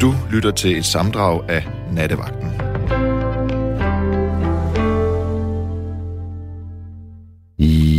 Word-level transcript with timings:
Du 0.00 0.14
lytter 0.30 0.50
til 0.50 0.76
et 0.78 0.84
samdrag 0.84 1.50
af 1.50 1.66
Nattevagten. 1.92 2.50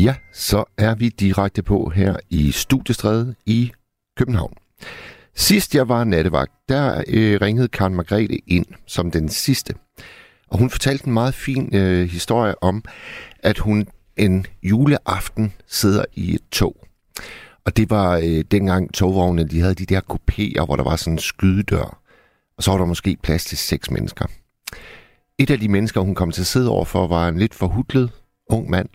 Ja, 0.04 0.16
så 0.34 0.64
er 0.78 0.96
vi 0.96 1.10
direkte 1.10 1.64
på 1.64 1.92
her 1.96 2.16
i 2.30 2.52
Studiestræde 2.52 3.36
i 3.46 3.72
København. 4.18 4.54
Sidst 5.36 5.76
jeg 5.76 5.90
var 5.90 6.04
nattevagt, 6.04 6.52
der 6.70 7.04
øh, 7.08 7.42
ringede 7.42 7.68
Karen 7.68 7.96
Margrethe 7.96 8.38
ind 8.48 8.66
som 8.88 9.12
den 9.12 9.30
sidste. 9.30 9.74
Og 10.48 10.60
hun 10.60 10.70
fortalte 10.70 11.08
en 11.08 11.14
meget 11.14 11.34
fin 11.34 11.76
øh, 11.76 12.10
historie 12.10 12.64
om, 12.64 12.84
at 13.44 13.58
hun 13.58 13.88
en 14.18 14.46
juleaften 14.64 15.54
sidder 15.68 16.06
i 16.14 16.36
et 16.36 16.42
tog. 16.52 16.88
Og 17.68 17.78
det 17.78 17.90
var 17.90 18.18
øh, 18.18 18.44
dengang 18.52 18.94
togvognene, 18.94 19.50
de 19.50 19.62
havde 19.62 19.76
de 19.76 19.86
der 19.86 20.02
kopéer, 20.12 20.66
hvor 20.66 20.76
der 20.76 20.84
var 20.84 20.96
sådan 20.96 21.14
en 21.14 21.20
skydedør. 21.20 22.02
Og 22.58 22.64
så 22.64 22.72
var 22.72 22.78
der 22.78 22.86
måske 22.86 23.18
plads 23.24 23.46
til 23.46 23.58
seks 23.58 23.92
mennesker. 23.92 24.26
Et 25.38 25.50
af 25.50 25.60
de 25.60 25.70
mennesker, 25.70 26.02
hun 26.02 26.16
kom 26.16 26.32
til 26.32 26.42
at 26.42 26.48
sidde 26.48 26.70
overfor, 26.70 27.08
var 27.08 27.28
en 27.28 27.38
lidt 27.38 27.56
forhudlet 27.56 28.12
ung 28.50 28.70
mand. 28.70 28.90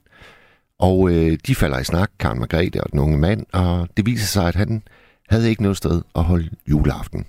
Og 0.79 1.11
øh, 1.11 1.39
de 1.47 1.55
falder 1.55 1.79
i 1.79 1.85
snak, 1.85 2.11
Karen 2.19 2.39
Margrethe 2.39 2.85
og 2.85 2.93
den 2.93 2.99
unge 2.99 3.19
mand, 3.19 3.47
og 3.53 3.89
det 3.97 4.07
viser 4.07 4.27
sig, 4.27 4.49
at 4.49 4.55
han 4.55 4.83
havde 5.29 5.51
ikke 5.51 5.63
noget 5.63 5.77
sted 5.77 6.03
at 6.15 6.25
holde 6.25 6.51
juleaften. 6.71 7.27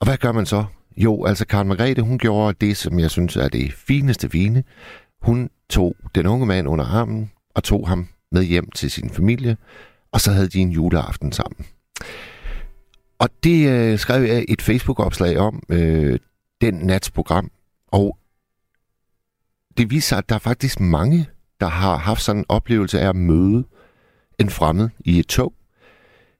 Og 0.00 0.06
hvad 0.06 0.16
gør 0.16 0.32
man 0.32 0.46
så? 0.46 0.64
Jo, 0.96 1.24
altså 1.24 1.46
Karen 1.46 1.68
Margrethe, 1.68 2.02
hun 2.02 2.18
gjorde 2.18 2.66
det, 2.66 2.76
som 2.76 2.98
jeg 2.98 3.10
synes 3.10 3.36
er 3.36 3.48
det 3.48 3.72
fineste 3.72 4.30
fine. 4.30 4.64
Hun 5.22 5.50
tog 5.68 5.96
den 6.14 6.26
unge 6.26 6.46
mand 6.46 6.68
under 6.68 6.84
armen 6.84 7.30
og 7.54 7.64
tog 7.64 7.88
ham 7.88 8.08
med 8.32 8.42
hjem 8.42 8.70
til 8.70 8.90
sin 8.90 9.10
familie, 9.10 9.56
og 10.12 10.20
så 10.20 10.32
havde 10.32 10.48
de 10.48 10.58
en 10.58 10.70
juleaften 10.70 11.32
sammen. 11.32 11.66
Og 13.18 13.28
det 13.44 13.68
øh, 13.68 13.98
skrev 13.98 14.22
jeg 14.22 14.44
et 14.48 14.62
Facebook-opslag 14.62 15.38
om, 15.38 15.62
øh, 15.68 16.18
den 16.60 16.74
nats 16.74 17.10
program, 17.10 17.50
og 17.86 18.18
det 19.78 19.90
viser, 19.90 20.16
at 20.16 20.28
der 20.28 20.34
er 20.34 20.38
faktisk 20.38 20.80
mange, 20.80 21.28
der 21.60 21.66
har 21.66 21.96
haft 21.96 22.22
sådan 22.22 22.40
en 22.40 22.46
oplevelse 22.48 23.00
af 23.00 23.08
at 23.08 23.16
møde 23.16 23.64
en 24.38 24.50
fremmed 24.50 24.88
i 24.98 25.18
et 25.18 25.26
tog, 25.26 25.54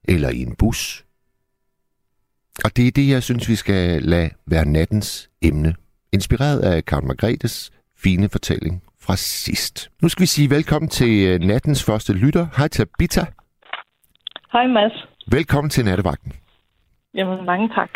eller 0.04 0.30
i 0.30 0.42
en 0.42 0.54
bus. 0.54 1.04
Og 2.64 2.76
det 2.76 2.86
er 2.86 2.90
det, 2.90 3.08
jeg 3.08 3.22
synes, 3.22 3.48
vi 3.48 3.56
skal 3.56 4.02
lade 4.02 4.30
være 4.46 4.64
nattens 4.64 5.30
emne. 5.42 5.74
Inspireret 6.12 6.60
af 6.60 6.84
Karl 6.84 7.04
Margrethes 7.04 7.70
fine 7.96 8.28
fortælling 8.28 8.82
fra 9.00 9.16
sidst. 9.16 9.90
Nu 10.02 10.08
skal 10.08 10.20
vi 10.20 10.26
sige 10.26 10.50
velkommen 10.50 10.88
til 10.88 11.26
øh, 11.26 11.40
nattens 11.40 11.82
første 11.82 12.12
lytter. 12.12 12.46
Hej 12.56 12.68
Tabita. 12.68 13.26
Hej 14.52 14.66
Mads. 14.66 15.06
Velkommen 15.32 15.70
til 15.70 15.84
nattevagten. 15.84 16.32
Jamen, 17.14 17.44
mange 17.44 17.68
tak. 17.74 17.90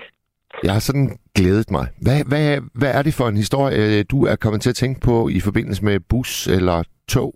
Jeg 0.63 0.73
har 0.73 0.81
sådan 0.81 1.19
glædet 1.35 1.71
mig. 1.71 1.87
Hvad, 2.05 2.19
hvad, 2.29 2.61
hvad 2.81 2.91
er 2.99 3.03
det 3.03 3.15
for 3.15 3.29
en 3.29 3.37
historie, 3.37 3.77
øh, 3.77 4.05
du 4.11 4.25
er 4.27 4.37
kommet 4.37 4.61
til 4.63 4.71
at 4.71 4.77
tænke 4.77 5.01
på 5.01 5.29
i 5.29 5.41
forbindelse 5.41 5.85
med 5.85 6.01
bus 6.11 6.47
eller 6.47 6.83
tog, 7.09 7.35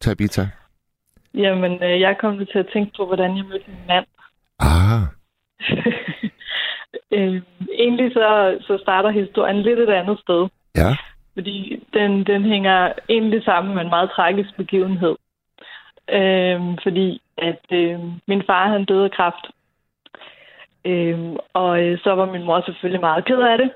Tabita? 0.00 0.48
Jamen, 1.34 1.72
øh, 1.72 2.00
jeg 2.00 2.10
er 2.10 2.20
kommet 2.20 2.48
til 2.52 2.58
at 2.58 2.68
tænke 2.72 2.92
på, 2.96 3.06
hvordan 3.06 3.36
jeg 3.36 3.44
mødte 3.44 3.64
min 3.68 3.86
mand. 3.88 4.06
Ah, 4.58 5.02
øh, 7.16 7.42
egentlig 7.84 8.12
så, 8.12 8.58
så 8.60 8.78
starter 8.82 9.10
historien 9.10 9.62
lidt 9.62 9.78
et 9.78 9.88
andet 9.90 10.18
sted. 10.18 10.48
ja. 10.76 10.96
Fordi 11.34 11.84
den, 11.94 12.24
den 12.24 12.42
hænger 12.44 12.92
egentlig 13.08 13.44
sammen 13.44 13.74
med 13.74 13.82
en 13.82 13.88
meget 13.88 14.10
tragisk 14.16 14.56
begivenhed. 14.56 15.16
Øh, 16.08 16.60
fordi 16.82 17.22
at 17.38 17.64
øh, 17.70 18.00
min 18.26 18.42
far 18.46 18.68
han 18.68 18.84
døde 18.84 19.04
af 19.04 19.10
kræft. 19.10 19.46
Øh, 20.84 21.18
og 21.52 21.82
øh, 21.82 21.98
så 21.98 22.10
var 22.14 22.32
min 22.32 22.44
mor 22.44 22.60
selvfølgelig 22.60 23.00
meget 23.00 23.24
ked 23.24 23.40
af 23.40 23.58
det. 23.58 23.70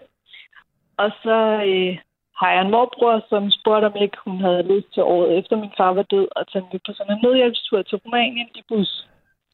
Og 0.96 1.10
så 1.22 1.38
øh, 1.66 1.98
har 2.40 2.50
jeg 2.52 2.62
en 2.62 2.70
morbror, 2.70 3.24
som 3.28 3.50
spurgte, 3.50 3.86
om 3.86 3.96
ikke 3.96 4.16
hun 4.24 4.40
havde 4.40 4.62
lyst 4.72 4.94
til 4.94 5.02
året 5.02 5.38
efter 5.38 5.56
min 5.56 5.72
far 5.76 5.92
var 5.92 6.02
død, 6.02 6.28
og 6.36 6.48
tage 6.52 6.64
med 6.72 6.80
på 6.86 6.92
sådan 6.92 7.12
en 7.12 7.22
nødhjælpstur 7.22 7.82
til 7.82 7.98
Rumænien 7.98 8.48
i 8.54 8.62
bus. 8.68 9.06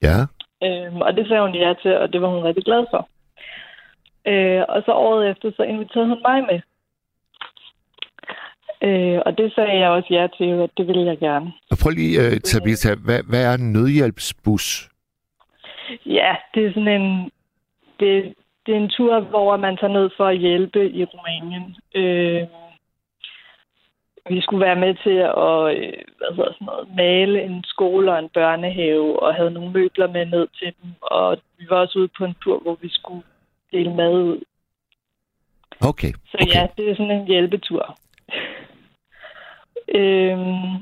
Ja. 0.02 0.18
Øhm, 0.64 1.00
og 1.00 1.16
det 1.16 1.28
sagde 1.28 1.42
hun 1.42 1.54
ja 1.54 1.74
til, 1.82 1.96
og 1.96 2.12
det 2.12 2.22
var 2.22 2.28
hun 2.28 2.44
rigtig 2.44 2.64
glad 2.64 2.86
for. 2.90 3.08
Øh, 4.26 4.62
og 4.68 4.82
så 4.86 4.92
året 4.92 5.30
efter, 5.30 5.52
så 5.56 5.62
inviterede 5.62 6.08
hun 6.08 6.22
mig 6.28 6.42
med. 6.50 6.60
Øh, 8.82 9.20
og 9.26 9.38
det 9.38 9.52
sagde 9.54 9.78
jeg 9.78 9.90
også 9.90 10.08
ja 10.10 10.26
til, 10.38 10.52
og 10.52 10.70
det 10.76 10.86
ville 10.86 11.04
jeg 11.04 11.18
gerne. 11.18 11.52
Og 11.70 11.76
prøv 11.82 11.90
lige, 11.90 12.18
uh, 12.20 12.36
Tabita, 12.44 12.94
hvad, 13.04 13.20
hvad 13.28 13.44
er 13.44 13.54
en 13.54 13.72
nødhjælpsbus? 13.72 14.88
Ja, 16.06 16.34
det 16.54 16.66
er 16.66 16.70
sådan 16.70 17.00
en... 17.00 17.30
Det, 18.00 18.34
det 18.66 18.74
er 18.74 18.80
en 18.80 18.90
tur, 18.96 19.20
hvor 19.20 19.56
man 19.56 19.76
tager 19.76 19.92
ned 19.92 20.10
for 20.16 20.26
at 20.26 20.38
hjælpe 20.38 20.90
i 20.90 21.04
Rumænien. 21.04 21.76
Øh, 21.94 22.42
vi 24.28 24.40
skulle 24.40 24.64
være 24.66 24.76
med 24.76 24.94
til 25.04 25.18
at 25.44 25.58
øh, 25.76 25.92
hvad 26.18 26.30
hedder 26.36 26.52
sådan 26.52 26.66
noget, 26.66 26.88
male 26.96 27.42
en 27.42 27.64
skole 27.64 28.12
og 28.12 28.18
en 28.18 28.28
børnehave, 28.28 29.22
og 29.22 29.34
havde 29.34 29.50
nogle 29.50 29.72
møbler 29.72 30.08
med 30.12 30.26
ned 30.26 30.46
til 30.58 30.72
dem. 30.82 30.90
Og 31.00 31.38
vi 31.58 31.66
var 31.70 31.76
også 31.76 31.98
ude 31.98 32.08
på 32.18 32.24
en 32.24 32.34
tur, 32.42 32.58
hvor 32.58 32.78
vi 32.80 32.88
skulle 32.88 33.22
dele 33.72 33.94
mad 33.94 34.12
ud. 34.12 34.40
Okay. 35.80 36.12
Så 36.30 36.36
okay. 36.40 36.54
ja, 36.54 36.66
det 36.76 36.90
er 36.90 36.94
sådan 36.94 37.10
en 37.10 37.26
hjælpetur. 37.26 37.96
Øhm, 39.94 40.74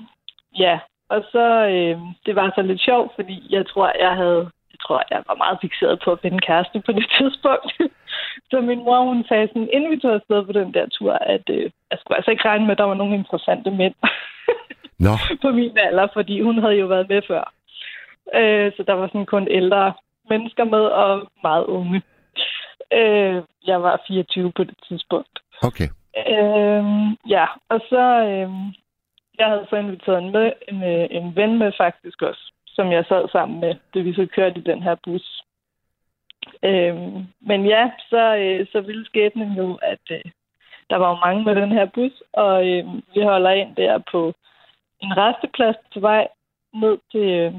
ja, 0.58 0.78
og 1.08 1.24
så 1.32 1.46
øh, 1.74 1.98
det 2.26 2.34
var 2.36 2.52
så 2.54 2.62
lidt 2.62 2.80
sjovt, 2.80 3.12
fordi 3.14 3.46
jeg 3.50 3.66
tror, 3.66 3.92
jeg 4.00 4.16
havde 4.16 4.50
jeg 4.74 4.80
tror, 4.86 5.02
jeg 5.10 5.22
var 5.28 5.34
meget 5.34 5.58
fixeret 5.60 6.02
på 6.04 6.12
at 6.12 6.20
finde 6.22 6.38
kæreste 6.38 6.80
på 6.86 6.92
det 6.92 7.06
tidspunkt. 7.18 7.72
så 8.50 8.60
min 8.60 8.84
mor, 8.84 9.04
hun 9.04 9.24
sagde 9.28 9.48
sådan, 9.48 9.68
inden 9.72 9.90
vi 9.90 10.00
tog 10.00 10.14
afsted 10.14 10.44
på 10.46 10.52
den 10.52 10.74
der 10.74 10.86
tur, 10.88 11.12
at 11.12 11.44
øh, 11.50 11.70
jeg 11.90 11.98
skulle 11.98 12.16
altså 12.16 12.30
ikke 12.30 12.48
regne 12.48 12.64
med, 12.64 12.72
at 12.72 12.78
der 12.78 12.84
var 12.84 12.94
nogle 12.94 13.14
interessante 13.14 13.70
mænd 13.70 13.94
Nå, 14.98 15.14
på 15.42 15.48
min 15.50 15.78
alder, 15.78 16.06
fordi 16.12 16.40
hun 16.40 16.58
havde 16.58 16.74
jo 16.74 16.86
været 16.86 17.08
med 17.08 17.22
før. 17.28 17.52
Øh, 18.34 18.72
så 18.76 18.82
der 18.86 18.92
var 18.92 19.06
sådan 19.06 19.26
kun 19.26 19.48
ældre 19.50 19.92
mennesker 20.30 20.64
med, 20.64 20.84
og 21.02 21.28
meget 21.42 21.64
unge. 21.64 22.02
Øh, 22.92 23.42
jeg 23.66 23.82
var 23.82 24.02
24 24.06 24.52
på 24.52 24.64
det 24.64 24.78
tidspunkt. 24.88 25.38
okay. 25.62 25.88
Øh, 26.32 26.84
ja, 27.28 27.46
og 27.68 27.80
så... 27.90 28.04
Øh, 28.30 28.50
jeg 29.38 29.46
havde 29.46 29.66
så 29.70 29.76
inviteret 29.76 30.22
en, 30.22 30.32
med, 30.32 30.52
en, 30.68 30.82
øh, 30.82 31.06
en 31.10 31.36
ven 31.36 31.58
med 31.58 31.72
faktisk 31.76 32.22
også, 32.22 32.52
som 32.66 32.92
jeg 32.92 33.04
sad 33.08 33.28
sammen 33.28 33.60
med, 33.60 33.74
det 33.94 34.04
vi 34.04 34.14
så 34.14 34.26
kørte 34.34 34.58
i 34.58 34.68
den 34.70 34.82
her 34.82 34.94
bus. 35.04 35.44
Øh, 36.62 36.96
men 37.40 37.66
ja, 37.66 37.90
så, 38.10 38.36
øh, 38.36 38.66
så 38.72 38.80
ville 38.80 39.06
skæbnen 39.06 39.52
jo, 39.52 39.78
at 39.82 40.04
øh, 40.10 40.24
der 40.90 40.96
var 40.96 41.08
jo 41.10 41.16
mange 41.26 41.44
med 41.44 41.54
den 41.54 41.72
her 41.72 41.86
bus, 41.94 42.22
og 42.32 42.68
øh, 42.68 42.84
vi 43.14 43.20
holder 43.22 43.50
ind 43.50 43.76
der 43.76 43.98
på 44.12 44.34
en 45.00 45.16
resteplads 45.16 45.76
til 45.92 46.02
vej 46.02 46.28
ned 46.74 46.98
til, 47.12 47.28
øh, 47.28 47.52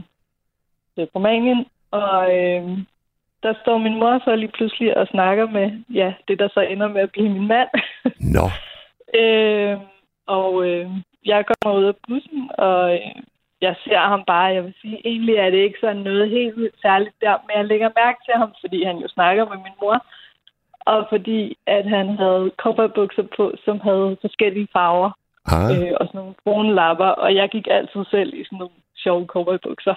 til 0.95 1.07
Rumænien, 1.15 1.65
og 1.91 2.35
øh, 2.39 2.63
der 3.43 3.53
står 3.61 3.77
min 3.77 3.99
mor 3.99 4.21
så 4.25 4.35
lige 4.35 4.51
pludselig 4.51 4.97
og 4.97 5.07
snakker 5.07 5.47
med, 5.47 5.83
ja, 5.93 6.13
det 6.27 6.39
der 6.39 6.47
så 6.53 6.59
ender 6.59 6.87
med 6.87 7.01
at 7.01 7.11
blive 7.11 7.29
min 7.29 7.47
mand. 7.47 7.69
Nå, 8.19 8.45
øh, 9.21 9.77
og 10.27 10.67
øh, 10.69 10.91
jeg 11.25 11.45
kommer 11.45 11.79
ud 11.79 11.85
af 11.85 11.95
bussen, 12.07 12.49
og 12.57 12.93
øh, 12.93 13.15
jeg 13.61 13.75
ser 13.83 13.99
ham 14.13 14.23
bare. 14.27 14.53
Jeg 14.55 14.63
vil 14.63 14.73
sige, 14.81 15.07
egentlig 15.07 15.35
er 15.35 15.49
det 15.49 15.57
ikke 15.57 15.79
sådan 15.81 16.03
noget 16.09 16.29
helt 16.29 16.55
vildt 16.55 16.81
særligt 16.81 17.15
der, 17.21 17.35
men 17.45 17.57
jeg 17.57 17.65
lægger 17.65 17.89
mærke 18.03 18.19
til 18.25 18.35
ham, 18.41 18.51
fordi 18.61 18.83
han 18.83 18.97
jo 18.97 19.07
snakker 19.07 19.43
med 19.45 19.57
min 19.57 19.79
mor, 19.81 20.05
og 20.79 21.07
fordi 21.09 21.57
at 21.67 21.85
han 21.89 22.07
havde 22.17 22.51
cowboybukser 22.57 23.27
på, 23.37 23.53
som 23.65 23.79
havde 23.79 24.17
forskellige 24.21 24.67
farver, 24.73 25.11
ah, 25.45 25.71
øh, 25.71 25.93
og 25.99 26.07
sådan 26.07 26.19
nogle 26.19 26.35
brune 26.43 26.75
lapper, 26.75 27.11
og 27.23 27.35
jeg 27.35 27.49
gik 27.49 27.67
altid 27.71 28.03
selv 28.11 28.33
i 28.33 28.43
sådan 28.43 28.57
nogle 28.57 28.75
sjove 29.03 29.25
cowboybukser. 29.25 29.95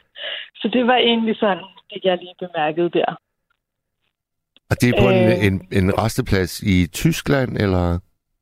Så 0.60 0.68
det 0.68 0.86
var 0.86 0.96
egentlig 0.96 1.36
sådan, 1.36 1.64
det 1.90 2.04
jeg 2.04 2.18
lige 2.18 2.34
bemærkede 2.38 2.90
der. 2.90 3.10
og 4.70 4.76
det 4.80 4.88
er 4.88 5.02
på 5.02 5.08
en, 5.08 5.28
øh. 5.32 5.46
en, 5.46 5.54
en 5.78 5.98
resteplads 5.98 6.60
i 6.60 6.86
Tyskland, 6.86 7.56
eller? 7.56 7.98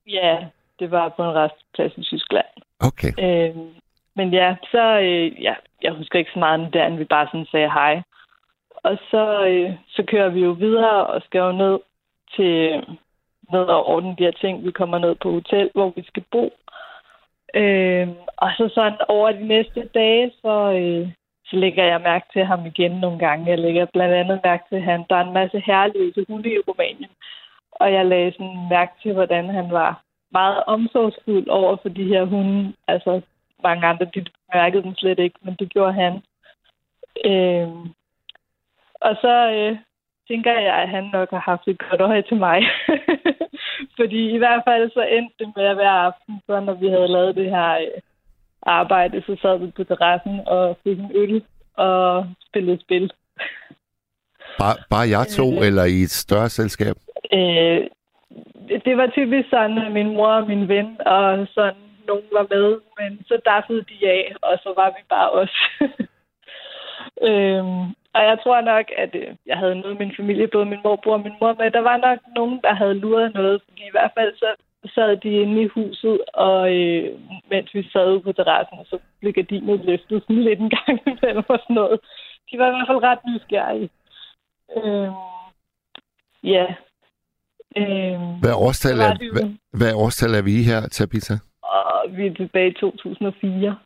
Ja, 0.06 0.36
det 0.80 0.90
var 0.90 1.08
på 1.08 1.22
en 1.24 1.34
restplads 1.34 1.92
i 1.96 2.02
Tyskland. 2.02 2.46
Okay, 2.80 3.12
Øh, 3.18 3.56
men 4.16 4.32
ja, 4.32 4.56
så 4.70 4.98
øh, 4.98 5.42
ja, 5.42 5.54
jeg 5.82 5.92
husker 5.92 6.18
ikke 6.18 6.30
så 6.34 6.38
meget 6.38 6.60
om 6.60 6.70
det, 6.72 6.86
end 6.86 6.96
vi 6.96 7.04
bare 7.04 7.26
sådan 7.26 7.46
sagde 7.46 7.70
hej. 7.70 8.02
Og 8.70 8.98
så, 9.10 9.46
øh, 9.46 9.70
så 9.88 10.02
kører 10.02 10.28
vi 10.28 10.40
jo 10.40 10.50
videre 10.50 11.06
og 11.06 11.22
skal 11.22 11.38
jo 11.38 11.52
ned 11.52 11.78
til 12.36 12.84
ned 13.52 13.64
og 13.76 13.86
ordne 13.86 14.16
de 14.18 14.24
her 14.24 14.30
ting. 14.30 14.64
Vi 14.64 14.70
kommer 14.70 14.98
ned 14.98 15.14
på 15.14 15.30
hotel, 15.30 15.70
hvor 15.74 15.92
vi 15.96 16.02
skal 16.02 16.24
bo. 16.32 16.44
Øh, 17.54 18.08
og 18.36 18.50
så 18.56 18.70
sådan 18.74 18.98
over 19.08 19.32
de 19.32 19.46
næste 19.46 19.88
dage, 19.94 20.32
så, 20.42 20.54
øh, 20.80 21.08
så 21.46 21.56
lægger 21.56 21.84
jeg 21.84 22.00
mærke 22.00 22.26
til 22.32 22.44
ham 22.44 22.66
igen 22.66 22.92
nogle 22.92 23.18
gange. 23.18 23.50
Jeg 23.50 23.58
lægger 23.58 23.86
blandt 23.92 24.14
andet 24.14 24.40
mærke 24.44 24.64
til, 24.68 24.80
han, 24.80 25.04
der 25.10 25.16
er 25.16 25.24
en 25.24 25.32
masse 25.32 25.62
herlige 25.66 26.24
hunde 26.28 26.54
i 26.54 26.58
Rumænien. 26.68 27.10
Og 27.72 27.92
jeg 27.92 28.06
lagde 28.06 28.32
sådan 28.32 28.66
mærke 28.70 28.92
til, 29.02 29.12
hvordan 29.12 29.48
han 29.48 29.70
var 29.70 30.02
meget 30.32 30.64
omsorgsfuld 30.66 31.48
over 31.48 31.76
for 31.82 31.88
de 31.88 32.04
her 32.04 32.24
hunde. 32.24 32.72
Altså, 32.88 33.20
mange 33.62 33.86
andre, 33.86 34.06
de 34.14 34.24
mærkede 34.54 34.82
dem 34.82 34.94
slet 34.94 35.18
ikke, 35.18 35.38
men 35.42 35.54
det 35.58 35.68
gjorde 35.72 35.92
han. 35.92 36.12
Øh, 37.24 37.68
og 39.00 39.16
så, 39.22 39.50
øh, 39.50 39.76
tænker 40.28 40.52
jeg, 40.52 40.74
at 40.82 40.88
han 40.88 41.04
nok 41.12 41.30
har 41.30 41.44
haft 41.50 41.68
et 41.68 41.78
godt 41.78 42.00
øje 42.00 42.22
til 42.22 42.36
mig. 42.36 42.58
Fordi 43.98 44.20
i 44.36 44.38
hvert 44.38 44.62
fald 44.68 44.90
så 44.90 45.02
endte 45.16 45.34
det 45.38 45.52
med 45.56 45.64
at 45.64 45.74
hver 45.74 45.90
aften, 46.08 46.40
så 46.46 46.60
når 46.60 46.74
vi 46.74 46.88
havde 46.88 47.08
lavet 47.08 47.36
det 47.36 47.50
her 47.50 47.70
øh, 47.72 48.00
arbejde, 48.62 49.22
så 49.26 49.36
sad 49.42 49.58
vi 49.58 49.66
på 49.76 49.84
terrassen 49.84 50.40
og 50.46 50.78
fik 50.84 50.98
en 50.98 51.10
øl 51.14 51.44
og 51.76 52.26
spillede 52.48 52.80
spil. 52.80 53.12
Bare, 54.58 54.76
bare 54.90 55.08
jeg 55.08 55.26
to, 55.26 55.52
øh, 55.52 55.66
eller 55.66 55.84
i 55.84 56.02
et 56.02 56.10
større 56.10 56.48
selskab? 56.48 56.96
Øh, 57.32 57.86
det 58.84 58.96
var 58.96 59.06
typisk 59.06 59.48
sådan, 59.50 59.78
at 59.78 59.92
min 59.92 60.14
mor 60.16 60.28
og 60.28 60.46
min 60.46 60.68
ven 60.68 60.96
og 61.06 61.46
sådan 61.54 61.88
nogen 62.06 62.28
var 62.32 62.46
med, 62.50 62.80
men 62.98 63.24
så 63.28 63.40
daffede 63.44 63.82
de 63.90 64.08
af, 64.08 64.34
og 64.42 64.58
så 64.62 64.72
var 64.76 64.88
vi 64.90 65.02
bare 65.08 65.30
os. 65.30 65.54
øhm, 67.28 67.82
og 68.16 68.22
jeg 68.28 68.38
tror 68.42 68.60
nok, 68.60 68.86
at 68.96 69.14
øh, 69.14 69.30
jeg 69.46 69.56
havde 69.58 69.80
noget 69.80 69.94
af 69.94 70.00
min 70.02 70.16
familie, 70.16 70.48
både 70.48 70.66
min 70.66 70.84
morbror 70.84 71.12
og 71.12 71.20
min 71.20 71.38
mor 71.40 71.54
med. 71.54 71.70
Der 71.70 71.80
var 71.90 71.96
nok 71.96 72.18
nogen, 72.36 72.60
der 72.64 72.74
havde 72.74 72.94
luret 72.94 73.34
noget, 73.34 73.62
fordi 73.64 73.82
i 73.86 73.94
hvert 73.96 74.12
fald 74.18 74.32
så 74.36 74.50
sad 74.94 75.16
de 75.16 75.30
inde 75.42 75.62
i 75.62 75.66
huset, 75.66 76.20
og 76.34 76.76
øh, 76.76 77.18
mens 77.50 77.74
vi 77.74 77.90
sad 77.92 78.12
ude 78.12 78.20
på 78.20 78.32
terrassen, 78.32 78.78
så 78.84 78.98
blev 79.20 79.32
gardinet 79.32 79.84
løftet 79.84 80.22
sådan 80.22 80.42
lidt 80.42 80.60
en 80.60 80.70
gang 80.70 81.00
imellem 81.12 81.44
og 81.48 81.58
sådan 81.62 81.74
noget. 81.74 82.00
De 82.50 82.58
var 82.58 82.66
i 82.68 82.70
hvert 82.70 82.86
fald 82.86 83.02
ret 83.02 83.18
nysgerrige. 83.28 83.90
Øhm, 84.76 85.12
ja. 86.42 86.66
Øhm, 87.76 88.40
hvad, 88.40 88.54
årstal 88.54 88.98
er, 89.00 89.32
hvad, 89.32 89.54
hvad 89.72 89.94
årstal 89.94 90.34
er 90.34 90.42
vi 90.42 90.60
i 90.60 90.62
her, 90.62 90.80
Tabitha? 90.88 91.34
Og 91.62 92.04
vi 92.16 92.26
er 92.26 92.34
tilbage 92.34 92.70
i 92.70 92.74
2004. 92.74 93.78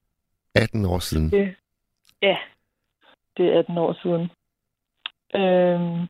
18 0.55 0.84
år 0.84 0.99
siden? 0.99 1.31
Det, 1.31 1.55
ja, 2.23 2.37
det 3.37 3.49
er 3.49 3.58
18 3.58 3.79
år 3.79 3.93
siden. 4.02 4.31
Øhm, 5.34 6.08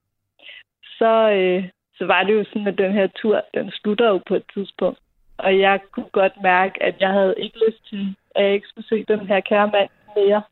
så, 0.98 1.30
øh, 1.30 1.68
så 1.94 2.06
var 2.06 2.22
det 2.22 2.34
jo 2.34 2.44
sådan, 2.44 2.66
at 2.66 2.78
den 2.78 2.92
her 2.92 3.06
tur, 3.06 3.44
den 3.54 3.70
slutter 3.70 4.08
jo 4.08 4.20
på 4.28 4.34
et 4.34 4.44
tidspunkt. 4.54 4.98
Og 5.36 5.58
jeg 5.58 5.80
kunne 5.92 6.10
godt 6.12 6.32
mærke, 6.42 6.82
at 6.82 6.94
jeg 7.00 7.08
havde 7.08 7.34
ikke 7.38 7.58
lyst 7.66 7.88
til, 7.88 8.16
at 8.34 8.44
jeg 8.44 8.54
ikke 8.54 8.68
skulle 8.68 8.88
se 8.88 9.04
den 9.08 9.26
her 9.26 9.40
kære 9.40 9.70
mand 9.72 9.90
mere. 10.16 10.42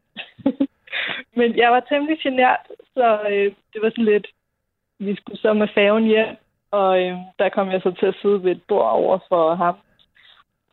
Men 1.39 1.57
jeg 1.57 1.73
var 1.73 1.81
temmelig 1.81 2.19
genert, 2.23 2.67
så 2.95 3.21
øh, 3.31 3.53
det 3.73 3.83
var 3.83 3.91
sådan 3.91 4.05
lidt, 4.05 4.27
vi 4.99 5.17
skulle 5.17 5.41
så 5.41 5.53
med 5.53 5.69
færgen 5.75 6.05
hjem, 6.05 6.37
og 6.71 7.03
øh, 7.03 7.17
der 7.39 7.49
kom 7.49 7.71
jeg 7.71 7.81
så 7.83 7.91
til 7.91 8.07
at 8.07 8.19
sidde 8.23 8.45
ved 8.45 8.51
et 8.51 8.63
bord 8.69 8.91
over 8.91 9.19
for 9.29 9.55
ham. 9.55 9.77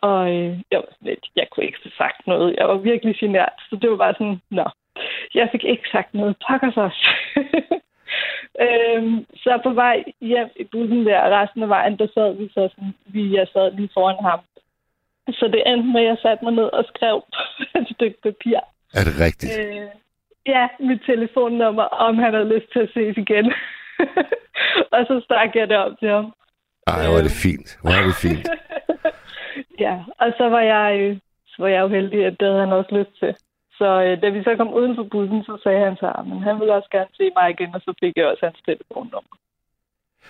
Og 0.02 0.36
øh, 0.36 0.52
jeg 0.72 0.78
var 0.80 0.92
sådan 0.92 1.08
lidt, 1.10 1.26
jeg 1.36 1.48
kunne 1.52 1.66
ikke 1.66 1.80
få 1.84 1.90
sagt 1.98 2.28
noget. 2.28 2.56
Jeg 2.58 2.68
var 2.68 2.78
virkelig 2.78 3.16
genert, 3.20 3.58
så 3.70 3.76
det 3.82 3.90
var 3.90 3.98
bare 3.98 4.14
sådan, 4.14 4.42
nå, 4.50 4.66
jeg 5.34 5.50
fik 5.52 5.64
ikke 5.64 5.90
sagt 5.92 6.14
noget. 6.14 6.36
Pokker 6.48 6.72
så 6.72 6.82
også. 6.82 7.10
øhm, 8.66 9.26
så 9.36 9.60
på 9.64 9.70
vej 9.70 10.04
hjem 10.22 10.50
i 10.56 10.64
bussen 10.64 11.06
der, 11.06 11.42
resten 11.42 11.64
af 11.64 11.70
vejen, 11.70 11.98
der 12.00 12.08
sad 12.14 12.34
vi 12.34 12.48
så 12.48 12.70
sådan, 12.74 12.94
vi, 13.06 13.36
jeg 13.38 13.48
sad 13.54 13.72
lige 13.72 13.90
foran 13.94 14.24
ham. 14.24 14.40
Så 15.30 15.48
det 15.54 15.64
endte 15.66 15.88
med, 15.88 16.02
at 16.02 16.08
jeg 16.08 16.18
satte 16.22 16.46
mig 16.46 16.54
ned 16.54 16.70
og 16.74 16.86
skrev 16.86 17.24
på 17.34 17.42
et 17.80 17.88
stykke 17.96 18.18
papir. 18.24 18.60
Er 18.94 19.04
det 19.08 19.16
rigtigt? 19.26 19.60
Øh, 19.60 19.88
ja, 20.46 20.68
mit 20.80 21.02
telefonnummer, 21.06 21.84
om 21.84 22.18
han 22.18 22.34
havde 22.34 22.54
lyst 22.56 22.72
til 22.74 22.80
at 22.80 22.90
ses 22.94 23.18
igen. 23.18 23.54
og 24.94 25.02
så 25.08 25.22
stak 25.26 25.56
jeg 25.56 25.70
det 25.70 25.78
op 25.78 26.00
til 26.00 26.10
ham. 26.10 26.34
Ej, 26.88 27.08
hvor 27.08 27.18
er 27.18 27.22
det 27.22 27.38
fint. 27.46 27.70
Hvor 27.82 27.92
er 27.92 28.04
det 28.10 28.16
fint. 28.26 28.48
ja, 29.86 29.96
og 30.20 30.30
så 30.38 30.50
var 30.50 30.62
jeg, 30.62 31.00
øh, 31.00 31.18
så 31.48 31.56
var 31.64 31.68
jeg 31.68 31.82
jo 31.82 31.88
heldig, 31.88 32.26
at 32.26 32.36
det 32.40 32.48
havde 32.48 32.60
han 32.60 32.74
også 32.80 32.96
lyst 33.00 33.20
til. 33.20 33.36
Så 33.78 33.90
øh, 34.06 34.22
da 34.22 34.30
vi 34.30 34.44
så 34.44 34.56
kom 34.58 34.74
uden 34.74 34.96
for 34.96 35.04
bussen, 35.12 35.44
så 35.44 35.60
sagde 35.64 35.86
han 35.86 35.96
så, 35.96 36.08
at 36.08 36.26
han 36.48 36.60
ville 36.60 36.74
også 36.74 36.90
gerne 36.92 37.10
se 37.18 37.32
mig 37.36 37.50
igen, 37.50 37.76
og 37.76 37.82
så 37.82 37.94
fik 38.00 38.14
jeg 38.18 38.26
også 38.26 38.46
hans 38.46 38.60
telefonnummer. 38.66 39.36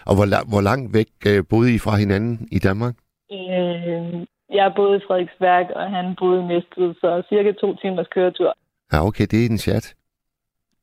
Og 0.05 0.13
hvor, 0.15 0.25
la- 0.33 0.49
hvor 0.49 0.61
langt 0.61 0.93
væk 0.93 1.09
øh, 1.27 1.43
boede 1.49 1.75
I 1.75 1.79
fra 1.79 1.95
hinanden 1.95 2.47
i 2.51 2.59
Danmark? 2.59 2.95
Øh, 3.31 4.25
jeg 4.59 4.73
boede 4.75 4.97
i 4.97 5.05
Frederiksværk, 5.07 5.65
og 5.75 5.89
han 5.89 6.15
boede 6.19 6.41
i 6.41 6.45
Næstved, 6.45 6.93
så 7.01 7.23
cirka 7.29 7.51
to 7.51 7.75
timers 7.75 8.07
køretur. 8.07 8.53
Ja, 8.93 9.05
okay, 9.07 9.25
det 9.31 9.45
er 9.45 9.49
en 9.49 9.57
chat. 9.57 9.95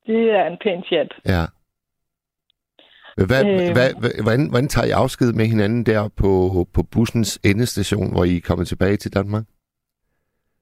Det 0.06 0.30
er 0.30 0.44
en 0.46 0.58
pæn 0.62 0.82
chat. 0.84 1.10
Ja. 1.26 1.44
Hvad, 3.16 3.44
øh... 3.44 3.72
hvad, 3.76 3.90
hvordan, 4.22 4.48
hvordan 4.50 4.68
tager 4.68 4.86
I 4.86 4.90
afsked 4.90 5.32
med 5.32 5.46
hinanden 5.46 5.86
der 5.86 6.08
på, 6.16 6.66
på 6.74 6.82
bussens 6.92 7.40
endestation, 7.44 8.12
hvor 8.12 8.24
I 8.24 8.36
er 8.36 8.40
kommet 8.48 8.68
tilbage 8.68 8.96
til 8.96 9.14
Danmark? 9.14 9.44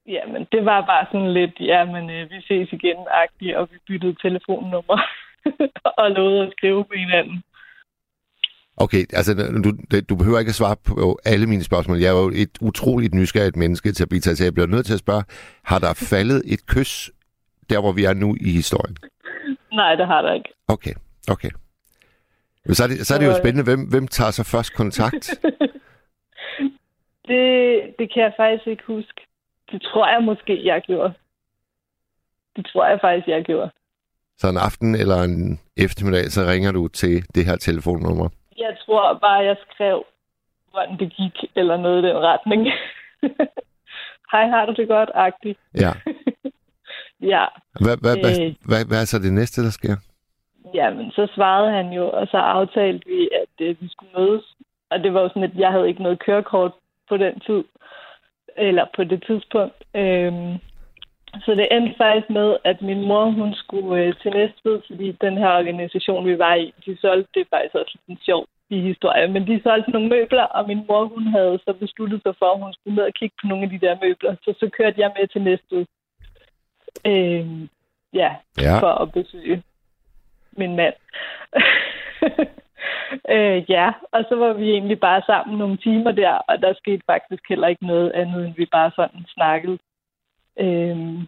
Ja, 0.07 0.27
men 0.33 0.47
det 0.53 0.65
var 0.65 0.87
bare 0.93 1.07
sådan 1.13 1.33
lidt, 1.33 1.61
ja, 1.61 1.85
men 1.85 2.11
øh, 2.11 2.31
vi 2.31 2.41
ses 2.49 2.73
igen-agtigt, 2.73 3.57
og 3.57 3.69
vi 3.73 3.79
byttede 3.89 4.17
telefonnummer 4.23 4.99
og 6.01 6.11
lovede 6.11 6.47
at 6.47 6.53
skrive 6.53 6.85
på 6.85 6.95
hinanden. 6.97 7.43
Okay, 8.77 9.05
altså 9.13 9.33
du, 9.65 9.71
du 10.09 10.17
behøver 10.17 10.39
ikke 10.39 10.49
at 10.49 10.55
svare 10.55 10.77
på 10.85 11.19
alle 11.25 11.47
mine 11.47 11.65
spørgsmål. 11.65 11.99
Jeg 11.99 12.09
er 12.09 12.23
jo 12.23 12.31
et 12.35 12.59
utroligt 12.61 13.15
nysgerrigt 13.15 13.57
menneske 13.57 13.93
til 13.93 14.03
at 14.03 14.09
blive 14.09 14.21
taget 14.21 14.37
til. 14.37 14.45
Jeg 14.45 14.55
bliver 14.55 14.67
nødt 14.67 14.87
til 14.87 14.93
at 14.93 14.99
spørge, 14.99 15.25
har 15.65 15.79
der 15.79 15.93
faldet 16.13 16.43
et 16.47 16.67
kys 16.67 17.11
der, 17.71 17.81
hvor 17.81 17.93
vi 17.93 18.05
er 18.05 18.15
nu 18.15 18.37
i 18.41 18.51
historien? 18.53 18.97
Nej, 19.73 19.95
det 19.95 20.07
har 20.07 20.23
der 20.23 20.33
ikke. 20.33 20.51
Okay, 20.69 20.95
okay. 21.31 21.51
Men 22.65 22.75
så 22.75 22.85
er 22.85 22.89
det, 22.89 23.07
så 23.07 23.15
er 23.15 23.19
det 23.19 23.27
jo 23.27 23.39
spændende, 23.43 23.65
hvem, 23.65 23.81
hvem 23.91 24.09
tager 24.09 24.31
så 24.31 24.45
først 24.45 24.75
kontakt? 24.75 25.25
det, 27.29 27.45
det 27.99 28.13
kan 28.13 28.23
jeg 28.23 28.33
faktisk 28.37 28.67
ikke 28.67 28.83
huske. 28.87 29.21
Det 29.73 29.83
tror 29.83 30.09
jeg 30.13 30.23
måske, 30.23 30.67
jeg 30.67 30.83
gjorde. 30.87 31.13
Det 32.57 32.67
tror 32.67 32.87
jeg 32.87 32.99
faktisk, 33.01 33.29
jeg 33.29 33.45
gjorde. 33.45 33.71
Så 34.39 34.49
en 34.49 34.57
aften 34.57 34.95
eller 34.95 35.23
en 35.23 35.61
eftermiddag, 35.77 36.31
så 36.31 36.41
ringer 36.53 36.73
du 36.73 36.89
til 36.89 37.25
det 37.35 37.47
her 37.47 37.57
telefonnummer? 37.57 38.29
Jeg 38.59 38.77
tror 38.87 39.19
bare, 39.19 39.45
jeg 39.45 39.57
skrev, 39.71 40.05
hvordan 40.71 40.99
det 40.99 41.13
gik, 41.17 41.37
eller 41.57 41.77
noget 41.77 42.05
i 42.05 42.09
den 42.09 42.17
retning. 42.17 42.67
Hej, 44.33 44.49
har 44.49 44.67
du 44.67 44.73
det 44.73 44.89
godt? 44.89 45.11
Agtigt. 45.15 45.59
Ja. 45.75 45.93
ja. 47.33 47.45
Hvad, 47.81 47.97
hvad, 48.05 48.17
øh, 48.17 48.23
hvad, 48.23 48.55
hvad, 48.69 48.85
hvad 48.89 49.01
er 49.01 49.05
så 49.05 49.19
det 49.19 49.33
næste, 49.33 49.65
der 49.65 49.71
sker? 49.71 49.97
Jamen, 50.75 51.11
så 51.11 51.29
svarede 51.35 51.71
han 51.71 51.93
jo, 51.93 52.11
og 52.11 52.27
så 52.27 52.37
aftalte 52.37 53.07
vi, 53.07 53.29
at 53.43 53.67
øh, 53.67 53.77
vi 53.81 53.89
skulle 53.89 54.13
mødes. 54.19 54.45
Og 54.91 55.03
det 55.03 55.15
var 55.15 55.21
jo 55.21 55.29
sådan, 55.29 55.43
at 55.51 55.57
jeg 55.57 55.71
havde 55.71 55.89
ikke 55.89 56.03
noget 56.03 56.19
kørekort 56.19 56.73
på 57.09 57.17
den 57.17 57.41
tid, 57.41 57.65
eller 58.57 58.85
på 58.97 59.05
det 59.05 59.25
tidspunkt. 59.27 59.85
Øhm, 59.95 60.55
så 61.45 61.51
det 61.55 61.69
endte 61.71 61.95
faktisk 61.99 62.31
med, 62.31 62.57
at 62.65 62.83
min 62.83 63.01
mor, 63.09 63.25
hun 63.25 63.55
skulle 63.55 64.03
øh, 64.03 64.15
til 64.23 64.31
Næstved, 64.31 64.81
fordi 64.87 65.13
den 65.13 65.39
her 65.39 65.51
organisation, 65.59 66.27
vi 66.27 66.39
var 66.39 66.55
i, 66.55 66.75
de 66.87 66.97
solgte, 67.01 67.31
det 67.35 67.41
er 67.41 67.57
faktisk 67.57 67.75
også 67.75 67.99
en 68.09 68.19
sjov 68.27 68.47
historie, 68.71 69.29
men 69.29 69.47
de 69.47 69.63
solgte 69.63 69.91
nogle 69.91 70.09
møbler, 70.09 70.43
og 70.43 70.69
min 70.69 70.85
mor, 70.89 71.05
hun 71.05 71.27
havde 71.27 71.59
så 71.65 71.73
besluttet 71.73 72.23
sig 72.23 72.35
for, 72.39 72.51
at 72.53 72.61
hun 72.61 72.73
skulle 72.73 72.97
ned 72.97 73.05
og 73.05 73.15
kigge 73.15 73.37
på 73.43 73.47
nogle 73.47 73.65
af 73.65 73.71
de 73.71 73.79
der 73.87 73.97
møbler. 74.03 74.35
Så 74.45 74.55
så 74.61 74.71
kørte 74.79 75.01
jeg 75.01 75.13
med 75.19 75.29
til 75.29 75.43
Næstved. 75.43 75.87
Øhm, 77.07 77.69
ja, 78.13 78.31
ja, 78.61 78.79
for 78.79 78.93
at 79.03 79.13
besøge 79.13 79.63
min 80.57 80.77
mand. 80.77 80.95
øh, 83.35 83.71
ja, 83.71 83.93
og 84.13 84.25
så 84.29 84.35
var 84.35 84.53
vi 84.53 84.71
egentlig 84.71 85.01
bare 85.01 85.23
sammen 85.27 85.59
nogle 85.59 85.77
timer 85.77 86.13
der, 86.13 86.33
og 86.33 86.59
der 86.63 86.75
skete 86.75 87.03
faktisk 87.07 87.43
heller 87.49 87.69
ikke 87.69 87.87
noget 87.87 88.11
andet, 88.11 88.47
end 88.47 88.55
vi 88.57 88.67
bare 88.73 88.91
sådan 88.97 89.25
snakkede. 89.29 89.79
Øhm, 90.59 91.21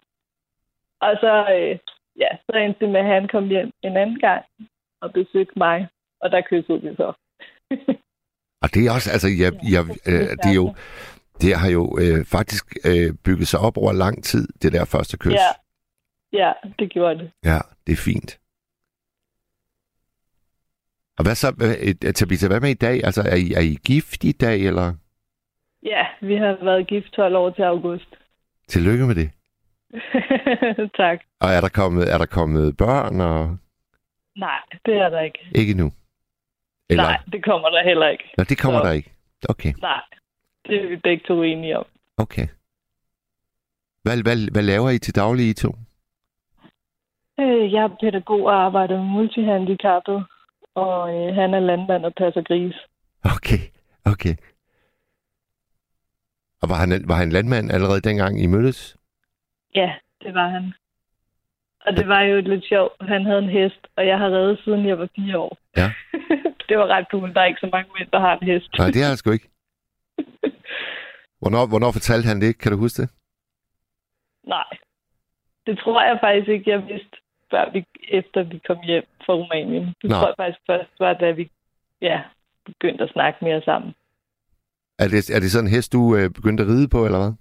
og 1.01 1.13
så, 1.23 1.33
øh, 1.57 1.77
ja, 2.19 2.27
så 2.45 2.57
endte 2.57 2.79
det 2.79 2.89
med, 2.89 2.99
at 2.99 3.05
han 3.05 3.27
kom 3.27 3.47
hjem 3.47 3.71
en 3.83 3.97
anden 3.97 4.19
gang 4.19 4.45
og 5.01 5.13
besøgte 5.13 5.53
mig, 5.55 5.87
og 6.21 6.31
der 6.31 6.41
kyssede 6.49 6.81
vi 6.81 6.95
så. 6.95 7.13
og 8.63 8.67
det 8.73 8.87
er 8.87 8.91
også, 8.91 9.09
altså, 9.11 9.29
jeg, 9.43 9.51
jeg, 9.75 9.83
øh, 10.11 10.29
det 10.43 10.49
er 10.53 10.59
jo, 10.63 10.75
det 11.41 11.55
har 11.55 11.69
jo 11.69 11.97
øh, 12.01 12.25
faktisk 12.25 12.65
øh, 12.89 13.13
bygget 13.25 13.47
sig 13.47 13.59
op 13.59 13.77
over 13.77 13.93
lang 13.93 14.23
tid, 14.23 14.47
det 14.61 14.73
der 14.73 14.85
første 14.85 15.17
kys. 15.17 15.33
Ja, 15.33 15.51
ja 16.33 16.51
det 16.79 16.89
gjorde 16.91 17.19
det. 17.19 17.31
Ja, 17.43 17.59
det 17.87 17.93
er 17.93 18.03
fint. 18.11 18.39
Og 21.17 21.23
hvad 21.25 21.35
så, 21.35 21.47
Tabitha, 22.15 22.47
hvad 22.47 22.61
med 22.61 22.69
i 22.69 22.73
dag? 22.87 23.03
Altså, 23.03 23.21
er 23.21 23.35
I, 23.35 23.53
er 23.53 23.61
I 23.61 23.77
gift 23.85 24.23
i 24.23 24.31
dag, 24.31 24.65
eller? 24.65 24.93
Ja, 25.83 26.05
vi 26.21 26.35
har 26.35 26.65
været 26.65 26.87
gift 26.87 27.11
12 27.13 27.35
år 27.35 27.49
til 27.49 27.61
august. 27.61 28.07
Tillykke 28.67 29.05
med 29.05 29.15
det. 29.15 29.31
tak. 31.01 31.19
Og 31.39 31.49
er 31.49 31.61
der 31.61 31.69
kommet, 31.69 32.13
er 32.13 32.17
der 32.17 32.25
kommet 32.25 32.77
børn? 32.77 33.21
Og... 33.21 33.57
Nej, 34.35 34.59
det 34.85 34.93
er 34.93 35.09
der 35.09 35.21
ikke. 35.21 35.39
Ikke 35.55 35.73
nu? 35.73 35.91
Eller... 36.89 37.03
Nej, 37.03 37.19
det 37.31 37.43
kommer 37.43 37.69
der 37.69 37.83
heller 37.83 38.07
ikke. 38.07 38.23
Nå, 38.37 38.43
det 38.43 38.57
kommer 38.57 38.79
Så... 38.79 38.85
der 38.87 38.91
ikke? 38.91 39.11
Okay. 39.49 39.73
Nej, 39.81 40.01
det 40.67 40.83
er 40.83 40.87
vi 40.89 40.95
begge 40.95 41.23
to 41.27 41.43
enige 41.43 41.77
om. 41.77 41.85
Okay. 42.17 42.47
Hvad, 44.03 44.23
hvad, 44.23 44.51
hvad 44.51 44.63
laver 44.63 44.89
I 44.89 44.99
til 44.99 45.15
daglig, 45.15 45.49
I 45.49 45.53
to? 45.53 45.75
Øh, 47.39 47.73
jeg 47.73 47.83
er 47.83 47.97
pædagog 48.01 48.43
og 48.45 48.65
arbejder 48.65 48.97
med 48.97 49.05
multihandicappet 49.05 50.25
og 50.75 51.15
øh, 51.15 51.35
han 51.35 51.53
er 51.53 51.59
landmand 51.59 52.05
og 52.05 52.13
passer 52.13 52.41
gris. 52.41 52.75
Okay, 53.23 53.61
okay. 54.05 54.35
Og 56.61 56.69
var 56.69 56.75
han, 56.75 57.03
var 57.07 57.15
han 57.15 57.29
landmand 57.29 57.71
allerede 57.71 58.01
dengang 58.01 58.41
I 58.43 58.47
mødtes? 58.47 58.97
Ja, 59.75 59.95
det 60.21 60.33
var 60.33 60.47
han. 60.49 60.73
Og 61.85 61.97
det 61.97 62.07
var 62.07 62.21
jo 62.21 62.41
lidt 62.41 62.65
sjovt. 62.65 62.93
Han 63.01 63.25
havde 63.25 63.39
en 63.39 63.49
hest, 63.49 63.87
og 63.97 64.07
jeg 64.07 64.17
har 64.17 64.29
reddet 64.29 64.59
siden 64.63 64.87
jeg 64.87 64.99
var 64.99 65.09
fire 65.15 65.37
år. 65.37 65.57
Ja. 65.77 65.93
det 66.69 66.77
var 66.77 66.87
ret 66.87 67.07
cool. 67.11 67.33
Der 67.33 67.41
er 67.41 67.45
ikke 67.45 67.59
så 67.59 67.69
mange 67.71 67.91
mænd, 67.99 68.09
der 68.11 68.19
har 68.19 68.37
en 68.37 68.47
hest. 68.47 68.69
Nej, 68.77 68.87
det 68.87 69.03
er 69.03 69.07
jeg 69.07 69.17
sgu 69.17 69.31
ikke. 69.31 69.49
Hvornår, 71.39 71.67
hvornår 71.67 71.91
fortalte 71.91 72.27
han 72.27 72.41
det? 72.41 72.57
Kan 72.59 72.71
du 72.71 72.77
huske 72.77 73.01
det? 73.01 73.09
Nej. 74.43 74.69
Det 75.65 75.79
tror 75.79 76.01
jeg 76.01 76.17
faktisk 76.21 76.49
ikke, 76.49 76.71
jeg 76.71 76.87
vidste, 76.87 77.17
før 77.51 77.71
vi, 77.73 77.85
efter 78.09 78.43
vi 78.43 78.57
kom 78.67 78.77
hjem 78.83 79.03
fra 79.25 79.33
Rumænien. 79.33 79.85
Det 80.01 80.09
Nej. 80.09 80.19
tror 80.19 80.27
jeg 80.27 80.35
faktisk 80.37 80.61
først 80.69 80.91
var, 80.99 81.13
da 81.13 81.31
vi 81.31 81.51
ja, 82.01 82.21
begyndte 82.65 83.03
at 83.03 83.09
snakke 83.09 83.45
mere 83.45 83.61
sammen. 83.61 83.93
Er 84.99 85.07
det, 85.07 85.29
er 85.29 85.39
det 85.39 85.51
sådan 85.51 85.67
en 85.67 85.71
hest, 85.71 85.93
du 85.93 86.15
øh, 86.15 86.29
begyndte 86.29 86.63
at 86.63 86.69
ride 86.69 86.89
på, 86.89 87.05
eller 87.05 87.17
hvad? 87.17 87.33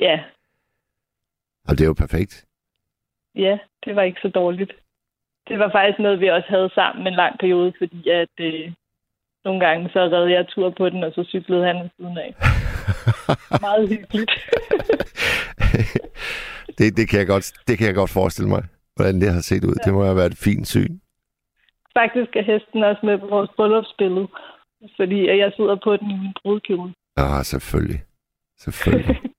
Ja, 0.00 0.20
Og 1.68 1.72
det 1.78 1.80
er 1.80 1.86
jo 1.86 1.94
perfekt. 1.94 2.44
ja, 3.34 3.58
det 3.84 3.96
var 3.96 4.02
ikke 4.02 4.20
så 4.22 4.28
dårligt. 4.28 4.72
Det 5.48 5.58
var 5.58 5.70
faktisk 5.72 5.98
noget, 5.98 6.20
vi 6.20 6.28
også 6.28 6.48
havde 6.48 6.70
sammen 6.74 7.06
en 7.06 7.14
lang 7.14 7.38
periode, 7.38 7.72
fordi 7.78 8.08
at 8.08 8.34
øh, 8.40 8.72
nogle 9.44 9.66
gange 9.66 9.88
så 9.92 10.00
redde 10.00 10.32
jeg 10.32 10.48
tur 10.48 10.70
på 10.70 10.88
den, 10.88 11.04
og 11.04 11.12
så 11.12 11.24
cyklede 11.28 11.64
han 11.66 11.76
ved 11.76 11.90
siden 11.96 12.18
af. 12.18 12.34
Meget 13.66 13.88
hyggeligt. 13.88 14.30
det, 16.78 16.96
det, 16.96 17.08
kan 17.08 17.18
jeg 17.18 17.26
godt, 17.26 17.52
det 17.68 17.78
kan 17.78 17.86
jeg 17.86 17.94
godt 17.94 18.10
forestille 18.10 18.48
mig, 18.48 18.62
hvordan 18.98 19.20
det 19.20 19.32
har 19.32 19.40
set 19.40 19.64
ud. 19.64 19.76
Det 19.84 19.92
må 19.94 20.04
have 20.04 20.16
været 20.16 20.32
et 20.32 20.44
fint 20.48 20.66
syn. 20.68 20.94
Faktisk 22.00 22.36
er 22.36 22.42
hesten 22.42 22.84
også 22.84 23.02
med 23.06 23.18
på 23.18 23.26
vores 23.26 23.50
bryllupsbillede, 23.56 24.28
fordi 24.96 25.18
jeg 25.42 25.52
sidder 25.56 25.76
på 25.84 25.96
den 25.96 26.10
i 26.10 26.16
min 26.24 26.34
brudkjole. 26.42 26.94
Ah, 27.16 27.44
selvfølgelig. 27.44 28.00
Selvfølgelig. 28.58 29.20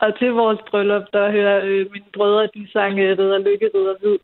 Og 0.00 0.18
til 0.18 0.30
vores 0.32 0.60
bryllup, 0.70 1.02
der 1.12 1.30
hører 1.30 1.60
øh, 1.64 1.86
mine 1.92 2.10
brødre, 2.14 2.48
de 2.54 2.68
sang 2.72 2.98
øh, 2.98 3.18
Ridder 3.18 3.38
Lykke, 3.38 3.70
Ridder 3.74 3.94
Hvid. 4.00 4.18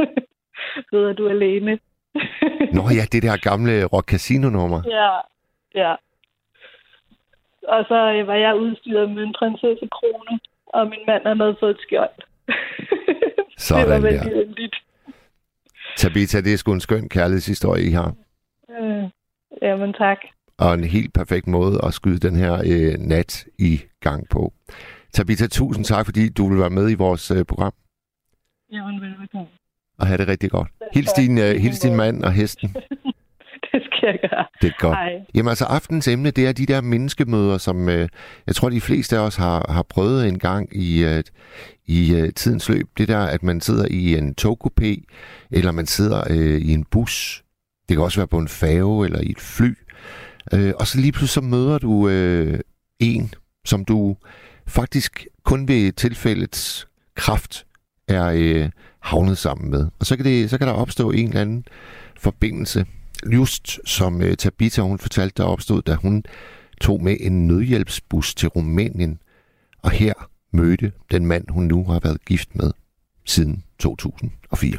Ridder 0.92 1.12
du 1.12 1.28
alene? 1.28 1.78
Nå 2.76 2.82
ja, 2.98 3.04
det 3.12 3.22
der 3.22 3.48
gamle 3.48 3.84
rock 3.84 4.10
casino 4.10 4.48
nummer. 4.50 4.80
ja, 4.86 5.12
ja. 5.82 5.94
Og 7.68 7.84
så 7.88 8.12
øh, 8.14 8.26
var 8.26 8.34
jeg 8.34 8.56
udstyret 8.56 9.10
med 9.10 9.22
en 9.22 9.34
prinsessekrone, 9.38 10.38
og 10.66 10.86
min 10.86 11.04
mand 11.06 11.22
han 11.26 11.40
havde 11.40 11.56
fået 11.60 11.70
et 11.70 11.80
skjold. 11.80 12.18
det 12.48 12.56
var 13.38 13.44
Sådan 13.58 14.02
veldig 14.02 14.20
der. 14.20 14.42
yndigt. 14.44 14.74
Tabitha, 15.96 16.40
det 16.40 16.52
er 16.52 16.56
sgu 16.56 16.72
en 16.72 16.80
skøn 16.80 17.08
kærlighedshistorie, 17.08 17.84
I 17.84 17.90
har. 17.90 18.14
Øh, 18.80 19.10
jamen 19.62 19.92
tak. 19.92 20.18
Og 20.58 20.74
en 20.74 20.84
helt 20.84 21.12
perfekt 21.12 21.46
måde 21.46 21.80
at 21.84 21.94
skyde 21.94 22.18
den 22.28 22.36
her 22.36 22.54
øh, 22.66 22.98
nat 22.98 23.44
i 23.58 23.80
gang 24.00 24.28
på. 24.28 24.52
Tabitha, 25.12 25.46
tusind 25.46 25.84
tak, 25.84 26.04
fordi 26.06 26.28
du 26.28 26.48
vil 26.48 26.58
være 26.58 26.70
med 26.70 26.90
i 26.90 26.94
vores 26.94 27.30
øh, 27.30 27.44
program. 27.44 27.72
Jamen 28.72 29.00
velbekomme. 29.00 29.46
Og 29.98 30.06
have 30.06 30.18
det 30.18 30.28
rigtig 30.28 30.50
godt. 30.50 30.68
Hils 30.94 31.12
din, 31.12 31.38
øh, 31.38 31.54
hils 31.56 31.78
din 31.78 31.96
mand 31.96 32.24
og 32.24 32.32
hesten. 32.32 32.76
Det 33.96 34.00
skal 34.00 34.18
jeg 34.22 34.30
gøre. 34.30 34.46
Det 34.62 34.68
er 34.68 34.78
godt. 34.78 34.98
Hej. 34.98 35.12
Jamen 35.34 35.48
altså, 35.48 35.64
aftens 35.64 36.08
emne, 36.08 36.30
det 36.30 36.46
er 36.46 36.52
de 36.52 36.66
der 36.66 36.80
menneskemøder, 36.80 37.58
som 37.58 37.88
øh, 37.88 38.08
jeg 38.46 38.54
tror, 38.54 38.68
de 38.68 38.80
fleste 38.80 39.16
af 39.16 39.20
os 39.20 39.36
har, 39.36 39.66
har 39.68 39.82
prøvet 39.82 40.28
en 40.28 40.38
gang 40.38 40.76
i, 40.76 41.04
øh, 41.04 41.22
i 41.86 42.14
øh, 42.14 42.32
tidens 42.32 42.68
løb. 42.68 42.88
Det 42.98 43.08
der, 43.08 43.18
at 43.18 43.42
man 43.42 43.60
sidder 43.60 43.86
i 43.90 44.18
en 44.18 44.34
togkupé, 44.40 45.04
eller 45.50 45.72
man 45.72 45.86
sidder 45.86 46.24
øh, 46.30 46.60
i 46.60 46.72
en 46.72 46.84
bus. 46.84 47.44
Det 47.88 47.96
kan 47.96 48.04
også 48.04 48.20
være 48.20 48.26
på 48.26 48.38
en 48.38 48.48
færge 48.48 49.04
eller 49.04 49.20
i 49.20 49.30
et 49.30 49.40
fly. 49.40 49.74
Øh, 50.54 50.72
og 50.80 50.86
så 50.86 51.00
lige 51.00 51.12
pludselig 51.12 51.44
så 51.44 51.48
møder 51.48 51.78
du 51.78 52.08
øh, 52.08 52.60
en, 53.00 53.34
som 53.64 53.84
du 53.84 54.16
faktisk 54.66 55.26
kun 55.44 55.68
ved 55.68 55.92
tilfældets 55.92 56.88
kraft 57.14 57.66
er 58.08 58.32
øh, 58.34 58.68
havnet 59.00 59.38
sammen 59.38 59.70
med. 59.70 59.86
Og 59.98 60.06
så 60.06 60.16
kan, 60.16 60.24
det, 60.24 60.50
så 60.50 60.58
kan 60.58 60.66
der 60.66 60.72
opstå 60.72 61.10
en 61.10 61.28
eller 61.28 61.40
anden 61.40 61.64
forbindelse, 62.18 62.86
just 63.32 63.80
som 63.84 64.22
øh, 64.22 64.36
Tabitha 64.36 64.82
hun 64.82 64.98
fortalte, 64.98 65.42
der 65.42 65.48
opstod, 65.48 65.82
da 65.82 65.94
hun 65.94 66.24
tog 66.80 67.02
med 67.02 67.16
en 67.20 67.46
nødhjælpsbus 67.46 68.34
til 68.34 68.48
Rumænien, 68.48 69.18
og 69.82 69.90
her 69.90 70.12
mødte 70.52 70.92
den 71.10 71.26
mand, 71.26 71.44
hun 71.50 71.64
nu 71.64 71.84
har 71.84 72.00
været 72.02 72.24
gift 72.24 72.54
med 72.54 72.70
siden 73.24 73.62
2004. 73.78 74.78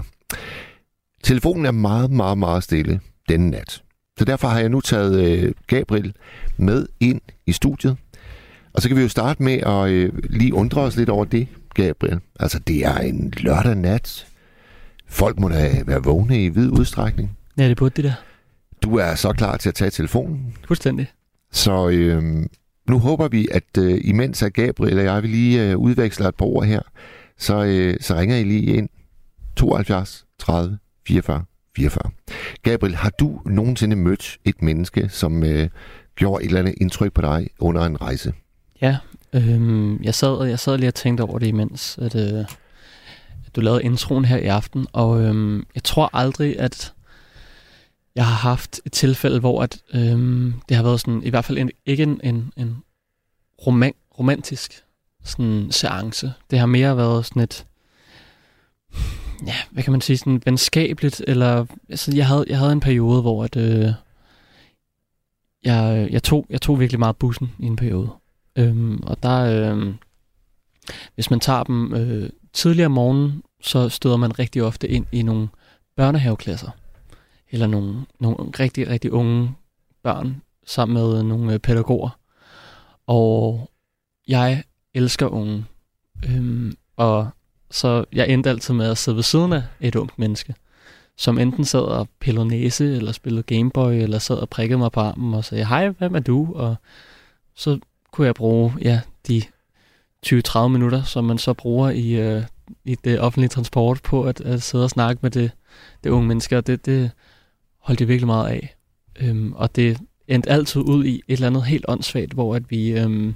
Telefonen 1.24 1.65
er 1.65 1.72
meget, 1.72 2.12
meget, 2.12 2.38
meget 2.38 2.63
stille 2.63 3.00
denne 3.29 3.50
nat. 3.50 3.84
Så 4.17 4.25
derfor 4.25 4.48
har 4.48 4.60
jeg 4.60 4.70
nu 4.70 4.82
taget 4.82 5.22
øh, 5.25 5.53
Gabriel 5.67 6.13
med 6.58 6.86
ind 7.00 7.22
i 7.46 7.51
studiet. 7.51 7.98
Og 8.74 8.82
så 8.82 8.88
kan 8.88 8.98
vi 8.98 9.01
jo 9.01 9.10
starte 9.10 9.44
med 9.44 9.53
at 9.53 9.89
øh, 9.89 10.13
lige 10.29 10.53
undre 10.53 10.82
os 10.82 10.98
lidt 10.98 11.10
over 11.10 11.25
det, 11.25 11.48
Gabriel. 11.74 12.20
Altså, 12.39 12.60
det 12.60 12.86
er 12.86 12.98
en 12.98 13.34
lørdag 13.38 13.75
nat. 13.75 14.27
Folk 15.08 15.39
må 15.39 15.50
da 15.50 15.84
være 15.86 16.03
vågne 16.03 16.44
i 16.44 16.50
vid 16.50 16.70
udstrækning. 16.70 17.38
Ja, 17.58 17.70
det 17.70 17.77
burde 17.77 17.96
det 17.96 18.03
der. 18.03 18.13
Du 18.88 18.96
er 18.96 19.15
så 19.15 19.34
klar 19.34 19.58
til 19.58 19.70
at 19.70 19.75
tage 19.75 19.91
telefonen. 19.91 20.56
Fuldstændig. 20.67 21.08
Så 21.51 21.89
øh, 21.89 22.24
nu 22.89 23.00
håber 23.00 23.27
vi, 23.27 23.48
at 23.51 23.77
øh, 23.77 24.01
imens 24.03 24.44
at 24.44 24.53
Gabriel 24.53 25.00
og 25.00 25.03
jeg 25.03 25.24
vil 25.24 25.29
lige 25.29 25.70
øh, 25.70 25.77
udveksle 25.77 26.27
et 26.27 26.36
par 26.36 26.46
ord 26.46 26.65
her, 26.65 26.82
så, 27.38 27.63
øh, 27.63 27.96
så 28.01 28.15
ringer 28.15 28.38
I 28.38 28.44
lige 28.44 28.75
ind 28.75 28.89
72 29.56 30.25
30 30.39 30.77
44 31.08 31.44
44. 31.75 32.12
Gabriel, 32.63 32.96
har 32.96 33.10
du 33.10 33.41
nogensinde 33.46 33.96
mødt 33.96 34.38
et 34.46 34.62
menneske, 34.62 35.10
som 35.10 35.44
øh, 35.44 35.70
gjorde 36.15 36.44
et 36.44 36.48
eller 36.48 36.60
andet 36.60 36.75
indtryk 36.82 37.13
på 37.13 37.22
dig 37.22 37.50
under 37.60 37.86
en 37.86 38.01
rejse? 38.01 38.34
Ja, 38.82 38.98
øhm, 39.34 40.03
jeg, 40.03 40.15
sad, 40.15 40.48
jeg 40.48 40.60
sad 40.60 40.77
lige 40.77 40.88
og 40.88 40.96
tænkte 40.96 41.22
over 41.22 41.39
det 41.39 41.48
imens, 41.48 41.98
at, 42.01 42.15
øh, 42.15 42.46
at 43.46 43.56
du 43.56 43.62
lavede 43.62 43.84
introen 43.84 44.25
her 44.25 44.38
i 44.38 44.46
aften, 44.46 44.88
og 44.94 45.22
øhm, 45.22 45.63
jeg 45.75 45.84
tror 45.84 46.10
aldrig, 46.13 46.60
at 46.60 46.94
jeg 48.17 48.25
har 48.25 48.50
haft 48.50 48.81
et 48.86 48.91
tilfælde, 48.91 49.39
hvor 49.39 49.63
at, 49.63 49.81
øhm, 49.93 50.53
det 50.69 50.77
har 50.77 50.83
været 50.83 51.00
sådan, 51.00 51.24
i 51.24 51.29
hvert 51.29 51.45
fald 51.45 51.57
en, 51.57 51.71
ikke 51.86 52.03
en, 52.03 52.21
en, 52.24 52.53
en 52.57 52.77
roman, 53.67 53.93
romantisk 54.19 54.83
sådan 55.24 55.67
seance. 55.71 56.33
Det 56.51 56.59
har 56.59 56.65
mere 56.65 56.97
været 56.97 57.25
sådan 57.25 57.41
et, 57.41 57.65
ja, 59.45 59.55
hvad 59.71 59.83
kan 59.83 59.91
man 59.91 60.01
sige, 60.01 60.17
sådan 60.17 60.41
venskabeligt, 60.45 61.24
eller 61.27 61.65
altså, 61.89 62.15
jeg, 62.15 62.27
havde, 62.27 62.45
jeg 62.47 62.57
havde 62.57 62.71
en 62.71 62.79
periode, 62.79 63.21
hvor 63.21 63.43
at, 63.43 63.55
øh, 63.55 63.93
jeg, 65.63 66.07
jeg, 66.12 66.24
tog, 66.24 66.45
jeg 66.50 66.62
tog 66.62 66.79
virkelig 66.79 67.00
meget 67.00 67.15
bussen 67.15 67.51
i 67.59 67.65
en 67.65 67.75
periode. 67.75 68.09
Øhm, 68.55 69.00
og 69.03 69.24
der, 69.24 69.71
øhm, 69.71 69.95
hvis 71.15 71.29
man 71.29 71.39
tager 71.39 71.63
dem 71.63 71.93
øh, 71.93 72.29
tidligere 72.53 72.86
om 72.86 72.91
morgenen, 72.91 73.43
så 73.62 73.89
støder 73.89 74.17
man 74.17 74.39
rigtig 74.39 74.63
ofte 74.63 74.88
ind 74.88 75.05
i 75.12 75.21
nogle 75.21 75.47
børnehaveklasser. 75.95 76.69
Eller 77.51 77.67
nogle, 77.67 78.05
nogle 78.19 78.37
rigtig, 78.59 78.87
rigtig 78.87 79.13
unge 79.13 79.55
børn 80.03 80.41
sammen 80.65 80.93
med 80.93 81.23
nogle 81.23 81.53
øh, 81.53 81.59
pædagoger. 81.59 82.19
Og 83.07 83.69
jeg 84.27 84.63
elsker 84.93 85.27
unge. 85.27 85.65
Øhm, 86.25 86.77
og 86.95 87.29
så 87.71 88.05
jeg 88.13 88.29
endte 88.29 88.49
altid 88.49 88.73
med 88.73 88.91
at 88.91 88.97
sidde 88.97 89.15
ved 89.15 89.23
siden 89.23 89.53
af 89.53 89.63
et 89.79 89.95
ungt 89.95 90.19
menneske, 90.19 90.55
som 91.17 91.37
enten 91.37 91.65
sad 91.65 91.79
og 91.79 92.09
pillede 92.19 92.47
næse, 92.47 92.95
eller 92.95 93.11
spillede 93.11 93.43
Gameboy, 93.43 93.91
eller 93.91 94.19
sad 94.19 94.35
og 94.35 94.49
prikkede 94.49 94.77
mig 94.77 94.91
på 94.91 94.99
armen 94.99 95.33
og 95.33 95.45
sagde, 95.45 95.65
hej, 95.65 95.89
hvem 95.89 96.15
er 96.15 96.19
du? 96.19 96.53
Og 96.55 96.75
så 97.55 97.79
kunne 98.11 98.27
jeg 98.27 98.35
bruge 98.35 98.73
ja, 98.81 99.01
de 99.27 99.41
20-30 100.25 100.67
minutter, 100.67 101.03
som 101.03 101.23
man 101.23 101.37
så 101.37 101.53
bruger 101.53 101.89
i, 101.89 102.11
øh, 102.11 102.43
i 102.85 102.95
det 102.95 103.19
offentlige 103.19 103.49
transport 103.49 104.01
på 104.03 104.23
at, 104.23 104.41
at 104.41 104.61
sidde 104.61 104.83
og 104.83 104.89
snakke 104.89 105.19
med 105.21 105.31
det, 105.31 105.51
det 106.03 106.09
unge 106.09 106.27
mennesker. 106.27 106.57
Og 106.57 106.67
det, 106.67 106.85
det 106.85 107.11
holdt 107.88 108.00
jeg 108.00 108.08
virkelig 108.08 108.27
meget 108.27 108.50
af. 108.50 108.75
Øhm, 109.20 109.53
og 109.53 109.75
det 109.75 109.98
endte 110.27 110.50
altid 110.50 110.82
ud 110.82 111.06
i 111.06 111.15
et 111.15 111.22
eller 111.27 111.48
andet 111.48 111.65
helt 111.65 111.86
åndssvagt, 111.88 112.34
hvor 112.34 112.56
at 112.56 112.72
vi 112.72 113.00
øhm, 113.00 113.36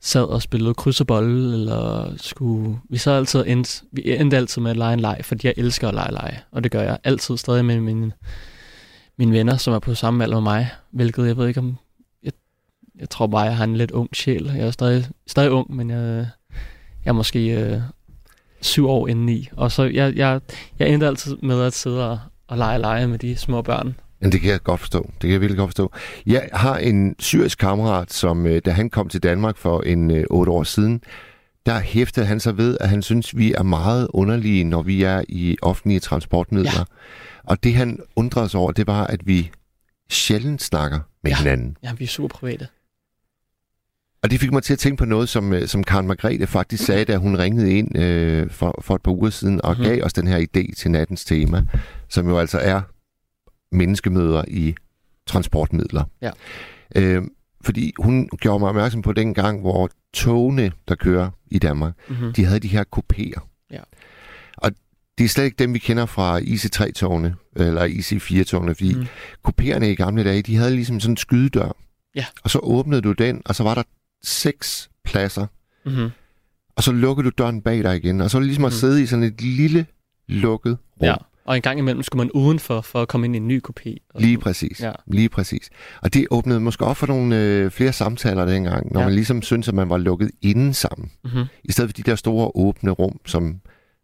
sad 0.00 0.24
og 0.24 0.42
spillede 0.42 0.74
kryds 0.74 1.00
og 1.00 1.06
bolle, 1.06 1.52
eller 1.52 2.12
skulle... 2.16 2.78
Vi 2.90 2.98
sad 2.98 3.16
altid 3.16 3.44
endte, 3.46 3.84
vi 3.92 4.02
endte 4.04 4.36
altid 4.36 4.62
med 4.62 4.70
at 4.70 4.76
lege 4.76 4.92
en 4.94 5.00
leg, 5.00 5.20
fordi 5.22 5.46
jeg 5.46 5.54
elsker 5.56 5.88
at 5.88 5.94
lege 5.94 6.12
lege. 6.12 6.38
Og 6.50 6.64
det 6.64 6.72
gør 6.72 6.82
jeg 6.82 6.98
altid 7.04 7.36
stadig 7.36 7.64
med 7.64 7.80
mine, 7.80 8.12
mine 9.18 9.32
venner, 9.32 9.56
som 9.56 9.74
er 9.74 9.78
på 9.78 9.94
samme 9.94 10.24
alder 10.24 10.36
med 10.36 10.42
mig. 10.42 10.68
Hvilket 10.90 11.26
jeg 11.26 11.36
ved 11.36 11.48
ikke 11.48 11.60
om 11.60 11.76
jeg 13.00 13.10
tror 13.10 13.26
bare, 13.26 13.40
jeg 13.40 13.56
har 13.56 13.64
en 13.64 13.76
lidt 13.76 13.90
ung 13.90 14.16
sjæl. 14.16 14.50
Jeg 14.56 14.66
er 14.66 14.70
stadig, 14.70 15.06
stadig 15.26 15.50
ung, 15.50 15.76
men 15.76 15.90
jeg, 15.90 16.28
jeg 17.04 17.10
er 17.10 17.12
måske 17.12 17.60
øh, 17.60 17.80
syv 18.60 18.88
år 18.88 19.08
indeni. 19.08 19.34
i. 19.34 19.48
Og 19.56 19.72
så 19.72 19.82
jeg, 19.82 20.16
jeg, 20.16 20.40
jeg 20.78 20.88
endte 20.88 21.06
altid 21.06 21.36
med 21.36 21.62
at 21.62 21.72
sidde 21.72 22.10
og, 22.10 22.18
og 22.50 22.58
lege 22.58 22.78
lege 22.78 23.06
med 23.08 23.18
de 23.18 23.36
små 23.36 23.62
børn. 23.62 23.94
Men 24.20 24.32
det 24.32 24.40
kan 24.40 24.50
jeg 24.50 24.62
godt 24.62 24.80
forstå. 24.80 25.02
Det 25.12 25.20
kan 25.20 25.30
jeg 25.30 25.40
virkelig 25.40 25.58
godt 25.58 25.68
forstå. 25.68 25.92
Jeg 26.26 26.48
har 26.52 26.76
en 26.76 27.14
syrisk 27.18 27.58
kammerat, 27.58 28.12
som 28.12 28.46
øh, 28.46 28.62
da 28.64 28.70
han 28.70 28.90
kom 28.90 29.08
til 29.08 29.22
Danmark 29.22 29.56
for 29.56 29.80
en 29.82 30.10
øh, 30.10 30.24
otte 30.30 30.52
år 30.52 30.62
siden, 30.62 31.00
der 31.66 31.78
hæftede 31.80 32.26
han 32.26 32.40
sig 32.40 32.56
ved, 32.56 32.76
at 32.80 32.88
han 32.88 33.02
synes, 33.02 33.36
vi 33.36 33.52
er 33.52 33.62
meget 33.62 34.08
underlige, 34.10 34.64
når 34.64 34.82
vi 34.82 35.02
er 35.02 35.22
i 35.28 35.56
offentlige 35.62 36.00
transportmidler. 36.00 36.70
Ja. 36.78 36.84
Og 37.44 37.64
det 37.64 37.74
han 37.74 37.98
undrede 38.16 38.48
sig 38.48 38.60
over, 38.60 38.72
det 38.72 38.86
var, 38.86 39.04
at 39.06 39.26
vi 39.26 39.50
sjældent 40.10 40.62
snakker 40.62 40.98
med 41.22 41.30
Ja. 41.30 41.36
hinanden. 41.38 41.76
Ja, 41.82 41.92
vi 41.98 42.04
er 42.04 42.08
super 42.08 42.38
private. 42.38 42.66
Og 44.22 44.30
det 44.30 44.40
fik 44.40 44.52
mig 44.52 44.62
til 44.62 44.72
at 44.72 44.78
tænke 44.78 44.96
på 44.96 45.04
noget, 45.04 45.28
som, 45.28 45.52
øh, 45.52 45.68
som 45.68 45.84
Karen 45.84 46.06
Margrethe 46.06 46.46
faktisk 46.46 46.84
sagde, 46.84 47.04
da 47.04 47.16
hun 47.16 47.38
ringede 47.38 47.72
ind 47.78 47.98
øh, 47.98 48.50
for, 48.50 48.80
for 48.82 48.94
et 48.94 49.02
par 49.02 49.12
uger 49.12 49.30
siden 49.30 49.60
og 49.64 49.74
Mhm. 49.78 49.84
gav 49.84 50.02
os 50.04 50.12
den 50.12 50.26
her 50.26 50.38
idé 50.38 50.74
til 50.76 50.90
nattens 50.90 51.24
tema, 51.24 51.64
som 52.08 52.28
jo 52.28 52.38
altså 52.38 52.58
er 52.58 52.80
menneskemøder 53.72 54.44
i 54.48 54.74
transportmidler. 55.26 56.04
Ja. 56.22 56.30
Øh, 56.96 57.22
fordi 57.64 57.92
hun 57.98 58.28
gjorde 58.40 58.58
mig 58.58 58.68
opmærksom 58.68 59.02
på 59.02 59.12
den 59.12 59.34
gang, 59.34 59.60
hvor 59.60 59.90
togene, 60.14 60.72
der 60.88 60.94
kører 60.94 61.30
i 61.50 61.58
Danmark, 61.58 61.92
Mm-hmm. 62.08 62.32
de 62.32 62.44
havde 62.44 62.60
de 62.60 62.68
her 62.68 62.84
kopéer. 62.96 63.66
Ja. 63.70 63.80
Og 64.56 64.70
det 65.18 65.24
er 65.24 65.28
slet 65.28 65.44
ikke 65.44 65.56
dem, 65.56 65.74
vi 65.74 65.78
kender 65.78 66.06
fra 66.06 66.38
IC3-togene, 66.40 67.34
eller 67.56 67.86
IC4-togene, 67.86 68.74
fordi 68.74 68.94
Mm. 68.94 69.00
mm. 69.00 69.06
kopéerne 69.48 69.84
i 69.84 69.94
gamle 69.94 70.24
dage, 70.24 70.42
de 70.42 70.56
havde 70.56 70.70
ligesom 70.70 71.00
sådan 71.00 71.12
en 71.12 71.16
skydedør. 71.16 71.76
Ja. 72.14 72.26
Og 72.44 72.50
så 72.50 72.58
åbnede 72.62 73.00
du 73.02 73.12
den, 73.12 73.42
og 73.44 73.54
så 73.54 73.62
var 73.62 73.74
der 73.74 73.82
seks 74.22 74.90
pladser, 75.04 75.46
Mm-hmm. 75.84 76.10
og 76.76 76.82
så 76.82 76.92
lukkede 76.92 77.24
du 77.30 77.32
døren 77.38 77.62
bag 77.62 77.82
dig 77.84 77.96
igen, 77.96 78.20
og 78.20 78.30
så 78.30 78.36
var 78.38 78.40
det 78.40 78.46
ligesom 78.46 78.64
at 78.64 78.72
Mm. 78.72 78.76
sidde 78.78 79.02
i 79.02 79.06
sådan 79.06 79.22
et 79.22 79.40
lille 79.42 79.86
lukket 80.28 80.78
rum. 81.00 81.06
Ja. 81.06 81.14
Og 81.44 81.56
en 81.56 81.62
gang 81.62 81.78
imellem 81.78 82.02
skulle 82.02 82.18
man 82.24 82.30
udenfor 82.32 82.80
for 82.80 83.02
at 83.02 83.08
komme 83.08 83.26
ind 83.26 83.34
i 83.34 83.36
en 83.36 83.48
ny 83.48 83.60
kopi. 83.60 83.98
og 84.14 84.20
Lige 84.20 84.38
præcis. 84.38 84.80
Ja. 84.82 84.92
Lige 85.06 85.28
præcis. 85.28 85.70
Og 86.02 86.14
det 86.14 86.26
åbnede 86.30 86.60
måske 86.60 86.84
op 86.84 86.96
for 86.96 87.06
nogle 87.06 87.36
øh, 87.44 87.70
flere 87.70 87.92
samtaler 87.92 88.44
dengang, 88.44 88.92
når 88.92 89.00
Ja. 89.00 89.06
man 89.06 89.14
ligesom 89.14 89.42
syntes, 89.42 89.68
at 89.68 89.74
man 89.74 89.88
var 89.90 89.96
lukket 89.98 90.30
inden 90.42 90.74
sammen. 90.74 91.10
Mm-hmm. 91.24 91.44
I 91.64 91.72
stedet 91.72 91.88
for 91.90 91.92
de 91.92 92.02
der 92.02 92.14
store 92.14 92.50
åbne 92.54 92.90
rum, 92.90 93.20
som 93.26 93.60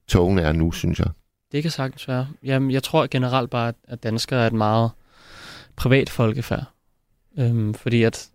togene 0.09 0.43
er 0.43 0.53
nu, 0.53 0.73
synes 0.73 0.99
jeg. 0.99 1.09
Det 1.53 1.63
kan 1.63 1.71
sagtens 1.71 2.09
være. 2.09 2.29
Jamen, 2.45 2.71
jeg 2.71 2.83
tror 2.83 3.07
generelt 3.11 3.51
bare, 3.51 3.69
at- 3.69 3.75
at 3.89 4.03
danskere 4.03 4.43
er 4.43 4.47
et 4.47 4.53
meget 4.53 4.91
privat 5.77 6.11
folkefærd. 6.11 6.65
Øhm, 7.39 7.75
fordi 7.75 8.03
at 8.03 8.29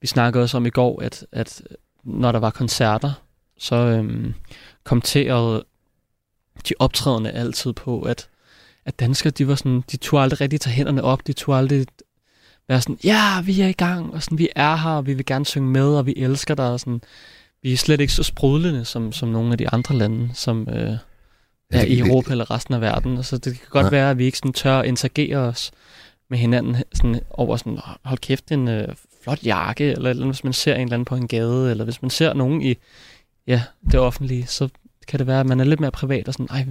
vi 0.00 0.06
snakkede 0.06 0.42
også 0.44 0.56
om 0.56 0.66
i 0.66 0.70
går, 0.70 1.02
at, 1.02 1.26
at 1.32 1.62
når 2.04 2.32
der 2.32 2.38
var 2.38 2.50
koncerter, 2.50 3.12
så 3.58 3.74
øhm, 3.76 4.34
kommenterede 4.84 5.64
de 6.68 6.74
optrædende 6.78 7.30
altid 7.30 7.72
på, 7.72 8.00
at, 8.02 8.28
at 8.84 9.00
danskere, 9.00 9.30
de 9.30 9.48
var 9.48 9.54
sådan, 9.54 9.84
de 9.92 9.96
turde 9.96 10.22
aldrig 10.22 10.40
rigtig 10.40 10.60
tage 10.60 10.74
hænderne 10.74 11.02
op, 11.04 11.26
de 11.26 11.32
turde 11.32 11.58
aldrig 11.58 11.86
være 12.68 12.80
sådan, 12.80 12.98
ja, 13.04 13.40
vi 13.44 13.60
er 13.60 13.68
i 13.68 13.72
gang, 13.72 14.14
og 14.14 14.22
sådan, 14.22 14.38
vi 14.38 14.48
er 14.56 14.76
her, 14.76 14.90
og 14.90 15.06
vi 15.06 15.14
vil 15.14 15.26
gerne 15.26 15.46
synge 15.46 15.68
med, 15.68 15.88
og 15.96 16.06
vi 16.06 16.14
elsker 16.16 16.54
dig, 16.54 16.70
og 16.70 16.80
sådan, 16.80 17.00
vi 17.62 17.72
er 17.72 17.76
slet 17.76 18.00
ikke 18.00 18.12
så 18.12 18.22
sprudlende 18.22 18.84
som, 18.84 19.12
som 19.12 19.28
nogle 19.28 19.52
af 19.52 19.58
de 19.58 19.68
andre 19.68 19.94
lande, 19.94 20.30
som, 20.34 20.68
øh, 20.68 20.76
ja, 21.72 21.80
det- 21.80 21.88
i 21.88 21.96
det- 21.96 22.06
Europa 22.06 22.30
eller 22.30 22.50
resten 22.50 22.74
af 22.74 22.80
verden. 22.80 23.16
Altså, 23.16 23.38
det 23.38 23.58
kan 23.58 23.66
godt 23.70 23.84
Nej. 23.84 23.90
være, 23.90 24.10
at 24.10 24.18
vi 24.18 24.24
ikke 24.24 24.38
sådan 24.38 24.52
tør 24.52 24.78
at 24.78 24.86
interagere 24.86 25.38
os 25.38 25.70
med 26.30 26.38
hinanden 26.38 26.76
sådan 26.94 27.20
over 27.30 27.56
sådan, 27.56 27.72
"Åh, 27.72 27.94
hold 28.04 28.18
kæft, 28.18 28.52
en 28.52 28.68
øh, 28.68 28.88
flot 29.22 29.42
jakke, 29.44 29.84
eller, 29.84 30.10
eller 30.10 30.26
hvis 30.26 30.44
man 30.44 30.52
ser 30.52 30.74
en 30.74 30.80
eller 30.80 30.94
anden 30.94 31.04
på 31.04 31.16
en 31.16 31.28
gade, 31.28 31.70
eller 31.70 31.84
hvis 31.84 32.02
man 32.02 32.10
ser 32.10 32.34
nogen 32.34 32.62
i 32.62 32.74
ja, 33.46 33.62
det 33.92 34.00
offentlige, 34.00 34.46
så 34.46 34.68
kan 35.08 35.18
det 35.18 35.26
være, 35.26 35.40
at 35.40 35.46
man 35.46 35.60
er 35.60 35.64
lidt 35.64 35.80
mere 35.80 35.90
privat 35.90 36.28
og 36.28 36.34
sådan, 36.34 36.48
ej, 36.50 36.64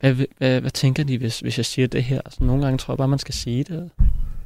hvad, 0.00 0.14
hvad, 0.14 0.26
hvad, 0.38 0.60
hvad 0.60 0.70
tænker 0.70 1.04
de, 1.04 1.18
hvis, 1.18 1.40
hvis 1.40 1.58
jeg 1.58 1.66
siger 1.66 1.88
det 1.88 2.04
her? 2.04 2.20
Så 2.30 2.44
nogle 2.44 2.64
gange 2.64 2.78
tror 2.78 2.92
jeg 2.92 2.98
bare, 2.98 3.08
man 3.08 3.18
skal 3.18 3.34
sige 3.34 3.64
det. 3.64 3.90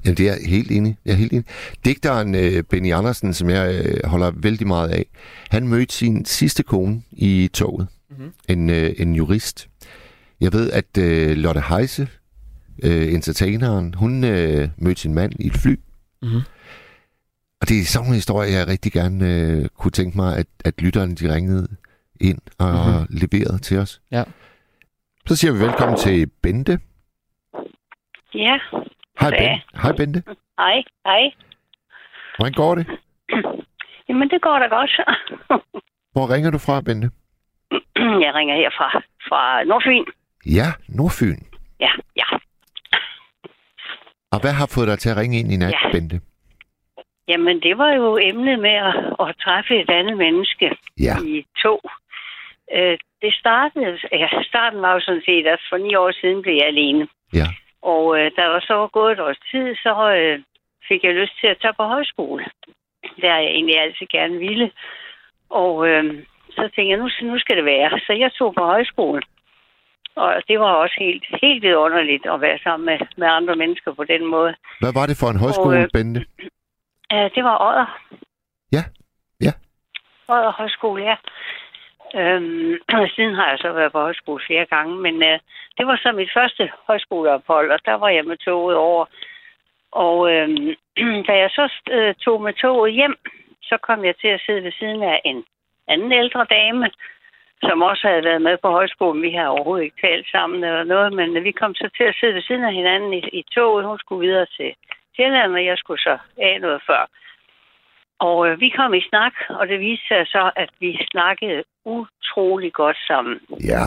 Jamen, 0.05 0.17
det 0.17 0.29
er 0.29 0.33
jeg 0.33 0.41
helt 0.47 0.71
enig. 0.71 0.97
Jeg 1.05 1.13
er 1.13 1.17
helt 1.17 1.33
enig. 1.33 1.45
Digteren 1.85 2.35
øh, 2.35 2.63
Benny 2.63 2.93
Andersen, 2.93 3.35
som 3.35 3.51
jeg 3.51 3.85
øh, 3.85 4.01
holder 4.05 4.33
vældig 4.37 4.67
meget 4.67 4.89
af, 4.89 5.07
han 5.51 5.69
mødte 5.69 5.95
sin 5.95 6.25
sidste 6.25 6.63
kone 6.63 7.03
i 7.13 7.51
toget. 7.55 7.87
Mhm. 8.11 8.33
En, 8.49 8.71
øh, 8.71 8.95
en 8.99 9.15
jurist. 9.15 9.69
Jeg 10.41 10.53
ved, 10.53 10.71
at 10.71 10.99
øh, 10.99 11.37
Lotte 11.37 11.61
Heise, 11.69 12.09
øh, 12.83 13.13
entertaineren, 13.13 13.95
hun 13.95 14.25
øh, 14.25 14.69
mødte 14.77 15.01
sin 15.01 15.15
mand 15.15 15.33
i 15.41 15.47
et 15.47 15.55
fly. 15.57 15.79
Mm-hmm. 16.23 16.41
Og 17.63 17.69
det 17.69 17.81
er 17.81 17.85
sådan 17.85 18.09
en 18.09 18.15
historie, 18.15 18.53
jeg 18.53 18.69
rigtig 18.69 18.93
gerne 18.93 19.19
øh, 19.35 19.69
kunne 19.69 19.91
tænke 19.91 20.17
mig, 20.17 20.37
at, 20.37 20.47
at 20.65 20.81
lytterne 20.83 21.15
de 21.15 21.35
ringede 21.35 21.69
ind 22.21 22.39
og 22.59 22.69
Mhm. 22.69 22.93
mm-hmm. 22.93 23.07
leverede 23.23 23.59
til 23.59 23.79
os. 23.79 24.01
Ja. 24.11 24.25
Så 25.27 25.37
siger 25.37 25.53
vi 25.53 25.59
velkommen 25.59 25.97
til 25.99 26.27
Bente. 26.43 26.79
Ja, 28.35 28.59
Hej. 29.21 29.31
Bente. 29.31 29.63
Hej, 29.83 29.93
Bente. 29.97 30.23
hej, 30.59 30.83
hej. 31.07 31.23
Hvordan 32.37 32.53
går 32.53 32.75
det? 32.75 32.87
Jamen, 34.09 34.31
det 34.31 34.43
går 34.43 34.59
da 34.59 34.67
godt. 34.67 34.91
Hvor 36.15 36.35
ringer 36.35 36.51
du 36.51 36.59
fra, 36.59 36.81
Bente? 36.81 37.11
Jeg 38.25 38.35
ringer 38.35 38.55
her 38.55 38.71
fra, 38.79 38.89
fra 39.29 39.65
Nordfyn. 39.65 40.05
Ja, 40.47 40.67
Nordfyn. 40.89 41.39
Ja, 41.81 41.91
ja. 42.17 42.25
Og 44.31 44.41
hvad 44.41 44.53
har 44.53 44.67
fået 44.67 44.89
dig 44.89 44.99
til 44.99 45.09
at 45.09 45.17
ringe 45.17 45.39
ind 45.39 45.53
i 45.53 45.57
nat, 45.57 45.71
Ja. 45.85 45.91
Bente? 45.93 46.21
Jamen, 47.33 47.57
det 47.67 47.79
var 47.79 47.93
jo 48.01 48.19
emnet 48.31 48.59
med 48.59 48.77
at, 48.89 48.95
at 49.25 49.37
træffe 49.45 49.75
et 49.83 49.91
andet 49.91 50.17
menneske 50.25 50.67
Ja. 51.09 51.15
i 51.25 51.45
to. 51.65 51.75
Øh, 52.77 52.97
det 53.23 53.33
startede, 53.43 53.99
ja, 54.13 54.29
starten 54.51 54.83
var 54.83 54.93
jo 54.95 55.01
sådan 55.01 55.23
set, 55.29 55.47
at 55.47 55.61
for 55.71 55.77
ni 55.77 55.95
år 55.95 56.13
siden 56.21 56.43
blev 56.43 56.55
jeg 56.55 56.67
alene. 56.67 57.09
Ja. 57.41 57.49
Og 57.83 58.05
øh, 58.19 58.31
da 58.37 58.43
der 58.53 58.61
så 58.61 58.75
var 58.75 58.87
gået 58.99 59.13
et 59.13 59.21
års 59.21 59.43
tid, 59.51 59.67
så 59.85 59.93
øh, 60.19 60.39
fik 60.89 61.05
jeg 61.05 61.15
lyst 61.15 61.35
til 61.41 61.47
at 61.47 61.59
tage 61.63 61.75
på 61.81 61.85
højskole. 61.95 62.45
Det 63.21 63.29
har 63.31 63.39
jeg 63.39 63.51
egentlig 63.51 63.81
altid 63.81 64.07
gerne 64.07 64.39
ville. 64.39 64.71
Og 65.51 65.89
øh, 65.89 66.05
så 66.57 66.63
tænkte 66.63 66.91
jeg, 66.91 66.99
nu, 66.99 67.09
nu 67.23 67.39
skal 67.39 67.57
det 67.57 67.65
være. 67.65 68.01
Så 68.07 68.13
jeg 68.13 68.31
tog 68.33 68.55
på 68.55 68.65
højskole. 68.65 69.23
Og 70.17 70.43
det 70.49 70.61
var 70.61 70.73
også 70.85 70.97
helt, 70.99 71.25
helt 71.43 71.63
vidunderligt 71.63 72.27
at 72.27 72.41
være 72.41 72.59
sammen 72.63 72.87
med, 72.87 72.99
med 73.17 73.29
andre 73.29 73.57
mennesker 73.57 73.95
på 73.95 74.05
den 74.05 74.27
måde. 74.27 74.55
Hvad 74.81 74.93
var 74.95 75.07
det 75.07 75.17
for 75.21 75.29
en 75.31 75.39
højskole, 75.45 75.77
Og, 75.77 75.83
øh, 75.83 75.89
Bente? 75.93 76.25
Ja, 77.13 77.29
det 77.35 77.45
var 77.45 77.57
Odder. 77.69 77.89
Ja, 78.73 78.83
ja. 79.41 79.53
Odder 80.29 80.53
Højskole, 80.53 81.03
ja. 81.03 81.17
Øhm, 82.21 82.79
siden 83.17 83.35
har 83.35 83.49
jeg 83.51 83.59
så 83.59 83.73
været 83.73 83.93
på 83.93 84.01
højskole 84.01 84.43
flere 84.47 84.67
gange, 84.67 84.97
men 84.97 85.15
øh, 85.15 85.39
det 85.79 85.87
var 85.87 85.97
så 86.03 86.13
mit 86.13 86.31
første 86.35 86.71
højskoleophold, 86.87 87.71
og 87.71 87.79
der 87.85 87.95
var 87.95 88.09
jeg 88.09 88.25
med 88.25 88.37
toget 88.37 88.77
over. 88.77 89.05
Og 89.93 90.33
øhm, 90.33 90.75
da 91.29 91.33
jeg 91.43 91.51
så 91.51 91.65
øh, 91.91 92.15
tog 92.15 92.43
med 92.43 92.53
toget 92.53 92.93
hjem, 92.93 93.17
så 93.63 93.77
kom 93.83 94.05
jeg 94.05 94.15
til 94.17 94.29
at 94.29 94.43
sidde 94.47 94.65
ved 94.65 94.73
siden 94.73 95.03
af 95.03 95.21
en 95.25 95.45
anden 95.89 96.13
ældre 96.13 96.47
dame, 96.51 96.91
som 97.63 97.83
også 97.83 98.09
havde 98.09 98.25
været 98.25 98.43
med 98.43 98.57
på 98.63 98.69
højskolen. 98.69 99.23
Vi 99.23 99.31
har 99.31 99.47
overhovedet 99.47 99.85
ikke 99.85 100.07
talt 100.07 100.27
sammen 100.31 100.65
eller 100.65 100.85
noget, 100.85 101.13
men 101.13 101.45
vi 101.45 101.53
kom 101.53 101.75
så 101.75 101.91
til 101.97 102.05
at 102.05 102.17
sidde 102.21 102.35
ved 102.35 102.43
siden 102.43 102.65
af 102.65 102.75
hinanden 102.75 103.13
i, 103.13 103.19
i 103.19 103.43
toget. 103.55 103.87
Hun 103.87 103.99
skulle 103.99 104.27
videre 104.27 104.47
til 104.47 104.75
Sjælland, 105.17 105.53
og 105.53 105.65
jeg 105.65 105.79
skulle 105.79 106.01
så 106.01 106.19
af 106.39 106.61
noget 106.61 106.83
før. 106.87 107.03
Og 108.19 108.49
øh, 108.49 108.61
vi 108.61 108.69
kom 108.69 108.95
i 108.95 109.03
snak, 109.09 109.35
og 109.49 109.69
det 109.69 109.81
viste 109.81 110.07
sig 110.09 110.27
så, 110.27 110.51
at 110.57 110.71
vi 110.81 110.91
snakkede 111.11 111.65
utrolig 111.85 112.73
godt 112.73 112.99
sammen. 113.07 113.41
Ja. 113.73 113.85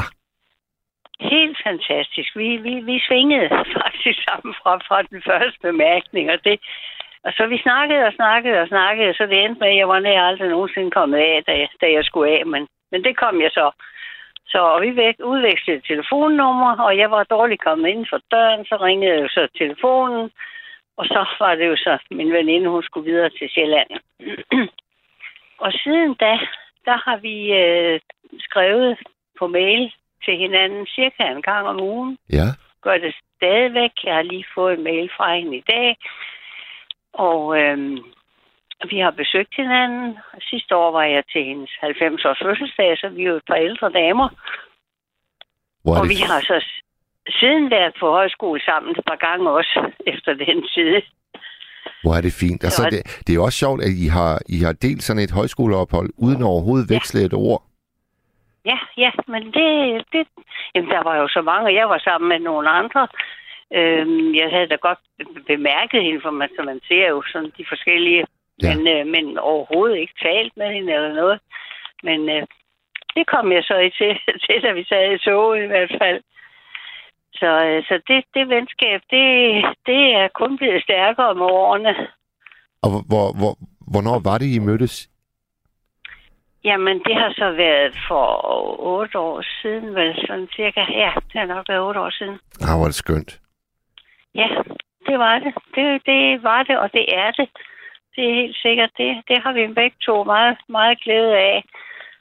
Helt 1.20 1.58
fantastisk. 1.68 2.36
Vi, 2.36 2.58
vi, 2.58 2.74
vi 2.90 3.02
svingede 3.08 3.50
faktisk 3.82 4.20
sammen 4.28 4.56
fra, 4.62 4.72
fra 4.88 5.02
den 5.02 5.22
første 5.26 5.60
bemærkning, 5.62 6.32
og 6.32 6.38
det, 6.44 6.60
og 7.26 7.32
så 7.38 7.48
vi 7.48 7.58
snakkede 7.58 8.04
og 8.08 8.14
snakkede 8.14 8.58
og 8.62 8.68
snakkede, 8.68 9.14
så 9.14 9.24
det 9.26 9.38
endte 9.44 9.60
med, 9.60 9.68
at 9.68 9.78
jeg 9.78 9.88
var 9.88 10.00
nær 10.00 10.22
aldrig 10.22 10.50
nogensinde 10.50 10.92
kommet 10.92 11.18
af, 11.18 11.44
da 11.48 11.52
jeg, 11.62 11.70
da 11.82 11.88
jeg 11.92 12.04
skulle 12.06 12.32
af, 12.40 12.46
men, 12.46 12.68
men 12.92 13.04
det 13.04 13.18
kom 13.18 13.42
jeg 13.42 13.52
så. 13.52 13.72
Så 14.48 14.60
og 14.60 14.82
vi 14.82 14.96
væk, 14.96 15.16
udvekslede 15.24 15.82
telefonnummer, 15.88 16.72
og 16.88 16.98
jeg 16.98 17.12
var 17.12 17.24
dårligt 17.24 17.64
kommet 17.64 17.88
inden 17.90 18.08
for 18.10 18.20
døren, 18.32 18.66
så 18.66 18.76
ringede 18.76 19.20
jeg 19.20 19.30
så 19.30 19.48
telefonen, 19.58 20.32
og 20.98 21.06
så 21.06 21.26
var 21.40 21.56
det 21.56 21.68
jo 21.68 21.76
så 21.76 21.98
min 22.12 22.34
veninde, 22.34 22.70
hun 22.70 22.84
skulle 22.84 23.12
videre 23.12 23.30
til 23.30 23.50
Sjælland. 23.50 23.90
og 25.66 25.72
siden 25.84 26.14
da, 26.14 26.34
der 26.86 26.98
har 27.06 27.18
vi 27.18 27.36
øh, 27.54 28.00
skrevet 28.40 28.98
på 29.40 29.48
mail 29.48 29.94
til 30.26 30.38
hinanden 30.38 30.88
cirka 30.88 31.24
en 31.24 31.42
gang 31.42 31.68
om 31.68 31.82
ugen. 31.82 32.18
Ja. 32.32 32.48
Gør 32.82 32.98
det 32.98 33.16
stadigvæk. 33.36 33.92
Jeg 34.04 34.16
har 34.16 34.22
lige 34.22 34.46
fået 34.56 34.74
en 34.78 34.84
mail 34.84 35.10
fra 35.18 35.36
hende 35.36 35.58
i 35.58 35.64
dag. 35.68 35.98
Og 37.14 37.60
øhm, 37.60 37.98
vi 38.90 38.98
har 39.00 39.12
besøgt 39.12 39.56
hinanden. 39.56 40.18
Sidste 40.50 40.76
år 40.76 40.92
var 40.92 41.04
jeg 41.04 41.24
til 41.32 41.44
hendes 41.44 41.70
90-års 41.70 42.40
fødselsdag, 42.46 42.98
så 42.98 43.10
vi 43.10 43.22
er 43.24 43.30
jo 43.30 43.36
et 43.36 43.48
par 43.48 43.56
ældre 43.56 43.90
damer. 43.92 44.30
Hvor 45.84 45.94
er 45.96 46.00
Og 46.00 46.04
det 46.04 46.10
vi 46.10 46.22
har 46.32 46.42
så 46.42 46.58
siden 47.30 47.72
været 47.72 47.94
på 48.00 48.08
højskole 48.12 48.62
sammen 48.62 48.92
et 48.92 49.06
par 49.08 49.16
gange 49.16 49.50
også 49.50 49.92
efter 50.14 50.34
den 50.34 50.68
tid. 50.76 51.02
Hvor 52.04 52.14
er 52.18 52.22
det 52.22 52.34
fint. 52.44 52.64
Altså, 52.64 52.82
Så 52.84 52.90
det, 52.90 53.02
det 53.28 53.30
er 53.34 53.40
jo 53.40 53.44
også 53.44 53.60
sjovt, 53.64 53.82
at 53.82 53.92
I 54.04 54.08
har, 54.08 54.34
I 54.50 54.58
har 54.66 54.74
delt 54.74 55.04
sådan 55.04 55.24
et 55.24 55.32
højskoleophold, 55.32 56.10
uden 56.18 56.44
overhovedet 56.44 56.90
veksle 56.90 57.22
et 57.26 57.34
ord. 57.34 57.64
Ja, 58.66 58.78
ja, 58.98 59.12
men 59.28 59.44
det, 59.44 59.68
det... 60.14 60.28
Jamen, 60.76 60.90
der 60.90 61.04
var 61.04 61.16
jo 61.16 61.28
så 61.28 61.42
mange, 61.42 61.68
og 61.70 61.74
jeg 61.74 61.90
var 61.90 62.00
sammen 62.00 62.30
med 62.30 62.40
nogle 62.40 62.70
andre. 62.70 63.08
Øhm, 63.74 64.36
jeg 64.36 64.50
havde 64.52 64.68
da 64.68 64.76
godt 64.76 65.00
bemærket 65.48 66.04
hende, 66.04 66.22
for 66.22 66.32
man, 66.32 66.50
så 66.56 66.62
man 66.64 66.80
ser 66.88 67.08
jo 67.08 67.24
sådan 67.32 67.52
de 67.58 67.66
forskellige, 67.70 68.26
Ja. 68.64 68.68
ja. 68.68 68.76
men, 68.76 68.88
øh, 68.88 69.08
men 69.08 69.38
overhovedet 69.38 69.98
ikke 69.98 70.14
talt 70.22 70.58
med 70.58 70.74
hende 70.74 70.94
eller 70.94 71.14
noget. 71.14 71.40
Men 72.04 72.30
øh, 72.30 72.44
det 73.16 73.28
kom 73.28 73.52
jeg 73.52 73.64
så 73.64 73.78
i 73.78 73.90
til, 73.90 74.12
til, 74.46 74.62
da 74.64 74.72
vi 74.72 74.84
sad 74.84 75.14
i 75.14 75.18
toget 75.18 75.64
i 75.64 75.68
hvert 75.68 75.94
fald. 76.02 76.22
Så, 77.40 77.50
øh, 77.66 77.84
så 77.88 77.94
det, 78.08 78.24
det 78.34 78.50
venskab, 78.50 79.02
det, 79.12 79.28
det 79.86 80.02
er 80.22 80.28
kun 80.40 80.58
blevet 80.58 80.84
stærkere 80.84 81.36
med 81.36 81.46
årene. 81.46 81.94
Og 82.84 82.90
hvor, 82.90 83.02
hvor, 83.10 83.28
hvor, 83.40 83.54
hvornår 83.92 84.20
var 84.30 84.38
det, 84.38 84.48
I 84.56 84.60
mødtes 84.60 85.10
Jamen, 86.70 86.98
det 87.08 87.16
har 87.16 87.34
så 87.34 87.52
været 87.52 87.96
for 88.08 88.26
otte 88.80 89.20
år 89.20 89.42
siden, 89.62 89.96
vel 89.96 90.16
sådan 90.28 90.48
cirka. 90.56 90.82
Ja, 91.04 91.12
det 91.30 91.40
har 91.42 91.46
nok 91.46 91.66
været 91.70 91.82
otte 91.82 92.00
år 92.00 92.10
siden. 92.10 92.40
Ah, 92.62 92.80
er 92.82 92.86
det 92.86 92.96
skønt. 92.96 93.40
Ja, 94.36 94.50
det 95.08 95.20
var 95.20 95.40
det. 95.40 95.54
det. 95.76 96.02
Det 96.06 96.44
var 96.44 96.64
det, 96.64 96.78
og 96.80 96.94
det 96.94 97.06
er 97.16 97.32
det. 97.32 97.50
Det 98.16 98.24
er 98.30 98.36
helt 98.42 98.58
sikkert. 98.62 98.92
Det, 98.98 99.24
det 99.28 99.38
har 99.44 99.54
vi 99.54 99.74
begge 99.74 99.98
to 100.06 100.24
meget, 100.24 100.58
meget 100.70 101.02
glæde 101.04 101.38
af. 101.38 101.64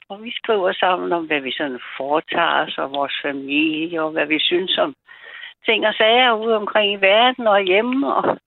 Og 0.09 0.23
vi 0.23 0.31
skriver 0.35 0.73
sammen 0.73 1.13
om, 1.13 1.25
hvad 1.25 1.41
vi 1.41 1.51
sådan 1.57 1.79
foretager 1.97 2.65
os, 2.65 2.77
og 2.77 2.91
vores 2.91 3.15
familie, 3.21 4.03
og 4.03 4.11
hvad 4.11 4.25
vi 4.25 4.39
synes 4.39 4.77
om 4.77 4.95
ting 5.65 5.87
og 5.87 5.93
sager 5.93 6.31
ude 6.33 6.55
omkring 6.55 6.93
i 6.93 7.01
verden 7.01 7.47
og 7.47 7.61
hjemme. 7.61 8.15
Og 8.15 8.37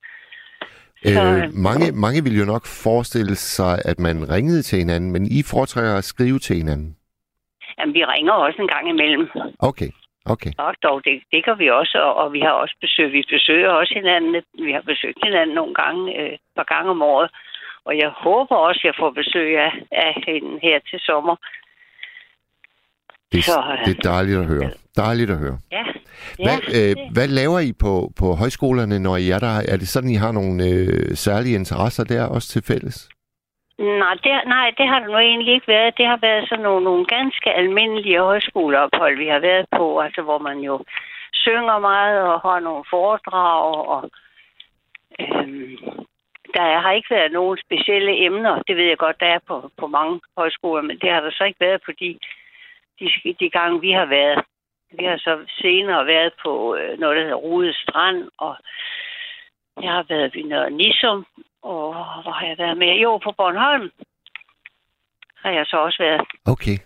så, 1.03 1.21
øh, 1.21 1.43
mange, 1.67 1.85
mange 2.03 2.23
vil 2.23 2.39
jo 2.41 2.45
nok 2.45 2.65
forestille 2.83 3.35
sig, 3.35 3.73
at 3.85 3.99
man 3.99 4.17
ringede 4.35 4.61
til 4.61 4.77
hinanden, 4.79 5.11
men 5.11 5.23
I 5.37 5.39
foretrækker 5.51 5.95
at 5.97 6.03
skrive 6.03 6.39
til 6.39 6.55
hinanden. 6.55 6.95
Jamen, 7.77 7.93
vi 7.95 8.05
ringer 8.05 8.33
også 8.33 8.61
en 8.61 8.67
gang 8.67 8.89
imellem. 8.89 9.29
Okay, 9.59 9.89
okay. 10.33 10.51
Og 10.57 10.73
dog, 10.83 10.97
det, 11.05 11.13
det 11.31 11.45
gør 11.45 11.55
vi 11.55 11.69
også, 11.69 11.97
og, 12.07 12.13
og 12.15 12.33
vi 12.33 12.39
har 12.39 12.51
også 12.51 12.75
besøg, 12.81 13.11
vi 13.11 13.23
besøger 13.29 13.69
også 13.69 13.93
hinanden. 13.93 14.41
Vi 14.67 14.71
har 14.71 14.81
besøgt 14.81 15.19
hinanden 15.23 15.55
nogle 15.55 15.73
gange, 15.73 16.19
øh, 16.19 16.33
et 16.33 16.39
par 16.55 16.67
gange 16.73 16.89
om 16.91 17.01
året. 17.01 17.29
Og 17.85 17.97
jeg 17.97 18.09
håber 18.09 18.55
også, 18.55 18.79
at 18.81 18.87
jeg 18.89 18.95
får 18.99 19.11
besøg 19.21 19.57
af, 19.57 19.71
af 19.91 20.23
hende 20.27 20.59
her 20.61 20.79
til 20.89 20.99
sommer. 20.99 21.35
Det, 23.31 23.43
så, 23.43 23.77
det 23.85 23.97
er 23.97 24.01
dejligt 24.01 24.39
at 24.39 24.45
høre. 24.45 24.69
Dejligt 24.95 25.31
at 25.31 25.37
høre. 25.37 25.57
Ja. 25.71 25.83
Hvad, 26.45 26.57
ja, 26.73 26.89
øh, 26.89 26.95
hvad 27.13 27.27
laver 27.27 27.59
I 27.59 27.71
på, 27.85 27.93
på 28.19 28.25
højskolerne, 28.41 28.99
når 28.99 29.17
I 29.17 29.29
er 29.29 29.39
der? 29.39 29.55
Er 29.73 29.77
det 29.77 29.87
sådan, 29.87 30.09
I 30.09 30.15
har 30.25 30.31
nogle 30.31 30.63
øh, 30.69 31.15
særlige 31.25 31.55
interesser 31.55 32.03
der 32.03 32.23
også 32.35 32.47
til 32.47 32.63
fælles? 32.69 33.09
Nej 33.79 34.13
det, 34.23 34.31
nej, 34.55 34.67
det 34.77 34.87
har 34.87 34.99
det 34.99 35.09
nu 35.09 35.17
egentlig 35.17 35.53
ikke 35.53 35.67
været. 35.67 35.97
Det 35.97 36.05
har 36.05 36.19
været 36.21 36.49
sådan 36.49 36.63
nogle, 36.63 36.83
nogle 36.83 37.05
ganske 37.05 37.49
almindelige 37.49 38.19
højskoleophold, 38.19 39.17
vi 39.17 39.27
har 39.27 39.39
været 39.39 39.65
på, 39.77 39.99
altså 39.99 40.21
hvor 40.21 40.37
man 40.37 40.57
jo 40.59 40.83
synger 41.33 41.79
meget 41.79 42.21
og 42.21 42.39
har 42.39 42.59
nogle 42.59 42.83
foredrag. 42.89 43.87
Og, 43.95 44.09
øhm, 45.19 45.77
der 46.53 46.79
har 46.83 46.91
ikke 46.91 47.15
været 47.15 47.31
nogen 47.31 47.57
specielle 47.65 48.25
emner. 48.25 48.61
Det 48.67 48.75
ved 48.77 48.83
jeg 48.83 48.97
godt, 48.97 49.19
der 49.19 49.25
er 49.25 49.39
på, 49.47 49.71
på 49.77 49.87
mange 49.87 50.19
højskoler, 50.37 50.81
men 50.81 50.97
det 51.01 51.09
har 51.11 51.21
der 51.21 51.31
så 51.31 51.43
ikke 51.43 51.59
været, 51.59 51.81
fordi 51.85 52.09
de, 52.13 52.19
de 53.39 53.49
gange, 53.49 53.81
vi 53.81 53.91
har 53.91 54.05
været. 54.05 54.39
Vi 54.99 55.05
har 55.05 55.17
så 55.17 55.45
senere 55.61 56.05
været 56.05 56.33
på 56.43 56.75
øh, 56.75 56.99
noget, 56.99 57.15
der 57.15 57.23
hedder 57.23 57.35
Rude 57.35 57.73
Strand, 57.73 58.29
og 58.37 58.55
jeg 59.81 59.91
har 59.91 60.05
været 60.09 60.35
ved 60.35 60.43
Nørre 60.43 60.71
Nisum, 60.71 61.25
og 61.61 61.93
hvor 62.23 62.31
har 62.31 62.47
jeg 62.47 62.57
været 62.57 62.77
med? 62.77 62.93
Jo, 63.03 63.17
på 63.17 63.31
Bornholm 63.37 63.91
har 65.43 65.51
jeg 65.51 65.65
så 65.65 65.77
også 65.77 66.03
været. 66.03 66.21
Okay. 66.45 66.77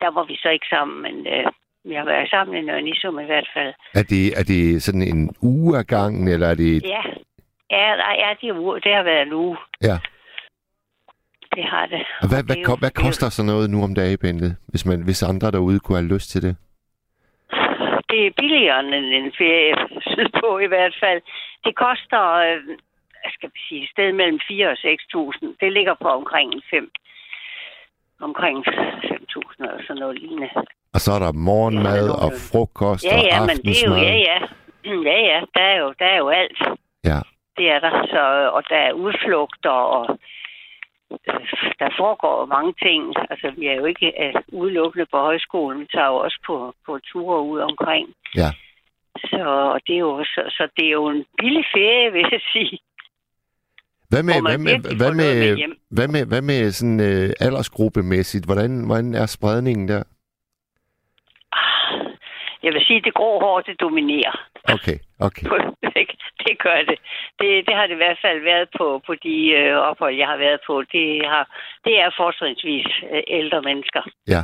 Der 0.00 0.10
var 0.10 0.24
vi 0.24 0.36
så 0.36 0.48
ikke 0.48 0.66
sammen, 0.70 1.02
men 1.02 1.26
øh, 1.26 1.46
vi 1.84 1.94
har 1.94 2.04
været 2.04 2.30
sammen 2.30 2.56
i 2.56 2.60
Nørre 2.66 2.82
Nisum 2.82 3.18
i 3.18 3.24
hvert 3.24 3.48
fald. 3.54 3.74
Er 3.94 4.02
det, 4.02 4.38
er 4.38 4.44
det 4.44 4.82
sådan 4.82 5.02
en 5.02 5.36
uge 5.42 5.78
af 5.78 5.86
gangen, 5.86 6.28
eller 6.28 6.48
er 6.48 6.54
det... 6.54 6.82
Ja, 6.82 7.02
ja, 7.70 8.10
ja 8.22 8.30
det, 8.40 8.84
det 8.84 8.94
har 8.94 9.02
været 9.02 9.22
en 9.26 9.32
uge. 9.32 9.56
Ja. 9.82 9.98
Det 11.56 11.64
har 11.64 11.86
det. 11.86 12.02
Og 12.22 12.28
hvad, 12.30 12.42
hvad, 12.46 12.56
det 12.56 12.66
hvad, 12.66 12.78
hvad 12.78 12.94
koster 13.04 13.28
sådan 13.28 13.50
noget 13.52 13.70
nu 13.70 13.78
om 13.82 13.94
dagen, 13.94 14.18
Bente, 14.22 14.48
hvis, 14.70 14.86
man, 14.86 15.02
hvis 15.02 15.22
andre 15.22 15.50
derude 15.50 15.80
kunne 15.80 15.98
have 15.98 16.12
lyst 16.14 16.30
til 16.30 16.42
det? 16.46 16.56
Det 18.10 18.20
er 18.26 18.32
billigere 18.40 18.80
end 18.80 18.94
en 19.20 19.32
ferie 19.40 19.74
sydpå 20.12 20.58
i 20.58 20.68
hvert 20.72 20.94
fald. 21.02 21.20
Det 21.64 21.74
koster, 21.76 22.22
øh, 22.46 22.60
skal 23.36 23.50
sige, 23.68 23.82
et 23.82 23.90
sted 23.94 24.12
mellem 24.12 24.40
4 24.48 24.68
og 24.68 24.78
6.000. 24.78 25.56
Det 25.60 25.72
ligger 25.72 25.94
på 26.02 26.08
omkring 26.08 26.50
5 26.70 26.90
omkring 28.28 28.58
5.000 28.68 29.64
eller 29.64 29.82
sådan 29.86 30.00
noget 30.00 30.18
lignende. 30.18 30.50
Og 30.94 31.00
så 31.04 31.10
er 31.12 31.18
der 31.18 31.32
morgenmad 31.32 32.06
ja, 32.06 32.24
og 32.24 32.30
frokost 32.50 33.04
ja, 33.04 33.16
ja, 33.30 33.40
og 33.40 33.46
men 33.48 33.56
det 33.66 33.74
er 33.82 33.88
jo, 33.88 33.94
ja, 33.94 34.16
ja. 34.30 34.38
Ja, 35.10 35.18
ja, 35.30 35.38
der 35.54 35.64
er 35.72 35.76
jo, 35.82 35.94
der 35.98 36.06
er 36.14 36.18
jo 36.24 36.28
alt. 36.28 36.58
Ja. 37.04 37.18
Det 37.56 37.66
er 37.74 37.80
der. 37.80 38.06
Så, 38.12 38.50
og 38.56 38.62
der 38.68 38.76
er 38.76 38.92
udflugter, 38.92 39.78
og 39.96 40.18
der 41.80 41.90
foregår 42.00 42.34
jo 42.40 42.46
mange 42.56 42.72
ting. 42.86 43.02
Altså, 43.30 43.46
vi 43.58 43.66
er 43.66 43.76
jo 43.80 43.84
ikke 43.84 44.06
uh, 44.22 44.60
udelukkende 44.60 45.06
på 45.12 45.18
højskolen. 45.28 45.80
Vi 45.80 45.86
tager 45.94 46.06
jo 46.06 46.16
også 46.16 46.38
på, 46.46 46.74
på 46.86 46.98
ture 47.08 47.42
ud 47.52 47.60
omkring. 47.70 48.06
Ja. 48.36 48.50
Så 49.16 49.42
det 49.86 49.94
er 49.94 50.04
jo, 50.08 50.24
så, 50.24 50.42
så 50.56 50.68
det 50.76 50.86
er 50.86 50.94
jo 51.00 51.06
en 51.08 51.24
billig 51.38 51.64
ferie, 51.74 52.12
vil 52.12 52.26
jeg 52.32 52.40
sige. 52.52 52.78
Hvad 54.12 54.22
med, 54.22 54.34
hvad 54.48 54.58
med, 54.58 54.96
hvad 55.00 55.12
med, 55.20 55.56
med 55.56 55.74
hvad 55.90 56.08
med, 56.08 56.26
hvad 56.26 56.42
med 56.42 56.70
sådan 56.70 57.00
uh, 57.00 57.30
aldersgruppemæssigt? 57.46 58.44
Hvordan, 58.44 58.86
hvordan 58.86 59.14
er 59.14 59.26
spredningen 59.26 59.88
der? 59.88 60.02
Jeg 62.64 62.72
vil 62.74 62.82
sige, 62.86 62.98
at 62.98 63.04
det 63.04 63.14
grå 63.14 63.40
hår, 63.40 63.60
det 63.60 63.80
dominerer. 63.80 64.34
Okay, 64.74 64.98
okay. 65.26 65.46
det 66.46 66.54
gør 66.64 66.78
det. 66.90 66.98
det. 67.40 67.50
Det 67.66 67.74
har 67.78 67.86
det 67.86 67.94
i 67.94 68.02
hvert 68.04 68.20
fald 68.24 68.40
været 68.50 68.68
på, 68.78 68.86
på 69.06 69.12
de 69.24 69.36
øh, 69.60 69.76
ophold, 69.90 70.14
jeg 70.22 70.28
har 70.32 70.36
været 70.36 70.60
på. 70.66 70.74
Det, 70.94 71.06
har, 71.32 71.44
det 71.84 71.94
er 72.00 72.10
fortrinsvis 72.16 72.86
øh, 73.12 73.22
ældre 73.38 73.62
mennesker. 73.62 74.02
Ja. 74.28 74.42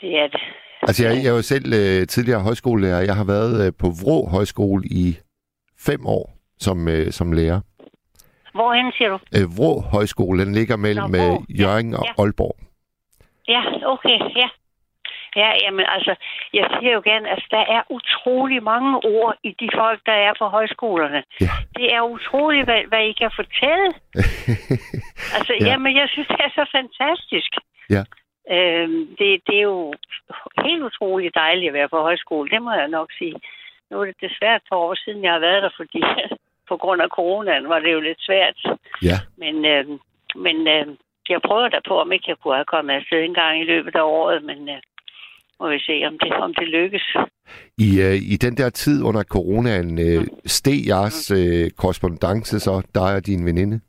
Det 0.00 0.18
er 0.22 0.28
det. 0.34 0.42
Altså, 0.82 1.06
jeg, 1.06 1.12
jeg 1.22 1.30
er 1.30 1.36
jo 1.36 1.42
selv 1.42 1.66
øh, 1.80 2.06
tidligere 2.06 2.42
højskolelærer. 2.42 3.00
Jeg 3.00 3.16
har 3.20 3.26
været 3.34 3.66
øh, 3.66 3.72
på 3.80 3.86
Vrå 4.02 4.28
Højskole 4.36 4.82
i 4.84 5.16
fem 5.88 6.06
år 6.06 6.24
som, 6.58 6.88
øh, 6.88 7.12
som 7.12 7.32
lærer. 7.32 7.60
Hvorhen 8.54 8.92
siger 8.96 9.08
du? 9.08 9.18
Øh, 9.36 9.46
Vrå 9.58 9.80
Højskole, 9.80 10.44
den 10.44 10.52
ligger 10.52 10.76
mellem 10.76 11.10
Nå, 11.10 11.18
øh, 11.18 11.60
Jørgen 11.60 11.90
ja. 11.90 11.98
og 11.98 12.06
Aalborg. 12.18 12.56
Ja, 13.48 13.62
okay, 13.94 14.18
ja. 14.36 14.48
Ja, 15.36 15.50
jamen 15.62 15.86
altså, 15.96 16.14
jeg 16.52 16.66
siger 16.78 16.92
jo 16.92 17.02
gerne, 17.04 17.30
at 17.30 17.42
der 17.50 17.64
er 17.76 17.82
utrolig 17.90 18.62
mange 18.62 18.92
ord 19.04 19.34
i 19.42 19.50
de 19.60 19.68
folk, 19.74 20.00
der 20.06 20.12
er 20.26 20.32
på 20.38 20.46
højskolerne. 20.56 21.22
Ja. 21.40 21.52
Det 21.78 21.94
er 21.94 22.02
utroligt, 22.02 22.64
hvad, 22.64 22.82
hvad 22.88 23.02
I 23.10 23.12
kan 23.12 23.30
fortælle. 23.40 23.88
altså, 25.36 25.52
ja. 25.60 25.66
jamen, 25.66 25.96
jeg 25.96 26.08
synes, 26.08 26.28
det 26.28 26.40
er 26.46 26.52
så 26.60 26.64
fantastisk. 26.78 27.52
Ja. 27.90 28.02
Øhm, 28.54 29.06
det, 29.18 29.30
det 29.46 29.56
er 29.58 29.66
jo 29.72 29.94
helt 30.64 30.82
utroligt 30.82 31.34
dejligt 31.34 31.68
at 31.68 31.74
være 31.74 31.88
på 31.88 32.00
højskole, 32.00 32.50
det 32.50 32.62
må 32.62 32.72
jeg 32.72 32.88
nok 32.88 33.08
sige. 33.18 33.36
Nu 33.90 34.00
er 34.00 34.04
det 34.04 34.20
desværre 34.20 34.56
et 34.56 34.68
par 34.70 34.76
år 34.76 34.94
siden, 34.94 35.24
jeg 35.24 35.32
har 35.32 35.38
været 35.38 35.62
der, 35.62 35.70
fordi 35.76 36.02
på 36.70 36.76
grund 36.76 37.02
af 37.02 37.08
coronaen 37.08 37.68
var 37.68 37.78
det 37.78 37.92
jo 37.92 38.00
lidt 38.00 38.20
svært. 38.20 38.58
Ja. 39.02 39.18
Men, 39.36 39.64
øhm, 39.64 39.98
men 40.34 40.68
øhm, 40.68 40.96
jeg 41.28 41.40
prøver 41.46 41.68
da 41.68 41.80
på, 41.88 42.00
om 42.00 42.12
ikke 42.12 42.24
jeg 42.28 42.36
kunne 42.36 42.54
have 42.54 42.72
kommet 42.74 42.94
afsted 42.94 43.22
en 43.22 43.34
gang 43.34 43.60
i 43.60 43.64
løbet 43.64 43.94
af 43.94 44.02
året, 44.02 44.42
men 44.42 44.68
øh, 44.68 44.80
må 45.60 45.68
vi 45.70 45.78
se, 45.78 46.06
om 46.06 46.18
det, 46.18 46.32
om 46.32 46.54
det 46.54 46.68
lykkes. 46.68 47.16
I, 47.78 47.88
uh, 48.06 48.16
I 48.32 48.36
den 48.36 48.56
der 48.56 48.70
tid 48.70 49.02
under 49.02 49.22
coronaen, 49.22 49.90
uh, 49.98 50.24
steg 50.46 50.86
jeres 50.88 51.30
uh, 51.30 51.70
korrespondence 51.80 52.60
så, 52.60 52.82
dig 52.94 53.10
og 53.16 53.26
din 53.26 53.46
veninde? 53.46 53.80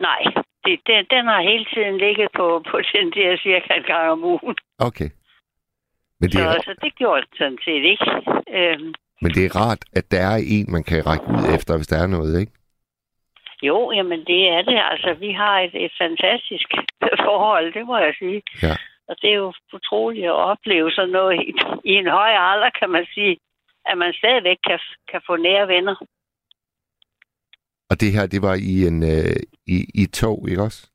Nej, 0.00 0.22
det, 0.64 0.80
det, 0.86 1.06
den 1.10 1.24
har 1.26 1.50
hele 1.50 1.66
tiden 1.74 1.98
ligget 1.98 2.28
på, 2.36 2.62
på 2.70 2.76
den 2.94 3.10
der 3.12 3.36
cirka 3.36 3.74
en 3.74 3.82
gang 3.82 4.10
om 4.10 4.24
ugen. 4.24 4.56
Okay. 4.78 5.10
Men 6.20 6.30
det 6.30 6.40
er... 6.40 6.52
så, 6.52 6.62
så 6.64 6.74
det 6.82 6.94
gjorde 6.94 7.20
det 7.20 7.38
sådan 7.38 7.58
set 7.64 7.84
ikke. 7.92 8.06
Øhm. 8.58 8.94
Men 9.22 9.30
det 9.30 9.44
er 9.44 9.56
rart, 9.60 9.82
at 9.98 10.04
der 10.10 10.20
er 10.32 10.36
en, 10.56 10.72
man 10.72 10.84
kan 10.84 11.06
række 11.06 11.26
ud 11.36 11.44
efter, 11.56 11.76
hvis 11.76 11.86
der 11.86 11.98
er 12.02 12.06
noget, 12.06 12.40
ikke? 12.40 12.52
Jo, 13.62 13.92
jamen 13.92 14.20
det 14.30 14.48
er 14.48 14.62
det. 14.62 14.78
Altså, 14.92 15.14
vi 15.24 15.30
har 15.32 15.60
et, 15.60 15.74
et 15.84 15.92
fantastisk 16.02 16.68
forhold, 17.26 17.72
det 17.72 17.86
må 17.86 17.96
jeg 17.98 18.14
sige. 18.18 18.42
Ja. 18.62 18.74
Og 19.08 19.16
det 19.20 19.30
er 19.30 19.34
jo 19.34 19.52
utroligt 19.72 20.26
at 20.26 20.40
opleve 20.52 20.90
sådan 20.90 21.10
noget 21.10 21.34
i, 21.40 21.48
i 21.90 21.92
en 21.92 22.08
høj 22.18 22.32
alder, 22.50 22.70
kan 22.80 22.90
man 22.90 23.06
sige, 23.14 23.36
at 23.86 23.98
man 23.98 24.12
stadigvæk 24.12 24.56
kan, 24.68 24.78
kan 25.10 25.20
få 25.26 25.36
nære 25.36 25.68
venner. 25.68 25.96
Og 27.90 28.00
det 28.00 28.12
her, 28.12 28.26
det 28.26 28.42
var 28.42 28.54
i 28.54 28.86
en 28.86 29.02
øh, 29.02 29.36
i, 29.66 29.78
i 29.94 30.06
tog, 30.06 30.48
ikke 30.48 30.62
også? 30.62 30.90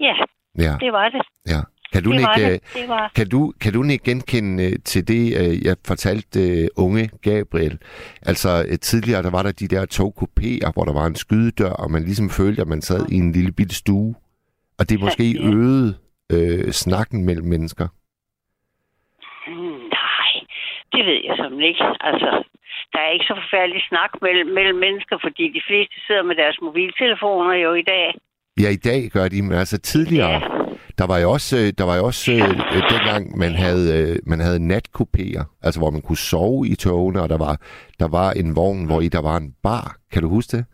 Ja, 0.00 0.14
ja, 0.58 0.76
det 0.80 0.92
var 0.92 1.08
det. 1.08 1.22
Ja. 1.46 1.60
Kan 1.92 2.02
du, 2.02 2.10
det 2.10 2.18
ikke, 2.18 2.28
var 2.28 2.38
øh, 2.38 2.50
det. 2.50 2.60
Det 2.74 2.88
var... 2.88 3.12
kan, 3.16 3.28
du, 3.28 3.52
kan 3.60 3.72
du 3.72 3.84
ikke 3.84 4.04
genkende 4.04 4.64
øh, 4.64 4.78
til 4.84 5.08
det, 5.08 5.24
øh, 5.40 5.64
jeg 5.64 5.76
fortalte 5.86 6.68
unge 6.78 7.10
Gabriel? 7.22 7.78
Altså 8.22 8.78
tidligere, 8.80 9.22
der 9.22 9.30
var 9.30 9.42
der 9.42 9.52
de 9.52 9.68
der 9.68 9.86
togkupéer, 9.94 10.72
hvor 10.72 10.84
der 10.84 10.92
var 10.92 11.06
en 11.06 11.14
skydedør, 11.14 11.70
og 11.70 11.90
man 11.90 12.02
ligesom 12.02 12.30
følte, 12.30 12.62
at 12.62 12.68
man 12.68 12.82
sad 12.82 13.06
i 13.12 13.14
en 13.14 13.32
lille 13.32 13.52
bitte 13.52 13.74
stue. 13.74 14.14
Og 14.78 14.88
det 14.88 15.00
måske 15.00 15.30
ja. 15.30 15.46
øgede 15.54 15.94
øh, 16.32 16.70
snakken 16.82 17.24
mellem 17.24 17.46
mennesker? 17.46 17.86
Mm, 19.46 19.80
nej, 20.00 20.30
det 20.92 21.02
ved 21.06 21.20
jeg 21.28 21.36
som 21.36 21.60
ikke. 21.60 21.84
Altså, 22.00 22.30
der 22.92 23.00
er 23.00 23.10
ikke 23.10 23.28
så 23.30 23.34
forfærdelig 23.42 23.82
snak 23.88 24.10
mellem, 24.22 24.48
mellem 24.58 24.78
mennesker, 24.86 25.16
fordi 25.24 25.44
de 25.56 25.62
fleste 25.68 25.96
sidder 26.06 26.22
med 26.22 26.36
deres 26.36 26.58
mobiltelefoner 26.62 27.54
jo 27.54 27.74
i 27.74 27.82
dag. 27.82 28.14
Ja, 28.62 28.68
i 28.78 28.80
dag 28.90 29.00
gør 29.12 29.28
de, 29.28 29.42
men 29.42 29.52
altså 29.52 29.78
tidligere, 29.78 30.30
ja. 30.30 30.40
der 30.98 31.06
var 31.06 31.18
jo 31.18 31.30
også, 31.30 31.56
øh, 31.56 31.72
der 31.78 31.84
var 31.84 31.96
jo 31.96 32.04
også 32.04 32.32
øh, 32.32 32.80
dengang, 32.94 33.38
man 33.38 33.54
havde, 33.54 33.86
øh, 33.98 34.16
man 34.26 34.40
havde 34.40 34.68
natkopéer, 34.72 35.44
altså 35.62 35.80
hvor 35.80 35.90
man 35.90 36.02
kunne 36.02 36.24
sove 36.32 36.68
i 36.68 36.74
togene, 36.74 37.22
og 37.22 37.28
der 37.28 37.38
var, 37.38 37.54
der 38.00 38.08
var 38.08 38.28
en 38.30 38.56
vogn, 38.56 38.86
hvor 38.86 39.00
i 39.00 39.08
der 39.08 39.22
var 39.22 39.36
en 39.36 39.54
bar. 39.62 39.96
Kan 40.12 40.22
du 40.22 40.28
huske 40.28 40.56
det? 40.56 40.64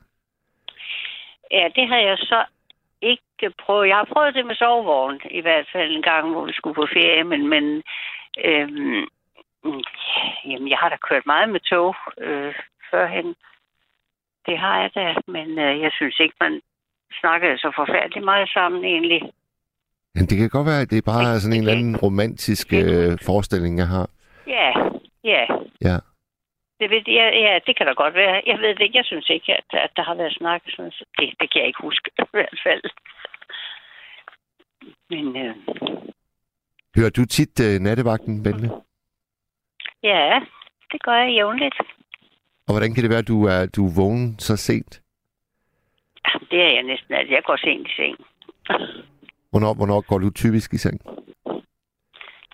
Ja, 1.51 1.69
det 1.77 1.89
har 1.89 2.01
jeg 2.09 2.17
så 2.19 2.45
ikke 3.03 3.55
prøvet. 3.65 3.89
Jeg 3.89 3.97
har 3.97 4.09
prøvet 4.13 4.35
det 4.35 4.47
med 4.47 4.55
sovevogn, 4.55 5.21
i 5.31 5.41
hvert 5.41 5.67
fald 5.73 5.91
en 5.91 6.03
gang, 6.03 6.33
hvor 6.33 6.45
vi 6.47 6.53
skulle 6.53 6.75
på 6.75 6.87
ferie, 6.97 7.25
men, 7.25 7.49
men 7.49 7.65
øhm, 8.45 9.05
jamen, 10.49 10.69
jeg 10.69 10.79
har 10.79 10.89
da 10.89 10.97
kørt 11.09 11.27
meget 11.27 11.49
med 11.49 11.61
tog 11.61 11.95
øh, 12.19 12.55
førhen. 12.91 13.35
Det 14.47 14.59
har 14.59 14.81
jeg 14.83 14.91
da, 14.95 15.15
men 15.27 15.59
øh, 15.59 15.81
jeg 15.81 15.91
synes 15.99 16.17
ikke, 16.21 16.37
man 16.41 16.61
snakkede 17.21 17.59
så 17.59 17.73
forfærdeligt 17.77 18.25
meget 18.25 18.49
sammen 18.49 18.85
egentlig. 18.85 19.23
Men 20.15 20.27
det 20.27 20.39
kan 20.39 20.49
godt 20.49 20.67
være, 20.67 20.81
at 20.81 20.91
det 20.91 20.99
er 20.99 21.13
bare 21.13 21.41
sådan 21.41 21.57
en 21.57 21.61
eller 21.61 21.79
anden 21.79 21.97
romantisk 21.97 22.73
øh, 22.73 23.19
forestilling, 23.27 23.79
jeg 23.79 23.89
har. 23.89 24.09
Ja, 24.47 24.71
ja. 25.25 25.47
Ja. 25.81 25.97
Det, 26.81 26.91
ved, 26.91 27.03
ja, 27.07 27.27
ja, 27.47 27.59
det 27.67 27.77
kan 27.77 27.87
da 27.87 27.93
godt 27.93 28.15
være. 28.15 28.43
Jeg 28.47 28.59
ved 28.59 28.69
det 28.69 28.81
ikke. 28.81 28.97
Jeg 28.99 29.05
synes 29.05 29.31
ikke, 29.31 29.53
at, 29.53 29.65
at 29.73 29.91
der 29.97 30.03
har 30.03 30.15
været 30.15 30.33
snak. 30.35 30.63
Sådan, 30.69 30.91
så 30.93 31.05
det, 31.19 31.35
det 31.41 31.53
kan 31.53 31.61
jeg 31.61 31.67
ikke 31.67 31.83
huske 31.83 32.11
i 32.19 32.23
hvert 32.31 32.61
fald. 32.67 32.83
Men 35.11 35.37
øh, 35.37 35.55
Hører 36.97 37.11
du 37.11 37.25
tit 37.27 37.61
øh, 37.61 37.81
nattevagten, 37.81 38.43
Bente? 38.43 38.71
ja, 40.03 40.41
det 40.93 41.03
gør 41.03 41.13
jeg 41.13 41.33
jævnligt. 41.33 41.75
Og 42.67 42.73
hvordan 42.75 42.95
kan 42.95 43.03
det 43.03 43.11
være, 43.11 43.19
at 43.19 43.29
du 43.29 43.47
er, 43.47 43.67
du 43.77 43.87
er 43.87 43.93
vågen 43.97 44.39
så 44.39 44.57
sent? 44.57 45.03
Jamen, 46.27 46.49
Det 46.51 46.61
er 46.63 46.73
jeg 46.75 46.83
næsten 46.83 47.15
alt. 47.15 47.31
Jeg 47.31 47.43
går 47.45 47.57
sent 47.57 47.89
i 47.89 47.93
seng. 47.97 48.17
Hvornår, 49.51 49.75
hvornår 49.75 50.01
går 50.09 50.19
du 50.19 50.31
typisk 50.31 50.75
i 50.75 50.79
seng? 50.79 51.01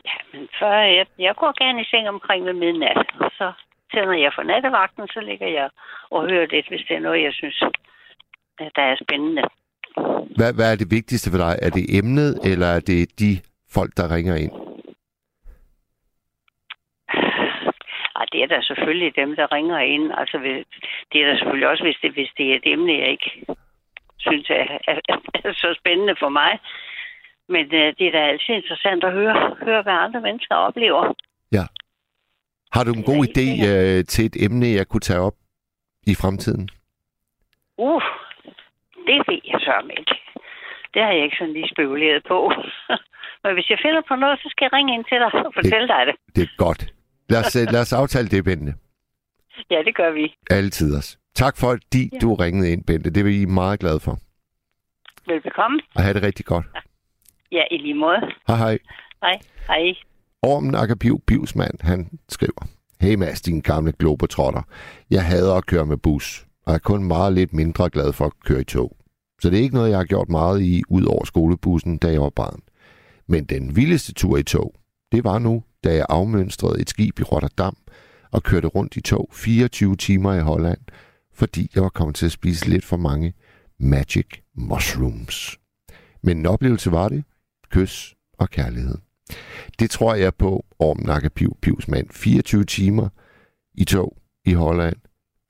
Ja, 0.08 0.16
men 0.32 0.48
før 0.60 0.72
jeg, 0.98 1.06
jeg 1.18 1.34
går 1.36 1.64
gerne 1.64 1.80
i 1.80 1.84
seng 1.84 2.08
omkring 2.08 2.44
ved 2.44 2.52
midnat. 2.52 2.96
Og 3.20 3.30
så 3.38 3.52
tænder 3.92 4.14
jeg 4.24 4.32
for 4.34 4.42
nattevagten, 4.42 5.08
så 5.08 5.20
ligger 5.20 5.48
jeg 5.48 5.68
og 6.10 6.30
hører 6.30 6.46
lidt, 6.46 6.68
hvis 6.68 6.84
det 6.88 6.96
er 6.96 7.00
noget, 7.00 7.22
jeg 7.22 7.32
synes, 7.32 7.62
at 8.58 8.72
der 8.76 8.82
er 8.82 8.96
spændende. 9.04 9.42
Hvad, 10.36 10.54
hvad 10.54 10.72
er 10.72 10.76
det 10.76 10.90
vigtigste 10.90 11.30
for 11.30 11.38
dig? 11.38 11.54
Er 11.62 11.70
det 11.70 11.98
emnet, 11.98 12.30
eller 12.52 12.66
er 12.66 12.80
det 12.80 13.20
de 13.20 13.32
folk, 13.76 13.92
der 13.96 14.14
ringer 14.14 14.36
ind? 14.44 14.52
Ej, 18.16 18.24
det 18.32 18.42
er 18.42 18.46
der 18.46 18.62
selvfølgelig 18.62 19.16
dem, 19.16 19.36
der 19.36 19.52
ringer 19.52 19.78
ind. 19.78 20.12
Altså, 20.20 20.38
det 21.12 21.22
er 21.22 21.26
der 21.28 21.36
selvfølgelig 21.36 21.68
også, 21.68 21.82
hvis 21.82 21.98
det, 22.02 22.12
hvis 22.12 22.30
det 22.38 22.46
er 22.50 22.56
et 22.56 22.66
emne, 22.72 22.98
jeg 22.98 23.10
ikke 23.10 23.30
synes 24.18 24.50
er, 24.50 24.78
er, 24.88 24.98
er 25.44 25.52
så 25.52 25.74
spændende 25.80 26.16
for 26.18 26.28
mig. 26.28 26.58
Men 27.48 27.64
øh, 27.74 27.94
det 27.98 28.06
er 28.06 28.12
da 28.12 28.18
altid 28.18 28.54
interessant 28.54 29.04
at 29.04 29.12
høre, 29.12 29.56
høre, 29.66 29.82
hvad 29.82 29.92
andre 29.92 30.20
mennesker 30.20 30.54
oplever. 30.54 31.14
Har 32.72 32.84
du 32.84 32.90
en 32.92 32.96
Det 32.96 33.06
god 33.12 33.26
idé 33.26 33.46
øh, 33.68 34.04
til 34.04 34.24
et 34.26 34.36
emne, 34.44 34.68
jeg 34.68 34.86
kunne 34.88 35.00
tage 35.00 35.20
op 35.20 35.34
i 36.06 36.14
fremtiden? 36.14 36.68
Uh, 37.78 38.02
det 39.06 39.18
ved 39.28 39.40
jeg 39.52 39.60
så 39.60 39.74
ikke. 39.98 40.14
Det 40.94 41.02
har 41.02 41.12
jeg 41.12 41.24
ikke 41.24 41.36
sådan 41.38 41.52
lige 41.52 41.68
spekuleret 41.74 42.22
på. 42.28 42.38
Men 43.42 43.54
hvis 43.54 43.70
jeg 43.70 43.78
finder 43.84 44.02
på 44.08 44.14
noget, 44.14 44.38
så 44.38 44.48
skal 44.50 44.64
jeg 44.64 44.72
ringe 44.72 44.94
ind 44.94 45.04
til 45.04 45.18
dig 45.22 45.30
og 45.46 45.52
fortælle 45.54 45.88
dig 45.88 46.02
det. 46.08 46.14
Det 46.36 46.42
er 46.42 46.56
godt. 46.56 46.82
Lad 47.28 47.40
os, 47.40 47.56
øh, 47.56 47.66
lad 47.72 47.80
os 47.80 47.92
aftale 47.92 48.28
det, 48.28 48.44
Bente. 48.44 48.74
Ja, 49.70 49.82
det 49.82 49.94
gør 49.96 50.10
vi. 50.10 50.34
Altid 50.50 50.96
os. 50.98 51.18
Tak 51.34 51.56
for, 51.60 51.70
at 51.70 51.80
de, 51.92 52.10
du 52.22 52.34
ringede 52.34 52.72
ind, 52.72 52.84
Bente. 52.86 53.10
Det 53.10 53.20
er 53.20 53.24
vi 53.24 53.44
meget 53.44 53.80
glade 53.80 54.00
for. 54.00 54.14
Velbekomme. 55.26 55.80
Og 55.94 56.02
have 56.02 56.14
det 56.14 56.22
rigtig 56.22 56.44
godt. 56.46 56.66
Ja, 57.52 57.62
i 57.70 57.76
lige 57.76 57.94
måde. 57.94 58.20
Hej 58.48 58.56
hej. 58.56 58.78
Hej. 59.22 59.36
Hej. 59.68 59.94
Ormen 60.42 60.74
Akapiv 60.74 61.20
Pivsmand, 61.26 61.74
han 61.80 62.18
skriver. 62.28 62.66
Hey 63.00 63.14
Mads, 63.14 63.40
din 63.40 63.60
gamle 63.60 63.92
globetrotter. 63.92 64.62
Jeg 65.10 65.24
hader 65.24 65.54
at 65.54 65.66
køre 65.66 65.86
med 65.86 65.96
bus, 65.96 66.46
og 66.66 66.74
er 66.74 66.78
kun 66.78 67.04
meget 67.04 67.32
lidt 67.32 67.52
mindre 67.52 67.90
glad 67.90 68.12
for 68.12 68.24
at 68.24 68.32
køre 68.44 68.60
i 68.60 68.64
tog. 68.64 68.96
Så 69.42 69.50
det 69.50 69.58
er 69.58 69.62
ikke 69.62 69.74
noget, 69.74 69.90
jeg 69.90 69.98
har 69.98 70.04
gjort 70.04 70.28
meget 70.28 70.62
i, 70.62 70.82
ud 70.88 71.04
over 71.04 71.24
skolebussen, 71.24 71.98
da 71.98 72.12
jeg 72.12 72.20
var 72.20 72.30
barn. 72.30 72.60
Men 73.26 73.44
den 73.44 73.76
vildeste 73.76 74.14
tur 74.14 74.36
i 74.36 74.42
tog, 74.42 74.74
det 75.12 75.24
var 75.24 75.38
nu, 75.38 75.62
da 75.84 75.94
jeg 75.94 76.06
afmønstrede 76.08 76.80
et 76.80 76.90
skib 76.90 77.20
i 77.20 77.22
Rotterdam 77.22 77.76
og 78.30 78.42
kørte 78.42 78.68
rundt 78.68 78.96
i 78.96 79.00
tog 79.00 79.28
24 79.32 79.96
timer 79.96 80.34
i 80.34 80.40
Holland, 80.40 80.80
fordi 81.34 81.70
jeg 81.74 81.82
var 81.82 81.88
kommet 81.88 82.16
til 82.16 82.26
at 82.26 82.32
spise 82.32 82.68
lidt 82.68 82.84
for 82.84 82.96
mange 82.96 83.34
magic 83.78 84.26
mushrooms. 84.54 85.58
Men 86.22 86.38
en 86.38 86.46
oplevelse 86.46 86.92
var 86.92 87.08
det. 87.08 87.24
Kys 87.70 88.14
og 88.38 88.50
kærlighed. 88.50 89.05
Det 89.80 89.90
tror 89.90 90.14
jeg 90.14 90.32
på, 90.38 90.64
Orm 90.78 90.96
Nakapiv 91.06 91.50
Pivsmand. 91.62 92.06
24 92.10 92.64
timer 92.64 93.08
i 93.74 93.84
tog 93.84 94.16
i 94.46 94.52
Holland 94.52 94.96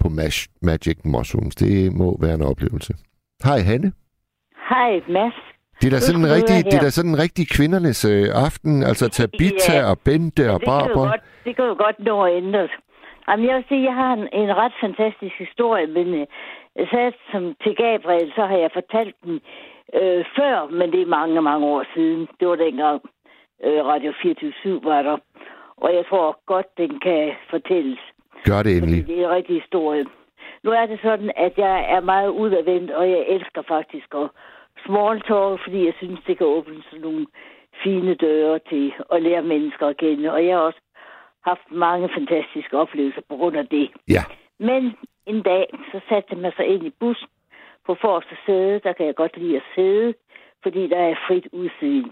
på 0.00 0.08
Mash, 0.08 0.48
Magic 0.62 0.98
Mushrooms. 1.04 1.54
Det 1.54 1.92
må 1.92 2.18
være 2.20 2.34
en 2.34 2.42
oplevelse. 2.42 2.94
Hej 3.44 3.58
Hanne. 3.60 3.92
Hej, 4.68 4.92
Mads. 5.08 5.34
Det 5.80 5.86
er 5.86 5.90
da 5.96 6.00
sådan 6.00 6.20
en 6.24 6.30
rigtig, 6.36 6.56
det 6.70 6.74
er 6.74 6.84
da 6.88 6.90
sådan 6.90 7.10
en 7.10 7.18
rigtig 7.18 7.44
kvindernes 7.56 8.04
øh, 8.04 8.26
aften. 8.46 8.82
Altså 8.82 9.08
Tabitha 9.08 9.76
Ja. 9.78 9.90
og 9.90 9.96
Bente 10.06 10.42
og 10.54 10.60
kan 10.60 10.66
jo 10.68 10.70
Barbara. 10.72 11.08
godt, 11.12 11.24
det 11.44 11.56
kan 11.56 11.64
jo 11.64 11.76
godt 11.84 11.98
nå 12.08 12.24
at 12.24 12.36
ændres. 12.42 12.70
Jamen, 13.28 13.46
jeg 13.48 13.54
vil 13.56 13.64
sige, 13.68 13.84
jeg 13.90 13.94
har 14.02 14.12
en, 14.18 14.26
en 14.42 14.50
ret 14.62 14.74
fantastisk 14.84 15.34
historie, 15.44 15.86
men 15.86 16.06
øh, 16.20 16.26
så 16.90 17.12
som 17.32 17.42
til 17.62 17.74
Gabriel, 17.84 18.28
så 18.36 18.42
har 18.50 18.56
jeg 18.64 18.70
fortalt 18.78 19.16
den 19.24 19.36
øh, 20.00 20.22
før, 20.36 20.56
men 20.78 20.86
det 20.92 21.00
er 21.02 21.14
mange, 21.18 21.42
mange 21.50 21.66
år 21.74 21.82
siden. 21.94 22.20
Det 22.40 22.48
var 22.48 22.56
dengang 22.66 23.00
øh, 23.64 23.84
Radio 23.84 24.12
24 24.22 24.84
var 24.84 25.02
der. 25.02 25.16
Og 25.76 25.94
jeg 25.94 26.04
tror 26.08 26.40
godt, 26.46 26.66
den 26.78 27.00
kan 27.00 27.32
fortælles. 27.50 27.98
Gør 28.44 28.62
det 28.62 28.76
endelig. 28.76 29.06
Det 29.06 29.20
er 29.20 29.24
en 29.24 29.34
rigtig 29.34 29.60
historie. 29.62 30.04
Nu 30.64 30.70
er 30.70 30.86
det 30.86 30.98
sådan, 31.02 31.30
at 31.36 31.52
jeg 31.56 31.76
er 31.94 32.00
meget 32.00 32.28
udadvendt, 32.28 32.90
og 32.90 33.10
jeg 33.10 33.24
elsker 33.28 33.62
faktisk 33.68 34.14
at 34.14 34.28
small 34.86 35.20
talk, 35.20 35.60
fordi 35.64 35.86
jeg 35.86 35.94
synes, 35.96 36.20
det 36.26 36.38
kan 36.38 36.46
åbne 36.46 36.82
sådan 36.82 37.00
nogle 37.00 37.26
fine 37.84 38.14
døre 38.14 38.58
til 38.68 38.92
at 39.12 39.22
lære 39.22 39.42
mennesker 39.42 39.86
at 39.86 39.96
kende. 39.96 40.32
Og 40.32 40.46
jeg 40.46 40.54
har 40.56 40.62
også 40.62 40.80
haft 41.44 41.66
mange 41.70 42.08
fantastiske 42.16 42.78
oplevelser 42.78 43.22
på 43.28 43.36
grund 43.36 43.56
af 43.56 43.66
det. 43.66 43.90
Ja. 44.08 44.22
Men 44.58 44.82
en 45.26 45.42
dag, 45.42 45.66
så 45.92 46.00
satte 46.08 46.36
mig 46.36 46.52
så 46.56 46.62
ind 46.62 46.86
i 46.86 46.92
bussen 47.00 47.28
på 47.86 47.96
forreste 48.00 48.36
sæde. 48.46 48.80
Der 48.84 48.92
kan 48.92 49.06
jeg 49.06 49.14
godt 49.14 49.36
lide 49.36 49.56
at 49.56 49.62
sidde, 49.74 50.14
fordi 50.62 50.88
der 50.88 50.98
er 50.98 51.14
frit 51.26 51.48
udsyn. 51.52 52.10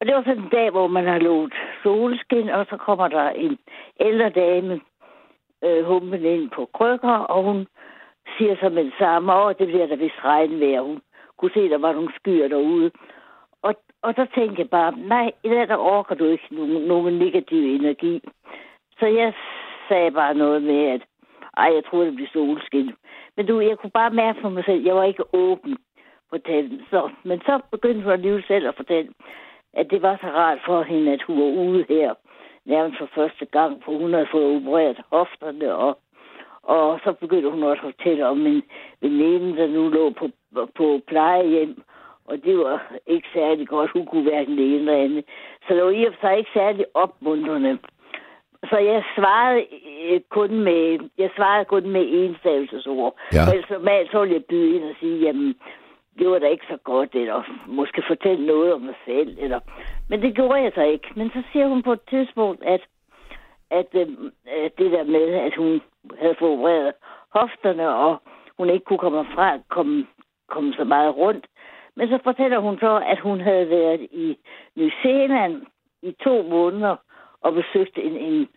Og 0.00 0.06
det 0.06 0.14
var 0.14 0.22
sådan 0.22 0.42
en 0.42 0.48
dag, 0.48 0.70
hvor 0.70 0.86
man 0.86 1.06
har 1.06 1.18
lovet 1.18 1.54
solskin, 1.82 2.48
og 2.48 2.66
så 2.70 2.76
kommer 2.76 3.08
der 3.08 3.30
en 3.30 3.58
ældre 4.00 4.30
dame 4.30 4.80
øh, 5.64 5.84
humpen 5.84 6.24
ind 6.24 6.50
på 6.50 6.70
krykker, 6.74 7.18
og 7.18 7.44
hun 7.44 7.66
siger 8.38 8.56
så 8.60 8.68
med 8.68 8.84
det 8.84 8.94
samme, 8.98 9.32
og 9.32 9.58
det 9.58 9.66
bliver 9.66 9.86
der 9.86 9.96
vist 9.96 10.24
regnvejr. 10.24 10.80
Hun 10.80 11.00
kunne 11.38 11.50
se, 11.54 11.68
der 11.68 11.78
var 11.78 11.92
nogle 11.92 12.12
skyer 12.16 12.48
derude. 12.48 12.90
Og, 13.62 13.74
og 14.02 14.14
så 14.16 14.26
tænkte 14.34 14.60
jeg 14.60 14.70
bare, 14.70 14.92
nej, 14.98 15.32
i 15.44 15.48
dag 15.48 15.68
der 15.68 15.76
orker 15.76 16.14
du 16.14 16.24
ikke 16.24 16.46
nogen, 16.50 16.82
nogen 16.82 17.18
negativ 17.18 17.74
energi. 17.74 18.20
Så 18.98 19.06
jeg 19.06 19.32
sagde 19.88 20.10
bare 20.10 20.34
noget 20.34 20.62
med, 20.62 20.84
at 20.84 21.02
ej, 21.56 21.70
jeg 21.74 21.84
troede, 21.84 22.06
det 22.06 22.14
blev 22.14 22.26
solskin. 22.32 22.92
Men 23.36 23.46
du, 23.46 23.60
jeg 23.60 23.78
kunne 23.78 23.90
bare 23.90 24.10
mærke 24.10 24.40
for 24.40 24.48
mig 24.48 24.64
selv, 24.64 24.84
jeg 24.84 24.96
var 24.96 25.04
ikke 25.04 25.34
åben 25.34 25.78
den. 26.32 26.82
Så, 26.90 27.10
men 27.22 27.40
så 27.40 27.60
begyndte 27.70 28.02
hun 28.02 28.12
alligevel 28.12 28.44
selv 28.46 28.68
at 28.68 28.74
fortælle, 28.76 29.12
at 29.74 29.90
det 29.90 30.02
var 30.02 30.16
så 30.20 30.26
rart 30.26 30.58
for 30.66 30.82
hende, 30.82 31.12
at 31.12 31.22
hun 31.22 31.38
var 31.38 31.62
ude 31.62 31.84
her 31.88 32.14
nærmest 32.64 32.98
for 32.98 33.08
første 33.14 33.44
gang, 33.44 33.82
for 33.84 33.92
hun 33.92 34.12
havde 34.12 34.32
fået 34.32 34.56
opereret 34.56 35.00
hofterne, 35.10 35.74
og, 35.74 35.98
og 36.62 37.00
så 37.04 37.12
begyndte 37.12 37.50
hun 37.50 37.62
også 37.62 37.82
at 37.86 37.94
fortælle 37.94 38.26
om 38.26 38.46
en 38.46 38.62
veninde, 39.00 39.56
der 39.56 39.66
nu 39.66 39.88
lå 39.88 40.10
på, 40.10 40.30
på 40.74 41.00
plejehjem, 41.06 41.82
og 42.24 42.44
det 42.44 42.58
var 42.58 42.92
ikke 43.06 43.28
særlig 43.34 43.68
godt. 43.68 43.90
Hun 43.90 44.06
kunne 44.06 44.22
hverken 44.22 44.58
det 44.58 44.66
ene 44.66 44.76
eller 44.76 45.04
andet. 45.04 45.24
Så 45.68 45.74
det 45.74 45.84
var 45.84 45.90
i 45.90 46.04
og 46.04 46.12
for 46.12 46.20
sig 46.20 46.38
ikke 46.38 46.50
særlig 46.54 46.86
opmuntrende. 46.94 47.78
Så 48.70 48.78
jeg 48.78 49.02
svarede 49.16 49.64
øh, 50.10 50.20
kun 50.28 50.60
med, 50.60 50.98
jeg 51.18 51.30
svarede 51.36 51.64
kun 51.64 51.88
med 51.88 52.04
enstavelsesord. 52.12 53.16
Ja. 53.32 53.42
Og 53.46 53.54
ellers 53.54 53.70
normalt 53.70 54.10
så 54.10 54.20
ville 54.20 54.34
jeg 54.34 54.44
byde 54.44 54.76
ind 54.76 54.84
og 54.84 54.94
sige, 55.00 55.18
jamen, 55.20 55.54
det 56.18 56.30
var 56.30 56.38
da 56.38 56.46
ikke 56.46 56.66
så 56.70 56.76
godt, 56.84 57.14
eller 57.14 57.42
måske 57.66 58.02
fortælle 58.06 58.46
noget 58.46 58.72
om 58.74 58.80
mig 58.80 58.94
selv, 59.04 59.38
eller... 59.40 59.60
Men 60.10 60.22
det 60.22 60.34
gjorde 60.34 60.62
jeg 60.62 60.72
så 60.74 60.82
ikke. 60.82 61.08
Men 61.16 61.30
så 61.30 61.42
siger 61.52 61.66
hun 61.68 61.82
på 61.82 61.92
et 61.92 62.00
tidspunkt, 62.10 62.62
at, 62.64 62.80
at, 63.70 63.86
øh, 63.94 64.08
at 64.46 64.72
det 64.78 64.92
der 64.92 65.04
med, 65.04 65.34
at 65.34 65.56
hun 65.56 65.80
havde 66.20 66.36
fået 66.38 66.52
opereret 66.52 66.92
hofterne, 67.34 67.88
og 67.88 68.22
hun 68.58 68.70
ikke 68.70 68.84
kunne 68.84 68.98
komme 68.98 69.24
fra, 69.34 69.58
komme, 69.68 70.06
komme 70.48 70.74
så 70.74 70.84
meget 70.84 71.16
rundt. 71.16 71.46
Men 71.96 72.08
så 72.08 72.18
fortæller 72.24 72.58
hun 72.58 72.78
så, 72.78 73.02
at 73.06 73.20
hun 73.20 73.40
havde 73.40 73.70
været 73.70 74.00
i 74.00 74.38
New 74.76 74.88
Zealand 75.02 75.62
i 76.02 76.12
to 76.24 76.42
måneder 76.42 76.96
og 77.40 77.52
besøgt 77.52 77.98
en, 77.98 78.16
en, 78.16 78.48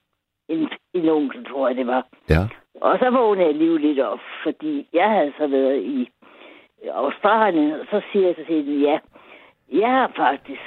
en, 0.48 0.70
en 0.94 1.10
onkel, 1.10 1.46
tror 1.46 1.68
jeg 1.68 1.78
det 1.78 1.88
var. 1.88 2.08
Ja. 2.30 2.42
Og 2.82 3.00
så 3.00 3.10
vågnede 3.10 3.48
jeg 3.48 3.56
lige 3.56 3.78
lidt 3.78 4.00
op, 4.00 4.20
fordi 4.44 4.88
jeg 4.94 5.10
havde 5.10 5.34
så 5.38 5.48
været 5.48 5.82
i 5.84 6.10
Australien, 6.88 7.72
og 7.74 7.86
så 7.90 8.02
siger 8.12 8.26
jeg 8.28 8.36
så 8.36 8.46
til 8.46 8.56
hende, 8.64 8.82
ja, 8.90 9.00
jeg 9.80 9.90
har 9.90 10.12
faktisk, 10.16 10.62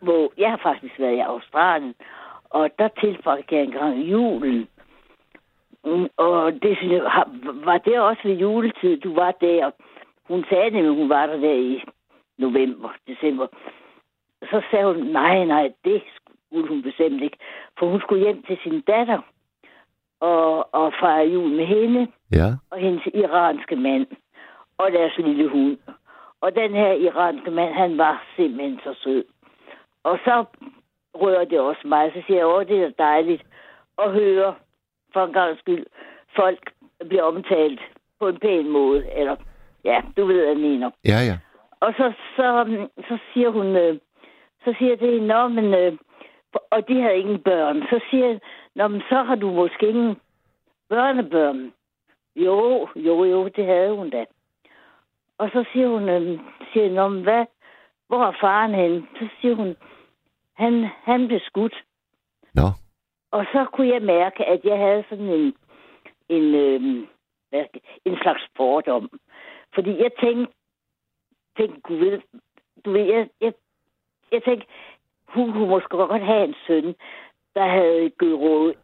hvor, 0.00 0.32
jeg 0.38 0.50
har 0.50 0.60
faktisk 0.62 0.98
været 0.98 1.16
i 1.16 1.18
Australien, 1.18 1.94
og 2.50 2.70
der 2.78 2.88
tilbragte 3.00 3.54
jeg 3.54 3.64
engang 3.64 3.98
julen. 3.98 4.68
Mm, 5.84 6.08
Og 6.16 6.52
det 6.52 6.76
synes 6.76 6.92
jeg, 6.92 7.24
var 7.64 7.78
det 7.78 8.00
også 8.00 8.20
ved 8.24 8.34
juletid, 8.36 9.00
du 9.00 9.14
var 9.14 9.30
der? 9.40 9.70
hun 10.28 10.44
sagde 10.48 10.70
nemlig, 10.70 10.94
hun 10.94 11.08
var 11.08 11.26
der 11.26 11.36
der 11.36 11.52
i 11.54 11.82
november, 12.38 12.88
december. 13.08 13.46
Så 14.42 14.62
sagde 14.70 14.86
hun, 14.86 14.96
nej, 14.96 15.44
nej, 15.44 15.72
det 15.84 16.02
skulle 16.14 16.68
hun 16.68 16.82
bestemt 16.82 17.22
ikke. 17.22 17.36
For 17.78 17.86
hun 17.86 18.00
skulle 18.00 18.24
hjem 18.24 18.42
til 18.42 18.58
sin 18.62 18.80
datter 18.80 19.18
og, 20.20 20.74
og 20.74 20.92
fejre 21.00 21.26
jul 21.28 21.50
med 21.50 21.66
hende 21.66 22.06
Ja. 22.32 22.48
og 22.70 22.78
hendes 22.78 23.02
iranske 23.14 23.76
mand 23.76 24.06
og 24.78 24.92
deres 24.92 25.16
lille 25.18 25.48
hund. 25.48 25.78
Og 26.40 26.54
den 26.54 26.74
her 26.74 26.92
iranske 26.92 27.50
mand, 27.50 27.74
han 27.74 27.98
var 27.98 28.24
simpelthen 28.36 28.80
så 28.84 28.94
sød. 29.02 29.24
Og 30.02 30.18
så 30.24 30.44
rører 31.14 31.44
det 31.44 31.60
også 31.60 31.88
mig. 31.88 32.12
Så 32.14 32.22
siger 32.26 32.38
jeg, 32.38 32.46
åh, 32.46 32.66
det 32.66 32.82
er 32.82 32.90
dejligt 32.98 33.42
at 33.98 34.12
høre, 34.12 34.54
for 35.12 35.24
en 35.24 35.32
gang 35.32 35.58
skyld, 35.58 35.86
folk 36.36 36.72
bliver 37.08 37.22
omtalt 37.22 37.80
på 38.20 38.28
en 38.28 38.38
pæn 38.38 38.68
måde. 38.68 39.12
Eller, 39.12 39.36
ja, 39.84 40.02
du 40.16 40.26
ved, 40.26 40.36
hvad 40.36 40.46
jeg 40.46 40.56
mener. 40.56 40.90
Ja, 41.04 41.18
ja. 41.30 41.38
Og 41.80 41.94
så, 41.96 42.12
så, 42.36 42.46
så 43.08 43.18
siger 43.32 43.50
hun, 43.50 43.66
øh, 43.66 43.98
så 44.64 44.74
siger 44.78 44.96
det, 44.96 45.22
nå, 45.22 45.48
men, 45.48 45.74
øh, 45.74 45.92
og 46.70 46.88
de 46.88 47.00
havde 47.00 47.18
ingen 47.18 47.38
børn. 47.42 47.82
Så 47.82 48.00
siger 48.10 48.26
jeg, 48.26 48.40
nå, 48.74 48.88
men 48.88 49.02
så 49.08 49.22
har 49.22 49.34
du 49.34 49.50
måske 49.50 49.88
ingen 49.88 50.16
børnebørn. 50.88 51.72
Jo, 52.36 52.88
jo, 52.96 53.24
jo, 53.24 53.48
det 53.48 53.66
havde 53.66 53.94
hun 53.94 54.10
da. 54.10 54.24
Og 55.38 55.50
så 55.52 55.64
siger 55.72 55.88
hun, 55.88 56.08
øh, 56.08 56.40
siger, 56.72 56.90
nå, 56.90 57.08
men 57.08 57.22
hvad, 57.22 57.46
hvor 58.08 58.24
er 58.24 58.32
faren 58.40 58.74
henne? 58.74 59.06
Så 59.18 59.28
siger 59.40 59.54
hun, 59.54 59.76
han, 60.54 60.88
han 61.02 61.26
blev 61.28 61.40
skudt. 61.40 61.84
Nå. 62.54 62.68
Og 63.30 63.46
så 63.52 63.66
kunne 63.72 63.88
jeg 63.88 64.02
mærke, 64.02 64.44
at 64.44 64.64
jeg 64.64 64.78
havde 64.78 65.04
sådan 65.08 65.28
en, 65.28 65.54
en, 66.28 66.54
øh, 66.54 67.06
hvad, 67.50 67.64
en 68.04 68.16
slags 68.22 68.42
fordom. 68.56 69.10
Fordi 69.74 70.02
jeg 70.02 70.10
tænkte, 70.20 70.54
tænkte 71.56 71.80
Gud 71.80 71.96
ved, 71.96 72.20
du 72.84 72.92
ved, 72.92 73.04
jeg, 73.04 73.28
jeg, 73.40 73.52
jeg 74.32 74.42
tænkte, 74.42 74.66
hun 75.28 75.52
kunne 75.52 75.68
måske 75.68 75.88
godt 75.88 76.24
have 76.24 76.44
en 76.44 76.54
søn, 76.66 76.94
der 77.54 77.66
havde 77.66 78.10
gået 78.10 78.38
råd 78.38 78.74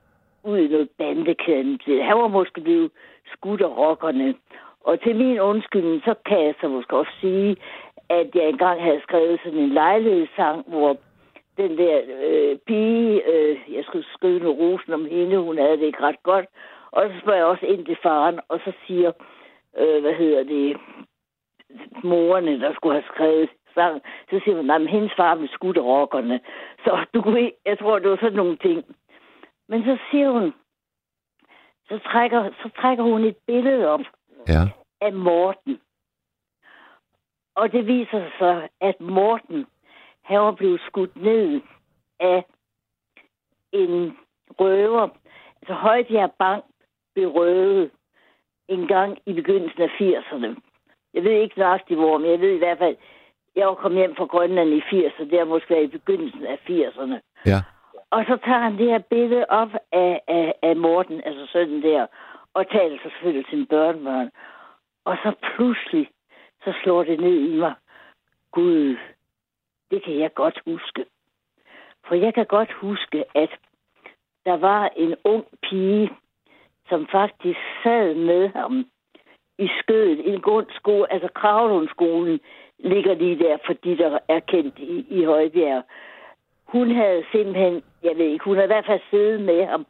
ud 0.43 0.59
i 0.59 0.69
noget 0.69 0.91
bandekæden. 0.99 1.81
Han 1.87 2.17
var 2.17 2.29
måske 2.29 2.61
blevet 2.61 2.91
skudt 3.33 3.61
af 3.61 3.77
rockerne. 3.77 4.35
Og 4.85 5.01
til 5.01 5.17
min 5.17 5.41
undskyldning, 5.41 6.03
så 6.05 6.15
kan 6.27 6.45
jeg 6.45 6.55
så 6.61 6.69
måske 6.69 6.97
også 6.97 7.13
sige, 7.21 7.57
at 8.09 8.35
jeg 8.35 8.49
engang 8.49 8.83
havde 8.83 9.01
skrevet 9.03 9.41
sådan 9.45 9.59
en 9.59 9.69
lejlighedssang, 9.69 10.65
hvor 10.69 10.97
den 11.57 11.79
der 11.79 12.01
øh, 12.27 12.59
pige, 12.67 13.23
øh, 13.33 13.59
jeg 13.69 13.85
skulle 13.85 14.07
skrive 14.15 14.39
noget 14.39 14.59
rosen 14.59 14.93
om 14.93 15.05
hende, 15.05 15.39
hun 15.39 15.59
havde 15.59 15.77
det 15.77 15.87
ikke 15.87 16.03
ret 16.03 16.23
godt. 16.23 16.47
Og 16.91 17.03
så 17.09 17.21
spørger 17.21 17.39
jeg 17.39 17.47
også 17.47 17.67
ind 17.67 17.87
til 17.87 17.97
faren, 18.03 18.41
og 18.49 18.61
så 18.65 18.73
siger, 18.87 19.13
øh, 19.79 20.01
hvad 20.01 20.15
hedder 20.15 20.43
det, 20.43 20.77
morerne, 22.05 22.61
der 22.61 22.75
skulle 22.75 22.95
have 22.95 23.13
skrevet 23.15 23.51
sang, 23.75 24.03
så 24.31 24.41
siger 24.45 24.57
hun, 24.57 24.71
at 24.71 24.91
hendes 24.91 25.13
far 25.17 25.35
blev 25.35 25.49
skudt 25.49 25.77
af 25.77 25.83
rockerne. 25.83 26.41
Så 26.85 27.07
du 27.15 27.23
kunne 27.23 27.41
ikke, 27.41 27.57
jeg 27.67 27.79
tror, 27.79 27.99
det 27.99 28.11
var 28.11 28.17
sådan 28.17 28.37
nogle 28.37 28.57
ting. 28.57 28.85
Men 29.69 29.85
så 29.85 29.99
siger 30.11 30.31
hun, 30.31 30.55
så 31.89 31.99
trækker, 31.99 32.51
så 32.63 32.69
trækker 32.81 33.05
hun 33.05 33.25
et 33.25 33.37
billede 33.47 33.89
op 33.89 34.01
Ja. 34.49 34.63
af 35.01 35.13
Morten. 35.13 35.81
Og 37.55 37.73
det 37.73 37.87
viser 37.87 38.21
sig 38.21 38.31
så, 38.39 38.69
at 38.81 39.01
Morten, 39.01 39.67
han 40.23 40.41
var 40.41 40.53
blevet 40.53 40.81
skudt 40.87 41.17
ned 41.17 41.61
af 42.21 42.45
en 43.73 44.17
røver. 44.61 45.09
Altså 45.63 45.75
Højbjerg 45.75 46.33
Bank 46.39 46.65
blev 47.15 47.29
røvet 47.29 47.91
en 48.69 48.87
gang 48.87 49.19
i 49.27 49.33
begyndelsen 49.33 49.83
af 49.83 49.89
80'erne. 49.89 50.57
Jeg 51.15 51.25
ved 51.25 51.33
ikke 51.33 51.59
nøjagtigt 51.59 52.01
hvor, 52.01 52.19
men 52.19 52.31
jeg 52.31 52.41
ved 52.41 52.55
i 52.55 52.59
hvert 52.59 52.79
fald, 52.79 52.97
jeg 53.57 53.67
var 53.67 53.75
kommet 53.75 53.99
hjem 54.01 54.17
fra 54.17 54.25
Grønland 54.25 54.71
i 54.71 54.81
80'erne, 54.81 55.31
det 55.31 55.39
har 55.39 55.45
måske 55.45 55.75
været 55.75 55.85
i 55.85 55.99
begyndelsen 55.99 56.47
af 56.47 56.59
80'erne. 56.71 57.21
Ja. 57.47 57.61
Og 58.11 58.25
så 58.29 58.39
tager 58.45 58.59
han 58.59 58.79
det 58.79 58.91
her 58.91 58.99
billede 58.99 59.47
op 59.49 59.69
af, 59.93 60.21
af, 60.29 60.55
af 60.63 60.77
Morten, 60.77 61.21
altså 61.25 61.47
sønnen 61.53 61.83
der, 61.83 62.07
og 62.55 62.71
taler 62.71 62.97
så 62.97 63.03
selvfølgelig 63.03 63.47
til 63.47 63.59
sin 63.59 63.67
børnebørn. 63.67 64.31
Og 65.05 65.17
så 65.23 65.33
pludselig, 65.43 66.11
så 66.65 66.73
slår 66.83 67.05
det 67.05 67.21
ned 67.21 67.39
i 67.39 67.57
mig. 67.57 67.75
Gud, 68.51 68.97
det 69.91 70.05
kan 70.05 70.19
jeg 70.19 70.35
godt 70.35 70.61
huske. 70.67 71.05
For 72.07 72.15
jeg 72.15 72.35
kan 72.35 72.47
godt 72.47 72.73
huske, 72.73 73.25
at 73.35 73.51
der 74.45 74.57
var 74.57 74.89
en 74.97 75.15
ung 75.25 75.45
pige, 75.63 76.11
som 76.89 77.07
faktisk 77.07 77.59
sad 77.83 78.15
med 78.15 78.49
ham 78.49 78.87
i 79.59 79.69
skødet 79.81 80.19
i 80.19 80.31
god 80.31 80.41
grundskole, 80.41 81.13
altså 81.13 81.29
Kravlundskolen 81.35 82.41
ligger 82.79 83.15
lige 83.15 83.39
der, 83.39 83.59
fordi 83.67 83.95
der 83.97 84.19
er 84.29 84.41
kendt 84.41 84.79
i, 84.79 85.07
i 85.09 85.25
Højbjerg. 85.25 85.83
Hun 86.65 86.91
havde 86.91 87.25
simpelthen, 87.33 87.83
jeg 88.03 88.17
ved 88.17 88.27
ikke, 88.27 88.45
hun 88.45 88.55
havde 88.55 88.67
i 88.67 88.75
hvert 88.75 88.87
fald 88.87 89.01
siddet 89.11 89.41
med 89.41 89.67
ham, 89.67 89.87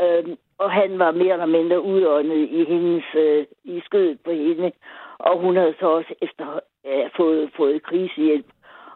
øhm, 0.00 0.36
og 0.58 0.70
han 0.70 0.98
var 0.98 1.10
mere 1.10 1.32
eller 1.32 1.46
mindre 1.46 1.82
udåndet 1.82 2.48
i 2.50 2.64
hendes, 2.64 3.04
øh, 3.14 3.46
i 3.64 3.80
skødet 3.84 4.20
på 4.24 4.30
hende, 4.30 4.72
og 5.18 5.38
hun 5.38 5.56
havde 5.56 5.74
så 5.80 5.86
også 5.86 6.14
efter 6.22 6.60
øh, 6.86 7.10
fået, 7.16 7.50
fået 7.56 7.82
krisehjælp. 7.82 8.46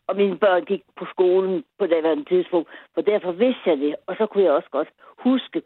Og 0.07 0.17
mine 0.17 0.39
børn 0.39 0.65
gik 0.65 0.83
på 0.97 1.05
skolen 1.11 1.65
på 1.79 1.87
daværende 1.87 2.25
tidspunkt, 2.25 2.69
for 2.95 3.01
derfor 3.01 3.33
vidste 3.33 3.71
jeg 3.71 3.79
det, 3.79 3.97
og 4.07 4.17
så 4.19 4.27
kunne 4.27 4.45
jeg 4.45 4.53
også 4.53 4.71
godt 4.71 4.89
huske, 5.19 5.63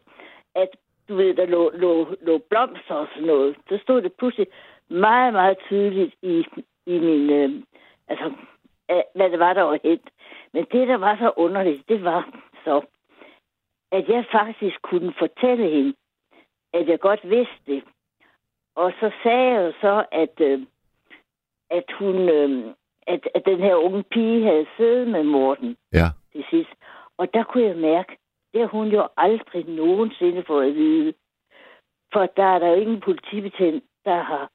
at 0.55 0.69
du 1.09 1.15
ved, 1.15 1.33
der 1.33 1.45
lå, 1.45 1.71
lå, 1.73 2.07
lå 2.21 2.37
blomster 2.37 2.95
og 2.95 3.07
sådan 3.13 3.27
noget. 3.27 3.55
Så 3.69 3.79
stod 3.83 4.01
det 4.01 4.13
pludselig 4.13 4.47
meget, 4.89 5.33
meget 5.33 5.57
tydeligt 5.67 6.15
i, 6.21 6.45
i 6.85 6.99
min, 6.99 7.29
øh, 7.29 7.49
altså, 8.07 8.31
øh, 8.91 9.01
hvad 9.15 9.29
det 9.29 9.39
var, 9.39 9.53
der 9.53 9.61
var 9.61 9.79
hent. 9.83 10.09
Men 10.53 10.65
det, 10.71 10.87
der 10.87 10.97
var 10.97 11.17
så 11.17 11.31
underligt, 11.37 11.89
det 11.89 12.03
var 12.03 12.29
så, 12.63 12.81
at 13.91 14.09
jeg 14.09 14.25
faktisk 14.31 14.81
kunne 14.81 15.13
fortælle 15.19 15.69
hende, 15.69 15.93
at 16.73 16.87
jeg 16.87 16.99
godt 16.99 17.29
vidste 17.29 17.61
det. 17.67 17.83
Og 18.75 18.93
så 18.99 19.11
sagde 19.23 19.51
jeg 19.51 19.61
jo 19.67 19.73
så, 19.81 20.05
at, 20.11 20.41
øh, 20.41 20.61
at 21.69 21.91
hun, 21.99 22.29
øh, 22.29 22.73
at, 23.07 23.27
at 23.35 23.45
den 23.45 23.59
her 23.59 23.75
unge 23.75 24.03
pige 24.03 24.43
havde 24.43 24.65
siddet 24.77 25.07
med 25.07 25.23
Morten 25.23 25.77
Ja. 25.93 26.07
til 26.31 26.45
sidst. 26.49 26.69
Og 27.17 27.33
der 27.33 27.43
kunne 27.43 27.63
jeg 27.63 27.77
mærke, 27.77 28.17
det 28.53 28.61
har 28.61 28.67
hun 28.67 28.87
jo 28.87 29.07
aldrig 29.17 29.65
nogensinde 29.65 30.43
fået 30.43 30.67
at 30.67 30.75
vide. 30.75 31.13
For 32.13 32.25
der 32.25 32.43
er 32.43 32.59
der 32.59 32.67
jo 32.67 32.75
ingen 32.75 32.99
politibetjent, 33.01 33.83
der 34.05 34.23
har 34.23 34.51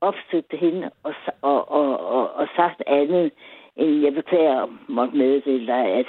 opsøgt 0.00 0.52
hende 0.52 0.90
og, 1.02 1.14
og, 1.42 1.70
og, 1.70 1.98
og, 2.06 2.32
og 2.32 2.48
sagt 2.56 2.82
andet, 2.86 3.32
end 3.76 4.02
jeg 4.04 4.14
beklager 4.14 4.66
måtte 4.88 5.16
meddele 5.16 5.66
dig, 5.66 5.84
at 5.86 6.06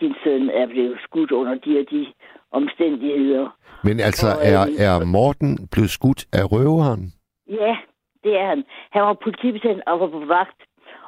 din 0.00 0.14
søn 0.24 0.50
er 0.50 0.66
blevet 0.66 0.98
skudt 1.04 1.32
under 1.32 1.54
de 1.54 1.78
og 1.80 1.86
de 1.90 2.06
omstændigheder. 2.52 3.56
Men 3.84 4.00
altså, 4.00 4.26
Og, 4.26 4.46
er, 4.52 4.62
øhm, 4.62 4.76
er 4.78 5.04
Morten 5.04 5.68
blevet 5.72 5.90
skudt 5.90 6.22
af 6.32 6.52
røveren? 6.52 7.12
Ja, 7.48 7.76
det 8.24 8.32
er 8.40 8.46
han. 8.46 8.64
Han 8.90 9.02
var 9.02 9.16
politibetjent 9.24 9.82
og 9.86 10.00
var 10.00 10.06
på 10.06 10.24
vagt. 10.24 10.60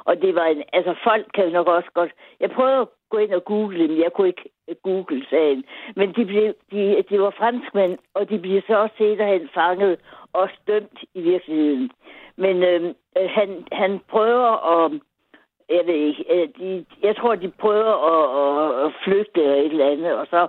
Og 0.05 0.21
det 0.21 0.35
var 0.35 0.45
en, 0.45 0.63
altså 0.73 0.93
folk 1.03 1.25
kan 1.33 1.43
jo 1.45 1.51
nok 1.51 1.67
også 1.67 1.89
godt, 1.93 2.11
jeg 2.39 2.49
prøvede 2.51 2.81
at 2.81 2.87
gå 3.09 3.17
ind 3.17 3.33
og 3.33 3.45
google 3.45 3.87
dem, 3.87 3.97
jeg 3.97 4.11
kunne 4.15 4.27
ikke 4.27 4.49
google 4.83 5.25
sagen, 5.29 5.63
men 5.95 6.07
de, 6.15 6.25
blev, 6.25 6.53
de, 6.71 7.03
de 7.09 7.21
var 7.21 7.33
franskmænd, 7.37 7.97
og 8.13 8.29
de 8.29 8.39
blev 8.39 8.61
så 8.67 8.75
også 8.77 8.95
senere 8.97 9.47
fanget 9.53 9.97
og 10.33 10.49
dømt 10.67 10.99
i 11.13 11.21
virkeligheden. 11.21 11.91
Men 12.37 12.63
øh, 12.63 12.93
han, 13.37 13.49
han 13.71 13.99
prøver 14.09 14.51
at, 14.75 14.91
jeg 15.69 15.83
ved 15.85 15.93
ikke, 15.93 16.25
øh, 16.29 16.49
de, 16.59 16.85
jeg 17.01 17.15
tror, 17.15 17.35
de 17.35 17.51
prøver 17.51 17.93
at, 18.11 18.25
at, 18.41 18.85
at 18.85 18.93
flygte 19.03 19.41
eller 19.41 19.55
et 19.55 19.71
eller 19.71 19.91
andet, 19.91 20.13
og 20.13 20.27
så, 20.29 20.47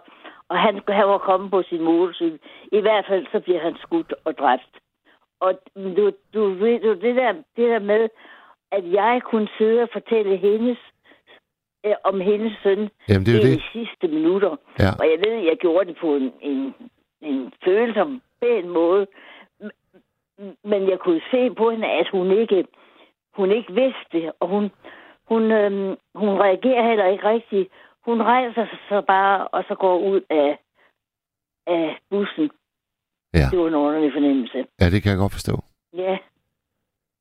og 0.48 0.58
han, 0.58 0.80
han 0.88 1.08
var 1.08 1.18
kommet 1.18 1.50
på 1.50 1.62
sin 1.62 1.82
motorcykel. 1.82 2.38
I 2.72 2.80
hvert 2.80 3.04
fald 3.08 3.26
så 3.32 3.40
bliver 3.40 3.60
han 3.60 3.76
skudt 3.78 4.14
og 4.24 4.38
dræbt. 4.38 4.74
Og 5.40 5.52
du, 5.96 6.12
du 6.34 6.48
ved 6.48 6.80
du, 6.80 6.90
det 7.06 7.16
der, 7.16 7.32
det 7.32 7.68
der 7.72 7.78
med, 7.78 8.08
at 8.72 8.92
jeg 8.92 9.20
kunne 9.24 9.48
sidde 9.58 9.82
og 9.82 9.88
fortælle 9.92 10.36
hendes, 10.36 10.78
øh, 11.86 11.94
om 12.04 12.20
hendes 12.20 12.52
søn 12.62 12.90
Jamen, 13.08 13.26
det 13.26 13.34
er 13.34 13.46
i 13.48 13.54
de 13.54 13.62
sidste 13.72 14.08
minutter. 14.08 14.56
Ja. 14.78 14.90
Og 15.00 15.06
jeg 15.10 15.18
ved, 15.24 15.34
at 15.38 15.44
jeg 15.44 15.56
gjorde 15.56 15.88
det 15.88 15.96
på 16.00 16.16
en, 16.16 16.32
en, 16.40 16.74
en 17.20 17.52
følsom, 17.64 18.22
pæn 18.42 18.68
måde. 18.68 19.06
Men 20.64 20.88
jeg 20.90 20.98
kunne 20.98 21.20
se 21.30 21.50
på 21.50 21.70
hende, 21.70 21.88
at 21.88 22.08
hun 22.08 22.30
ikke, 22.30 22.66
hun 23.34 23.50
ikke 23.50 23.72
vidste 23.72 24.06
det. 24.12 24.32
Og 24.40 24.48
hun, 24.48 24.70
hun, 25.30 25.42
øhm, 25.52 25.96
hun 26.14 26.28
reagerer 26.44 26.88
heller 26.88 27.06
ikke 27.06 27.28
rigtigt. 27.28 27.68
Hun 28.06 28.22
rejser 28.22 28.64
sig 28.66 28.78
så 28.88 29.02
bare, 29.06 29.48
og 29.48 29.64
så 29.68 29.74
går 29.74 29.98
ud 29.98 30.20
af, 30.30 30.58
af 31.66 31.98
bussen. 32.10 32.50
Ja. 33.34 33.46
Det 33.50 33.58
var 33.58 33.68
en 33.68 33.74
underlig 33.74 34.12
fornemmelse. 34.12 34.58
Ja, 34.80 34.86
det 34.90 35.02
kan 35.02 35.10
jeg 35.10 35.18
godt 35.18 35.32
forstå. 35.32 35.54
Ja, 35.96 36.18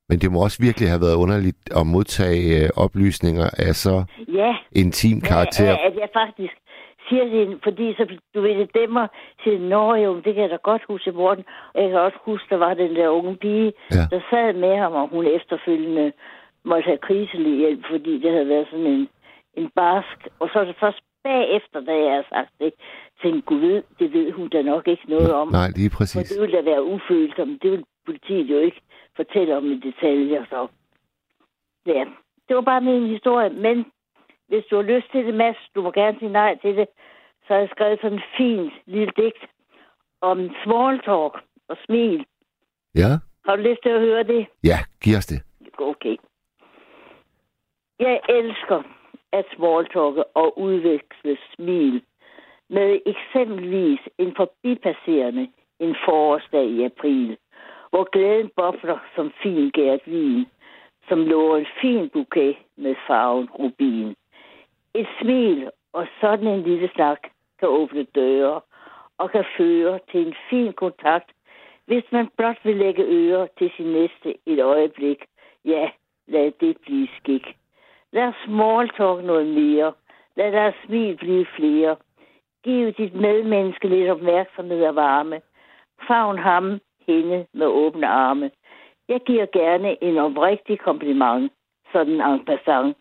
Men 0.08 0.18
det 0.18 0.32
må 0.32 0.38
også 0.44 0.58
virkelig 0.62 0.88
have 0.88 1.00
været 1.06 1.16
underligt 1.24 1.62
at 1.78 1.86
modtage 1.86 2.64
øh, 2.64 2.70
oplysninger 2.84 3.46
af 3.66 3.72
så 3.84 4.04
ja. 4.40 4.56
intim 4.72 5.20
karakter. 5.20 5.64
Ja, 5.70 5.86
at 5.88 5.94
jeg 6.02 6.08
faktisk 6.20 6.54
siger 7.08 7.24
til 7.24 7.38
hende, 7.38 7.58
fordi 7.62 7.94
så, 7.94 8.02
du 8.34 8.40
ved, 8.40 8.54
det 8.58 8.74
dæmmer, 8.74 9.06
siger, 9.42 9.58
nå 9.58 9.94
jo, 9.94 10.16
det 10.16 10.34
kan 10.34 10.42
jeg 10.42 10.50
da 10.50 10.56
godt 10.70 10.82
huske 10.88 11.10
i 11.10 11.12
morgen. 11.12 11.44
Og 11.74 11.82
jeg 11.82 11.90
kan 11.90 11.98
også 11.98 12.18
huske, 12.24 12.46
der 12.50 12.56
var 12.56 12.74
den 12.74 12.96
der 12.96 13.08
unge 13.08 13.36
pige, 13.36 13.72
Ja. 13.90 14.04
der 14.12 14.20
sad 14.30 14.52
med 14.52 14.76
ham, 14.76 14.92
og 14.92 15.08
hun 15.08 15.26
efterfølgende 15.26 16.12
måtte 16.64 16.82
have 16.86 16.98
kriselig 16.98 17.58
hjælp, 17.58 17.84
fordi 17.90 18.18
det 18.22 18.30
havde 18.32 18.48
været 18.48 18.66
sådan 18.70 18.86
en, 18.86 19.08
en 19.54 19.70
barsk. 19.74 20.28
Og 20.38 20.48
så 20.52 20.58
er 20.58 20.64
det 20.64 20.76
først 20.80 21.00
bagefter, 21.24 21.80
da 21.80 21.92
jeg 22.04 22.14
har 22.14 22.26
sagt 22.28 22.50
det, 22.60 22.72
tænkte, 23.22 23.42
gud 23.42 23.58
ved, 23.60 23.82
det 23.98 24.12
ved 24.12 24.32
hun 24.32 24.48
da 24.48 24.62
nok 24.62 24.88
ikke 24.88 25.10
noget 25.10 25.32
om. 25.32 25.48
Nej, 25.48 25.68
lige 25.76 25.90
For 25.90 25.96
præcis. 25.98 26.28
det 26.28 26.40
ville 26.40 26.56
da 26.56 26.62
være 26.62 26.84
ufølsomt. 26.84 27.62
Det 27.62 27.70
vil 27.70 27.84
politiet 28.06 28.50
jo 28.50 28.58
ikke 28.58 28.80
fortælle 29.16 29.56
om 29.56 29.72
i 29.72 29.78
detaljer. 29.78 30.44
Så. 30.50 30.66
Ja, 31.86 32.04
det 32.48 32.56
var 32.56 32.62
bare 32.62 32.80
min 32.80 33.06
historie. 33.06 33.50
Men 33.50 33.86
hvis 34.48 34.64
du 34.70 34.76
har 34.76 34.82
lyst 34.82 35.06
til 35.12 35.26
det, 35.26 35.34
Mads, 35.34 35.56
du 35.74 35.82
må 35.82 35.90
gerne 35.90 36.18
sige 36.18 36.32
nej 36.32 36.58
til 36.62 36.76
det, 36.76 36.86
så 37.46 37.52
har 37.54 37.60
jeg 37.60 37.68
skrevet 37.74 37.98
sådan 38.00 38.18
en 38.18 38.24
fint 38.36 38.72
lille 38.86 39.12
digt 39.16 39.42
om 40.20 40.50
small 40.64 40.98
talk 41.00 41.34
og 41.68 41.76
smil. 41.86 42.24
Ja, 42.94 43.10
Har 43.46 43.56
du 43.56 43.62
lyst 43.62 43.82
til 43.82 43.88
at 43.88 44.00
høre 44.00 44.22
det? 44.22 44.46
ja, 44.64 44.78
giv 45.02 45.16
os 45.16 45.26
det. 45.26 45.40
Okay. 45.78 46.16
Jeg 48.00 48.20
elsker 48.28 48.82
at 49.32 49.44
smalltalke 49.54 50.24
og 50.24 50.58
udveksle 50.58 51.38
smil 51.54 52.02
med 52.68 53.00
eksempelvis 53.06 54.00
en 54.18 54.34
forbipasserende 54.36 55.48
en 55.80 55.96
forårsdag 56.04 56.66
i 56.66 56.84
april, 56.84 57.36
hvor 57.90 58.04
glæden 58.10 58.50
bobler 58.56 58.98
som 59.14 59.32
fin 59.42 59.70
gært 59.70 60.00
vin, 60.06 60.46
som 61.08 61.18
lover 61.18 61.56
en 61.56 61.66
fin 61.80 62.08
bouquet 62.08 62.56
med 62.76 62.94
farven 63.06 63.48
rubin. 63.50 64.16
Et 64.94 65.06
smil 65.20 65.70
og 65.92 66.06
sådan 66.20 66.46
en 66.46 66.62
lille 66.62 66.90
snak 66.94 67.20
kan 67.58 67.68
åbne 67.68 68.02
døre 68.02 68.60
og 69.18 69.30
kan 69.30 69.44
føre 69.56 69.98
til 70.10 70.26
en 70.26 70.34
fin 70.50 70.72
kontakt, 70.72 71.30
hvis 71.86 72.04
man 72.12 72.28
blot 72.36 72.64
vil 72.64 72.76
lægge 72.76 73.02
øre 73.02 73.48
til 73.58 73.70
sin 73.76 73.86
næste 73.86 74.34
et 74.46 74.60
øjeblik. 74.60 75.24
Ja, 75.64 75.90
lad 76.26 76.52
det 76.60 76.76
blive 76.80 77.08
skik. 77.18 77.59
Lad 78.12 78.32
smalltalk 78.44 79.24
noget 79.24 79.46
mere. 79.46 79.92
Lad 80.36 80.52
deres 80.52 80.74
smil 80.86 81.16
blive 81.16 81.46
flere. 81.56 81.96
Giv 82.64 82.92
dit 82.92 83.14
medmenneske 83.14 83.88
lidt 83.88 84.10
opmærksomhed 84.10 84.84
og 84.84 84.94
varme. 84.96 85.40
Favn 86.08 86.38
ham, 86.38 86.80
hende 87.06 87.46
med 87.52 87.66
åbne 87.66 88.06
arme. 88.06 88.50
Jeg 89.08 89.20
giver 89.20 89.46
gerne 89.46 90.04
en 90.04 90.18
oprigtig 90.18 90.78
kompliment, 90.78 91.52
sådan 91.92 92.20
en 92.20 92.44
passant. 92.44 92.96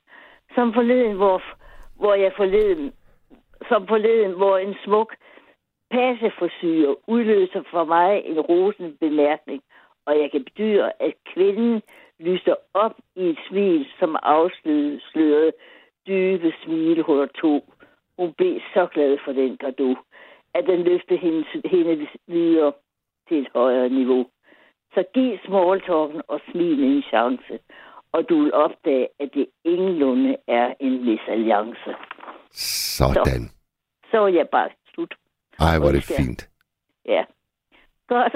Som 0.55 0.73
forleden, 0.73 1.15
hvor, 1.15 1.41
hvor 1.95 2.13
jeg 2.13 2.33
forleden, 2.35 2.93
som 3.69 3.87
forleden, 3.87 4.31
hvor 4.31 4.57
en 4.57 4.75
smuk 4.85 5.15
passeforsyre 5.91 6.95
udløser 7.07 7.63
for 7.71 7.83
mig 7.83 8.21
en 8.25 8.39
rosende 8.39 8.97
bemærkning, 8.99 9.61
og 10.05 10.19
jeg 10.19 10.31
kan 10.31 10.43
bedyre, 10.43 10.91
at 11.01 11.13
kvinden 11.33 11.81
lyser 12.19 12.55
op 12.73 12.95
i 13.15 13.23
et 13.29 13.37
smil, 13.49 13.87
som 13.99 14.15
afslørede 14.23 15.51
dybe 16.07 16.53
smil 16.63 17.03
hos 17.03 17.29
to. 17.41 17.73
Hun 18.17 18.33
blev 18.33 18.59
så 18.73 18.87
glad 18.93 19.17
for 19.25 19.31
den 19.31 19.57
gave, 19.57 19.95
at 20.53 20.63
den 20.67 20.83
løftede 20.83 21.19
hende, 21.19 21.45
hende 21.65 22.07
videre 22.27 22.73
til 23.27 23.37
et 23.41 23.47
højere 23.55 23.89
niveau. 23.89 24.25
Så 24.93 25.03
giv 25.13 25.37
smalltalken 25.45 26.21
og 26.27 26.39
smilen 26.51 26.91
en 26.91 27.01
chance, 27.03 27.59
og 28.11 28.29
du 28.29 28.41
vil 28.43 28.53
opdage, 28.53 29.07
at 29.19 29.29
det 29.33 29.47
ingenlunde 29.63 30.37
er 30.47 30.73
en 30.79 31.05
misalliance. 31.05 31.91
Sådan. 32.51 33.43
Så 34.11 34.17
er 34.23 34.27
jeg 34.27 34.47
bare 34.51 34.69
slut. 34.93 35.13
Ej, 35.59 35.79
hvor 35.79 35.87
er 35.87 35.91
det 35.91 36.03
fint. 36.03 36.49
Ja. 37.05 37.23
Godt. 38.07 38.33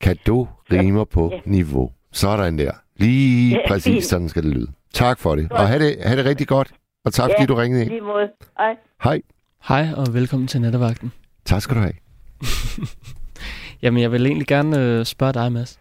Kan 0.00 0.16
du 0.26 0.48
rimer 0.72 1.04
på 1.04 1.28
Ja. 1.32 1.40
niveau? 1.44 1.90
Sådan 2.12 2.58
der. 2.58 2.72
Lige 3.00 3.50
Ja, 3.56 3.68
præcis 3.68 3.84
fint. 3.92 4.04
sådan 4.04 4.28
skal 4.28 4.42
det 4.42 4.50
lyde. 4.54 4.66
Tak 4.94 5.18
for 5.18 5.36
det. 5.36 5.48
Godt. 5.48 5.60
Og 5.60 5.68
have 5.68 5.84
det, 5.86 5.96
have 6.02 6.16
det 6.16 6.24
rigtig 6.24 6.48
godt. 6.48 6.70
Og 7.04 7.12
tak 7.12 7.24
fordi 7.30 7.40
Ja, 7.42 7.46
du 7.46 7.54
ringede 7.54 7.82
ind. 7.84 7.90
Hej. 8.58 8.76
Hej. 9.04 9.22
Hej 9.68 9.88
og 9.96 10.14
velkommen 10.14 10.46
til 10.48 10.60
Nattevagten. 10.60 11.12
Tak 11.44 11.62
skal 11.62 11.76
du 11.76 11.80
have. 11.80 11.92
Jamen, 13.82 14.02
jeg 14.02 14.12
vil 14.12 14.26
egentlig 14.26 14.46
gerne 14.46 14.78
øh, 14.78 15.04
spørge 15.06 15.32
dig, 15.32 15.52
Mads. 15.52 15.78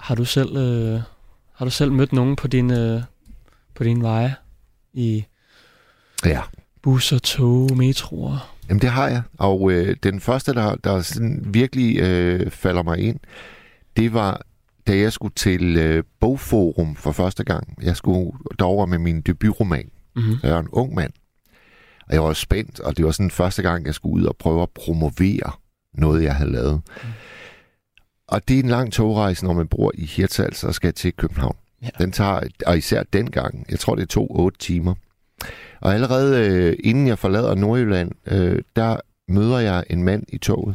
Har 0.00 0.14
du 0.14 0.24
selv, 0.24 0.56
øh, 0.56 1.00
har 1.54 1.64
du 1.64 1.70
selv 1.70 1.92
mødt 1.92 2.12
nogen 2.12 2.36
på 2.36 2.48
din, 2.48 2.70
øh, 2.72 3.02
på 3.74 3.84
dine 3.84 4.02
veje 4.02 4.34
i 4.92 5.24
Ja. 6.26 6.40
busser, 6.82 7.18
tog, 7.18 7.76
metroer? 7.76 8.54
Jamen 8.68 8.80
det 8.82 8.90
har 8.90 9.08
jeg. 9.08 9.22
Og 9.38 9.72
øh, 9.72 9.96
den 10.02 10.20
første, 10.20 10.54
der, 10.54 10.76
der 10.76 11.00
sådan 11.02 11.42
virkelig 11.46 11.98
øh, 12.00 12.50
falder 12.50 12.82
mig 12.82 12.98
ind, 12.98 13.20
det 13.96 14.14
var, 14.14 14.42
da 14.86 14.96
jeg 14.96 15.12
skulle 15.12 15.34
til 15.34 15.76
øh, 15.76 16.04
Bogforum 16.20 16.96
for 16.96 17.12
første 17.12 17.44
gang. 17.44 17.78
Jeg 17.82 17.96
skulle 17.96 18.32
derover 18.58 18.86
med 18.86 18.98
min 18.98 19.20
debutroman. 19.20 19.90
Mm-hmm. 20.16 20.36
Jeg 20.42 20.52
var 20.52 20.60
en 20.60 20.68
ung 20.72 20.94
mand. 20.94 21.12
Og 22.08 22.14
jeg 22.14 22.22
var 22.22 22.32
spændt, 22.32 22.80
og 22.80 22.96
det 22.96 23.04
var 23.04 23.10
sådan 23.10 23.30
første 23.30 23.62
gang, 23.62 23.86
jeg 23.86 23.94
skulle 23.94 24.22
ud 24.22 24.24
og 24.24 24.36
prøve 24.36 24.62
at 24.62 24.70
promovere 24.70 25.52
noget, 25.94 26.22
jeg 26.22 26.34
havde 26.34 26.52
lavet. 26.52 26.82
Mm. 27.02 27.08
Og 28.26 28.48
det 28.48 28.58
er 28.58 28.62
en 28.62 28.68
lang 28.68 28.92
togrejse, 28.92 29.44
når 29.44 29.52
man 29.52 29.68
bor 29.68 29.92
i 29.94 30.04
Hirtshals 30.06 30.64
og 30.64 30.74
skal 30.74 30.94
til 30.94 31.12
København. 31.12 31.56
Ja. 31.82 31.88
Den 31.98 32.12
tager, 32.12 32.40
og 32.66 32.78
især 32.78 33.02
dengang, 33.02 33.66
jeg 33.70 33.78
tror 33.78 33.94
det 33.94 34.08
tog 34.08 34.40
otte 34.40 34.58
timer. 34.58 34.94
Og 35.80 35.94
allerede 35.94 36.50
øh, 36.50 36.76
inden 36.84 37.08
jeg 37.08 37.18
forlader 37.18 37.54
Nordjylland, 37.54 38.12
øh, 38.26 38.62
der 38.76 38.96
møder 39.28 39.58
jeg 39.58 39.84
en 39.90 40.02
mand 40.02 40.24
i 40.28 40.38
toget. 40.38 40.74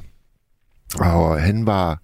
Og 0.99 1.41
han 1.41 1.65
var 1.65 2.01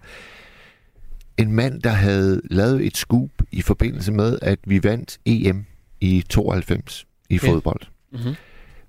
en 1.38 1.52
mand, 1.52 1.82
der 1.82 1.90
havde 1.90 2.40
lavet 2.50 2.86
et 2.86 2.96
scoop 2.96 3.30
i 3.52 3.62
forbindelse 3.62 4.12
med, 4.12 4.38
at 4.42 4.58
vi 4.66 4.84
vandt 4.84 5.18
EM 5.26 5.64
i 6.00 6.24
92 6.28 7.06
i 7.30 7.36
Okay. 7.38 7.48
fodbold. 7.48 7.80
Mm-hmm. 8.12 8.34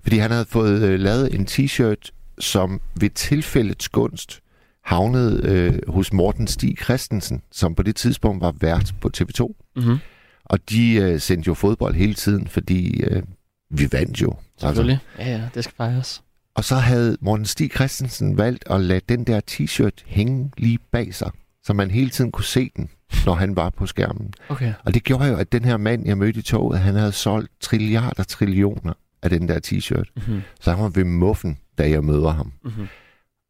Fordi 0.02 0.16
han 0.18 0.30
havde 0.30 0.44
fået 0.48 0.82
øh, 0.82 1.00
lavet 1.00 1.34
en 1.34 1.46
t-shirt, 1.50 2.10
som 2.38 2.80
ved 3.00 3.10
tilfældets 3.10 3.88
gunst 3.88 4.40
havnede 4.84 5.40
øh, 5.44 5.92
hos 5.94 6.12
Morten 6.12 6.46
Stig 6.46 6.76
Christensen, 6.82 7.42
som 7.52 7.74
på 7.74 7.82
det 7.82 7.96
tidspunkt 7.96 8.40
var 8.42 8.54
vært 8.60 8.94
på 9.00 9.10
TV2. 9.16 9.54
Mm-hmm. 9.76 9.98
Og 10.44 10.70
de 10.70 10.94
øh, 10.94 11.20
sendte 11.20 11.48
jo 11.48 11.54
fodbold 11.54 11.94
hele 11.94 12.14
tiden, 12.14 12.48
fordi 12.48 13.02
øh, 13.02 13.22
vi 13.70 13.88
vandt 13.92 14.22
jo. 14.22 14.34
Selvfølgelig. 14.60 14.98
Ja, 15.18 15.30
ja, 15.30 15.48
det 15.54 15.64
skal 15.64 15.74
fejres. 15.76 16.22
Og 16.54 16.64
så 16.64 16.74
havde 16.74 17.16
Morten 17.20 17.46
Stig 17.46 17.70
Christensen 17.74 18.38
valgt 18.38 18.64
at 18.70 18.80
lade 18.80 19.00
den 19.08 19.24
der 19.24 19.40
t-shirt 19.50 20.02
hænge 20.06 20.50
lige 20.56 20.78
bag 20.92 21.14
sig, 21.14 21.30
så 21.68 21.74
man 21.74 21.90
hele 21.90 22.10
tiden 22.10 22.32
kunne 22.32 22.44
se 22.44 22.70
den, 22.76 22.90
når 23.26 23.34
han 23.34 23.56
var 23.56 23.70
på 23.70 23.86
skærmen. 23.86 24.32
Okay. 24.48 24.72
Og 24.84 24.94
det 24.94 25.04
gjorde 25.04 25.24
jo, 25.24 25.36
at 25.36 25.52
den 25.52 25.64
her 25.64 25.76
mand, 25.76 26.06
jeg 26.06 26.18
mødte 26.18 26.38
i 26.38 26.42
toget, 26.42 26.78
han 26.78 26.94
havde 26.94 27.12
solgt 27.12 27.52
trilliarder 27.60 28.22
trillioner 28.22 28.92
af 29.22 29.30
den 29.30 29.48
der 29.48 29.60
t-shirt. 29.66 30.12
Mm-hmm. 30.16 30.42
Så 30.60 30.70
han 30.70 30.82
var 30.82 30.88
ved 30.88 31.04
muffen, 31.04 31.58
da 31.78 31.90
jeg 31.90 32.04
møder 32.04 32.30
ham. 32.30 32.52
Mm-hmm. 32.64 32.86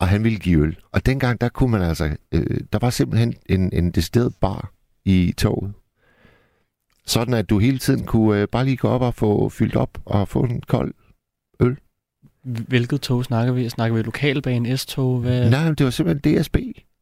Og 0.01 0.09
han 0.09 0.25
ville 0.25 0.39
give 0.39 0.63
øl. 0.63 0.77
Og 0.93 1.07
dengang, 1.07 1.41
der 1.41 1.49
kunne 1.49 1.71
man 1.71 1.83
altså... 1.83 2.17
Øh, 2.33 2.61
der 2.73 2.79
var 2.79 2.91
simpelthen 2.91 3.35
en, 3.47 3.73
en 3.73 3.91
decideret 3.91 4.35
bar 4.41 4.73
i 5.05 5.35
toget. 5.37 5.73
Sådan 7.07 7.35
at 7.35 7.51
du 7.51 7.59
hele 7.59 7.79
tiden 7.79 8.07
kunne 8.07 8.41
øh, 8.41 8.49
bare 8.49 8.65
lige 8.65 8.77
gå 8.77 8.89
op 8.89 9.03
og 9.03 9.15
få 9.15 9.49
fyldt 9.49 9.77
op 9.77 9.99
og 10.05 10.29
få 10.29 10.43
en 10.43 10.61
kold 10.61 10.95
Hvilket 12.43 13.01
tog 13.01 13.25
snakker 13.25 13.53
vi? 13.53 13.69
Snakker 13.69 13.97
vi 13.97 14.03
lokalbane, 14.03 14.77
S-tog? 14.77 15.21
Hvad? 15.21 15.51
Nej, 15.51 15.69
det 15.69 15.85
var 15.85 15.91
simpelthen 15.91 16.41
DSB. 16.41 16.57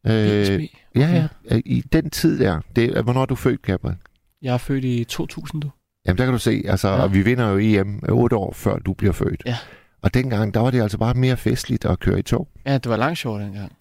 Øh, 0.09 0.63
ja, 0.95 1.27
ja, 1.51 1.59
i 1.65 1.83
den 1.91 2.09
tid 2.09 2.39
der. 2.39 2.59
Det, 2.75 3.03
hvornår 3.03 3.21
er 3.21 3.25
du 3.25 3.35
født, 3.35 3.61
Gabriel? 3.61 3.95
Jeg 4.41 4.53
er 4.53 4.57
født 4.57 4.83
i 4.83 5.03
2000, 5.03 5.61
du. 5.61 5.69
Jamen, 6.07 6.17
der 6.17 6.23
kan 6.25 6.33
du 6.33 6.39
se, 6.39 6.63
altså, 6.67 6.87
Ja. 6.89 7.07
vi 7.07 7.21
vinder 7.21 7.49
jo 7.49 7.57
EM 7.57 8.03
otte 8.09 8.35
år 8.35 8.53
før 8.53 8.77
du 8.79 8.93
bliver 8.93 9.13
født. 9.13 9.43
Ja. 9.45 9.57
Og 10.01 10.13
dengang, 10.13 10.53
der 10.53 10.59
var 10.59 10.71
det 10.71 10.81
altså 10.81 10.97
bare 10.97 11.13
mere 11.13 11.37
festligt 11.37 11.85
at 11.85 11.99
køre 11.99 12.19
i 12.19 12.21
tog. 12.21 12.47
Ja, 12.65 12.73
det 12.73 12.89
var 12.89 12.97
langt 12.97 13.17
sjovt 13.17 13.41
dengang. 13.41 13.71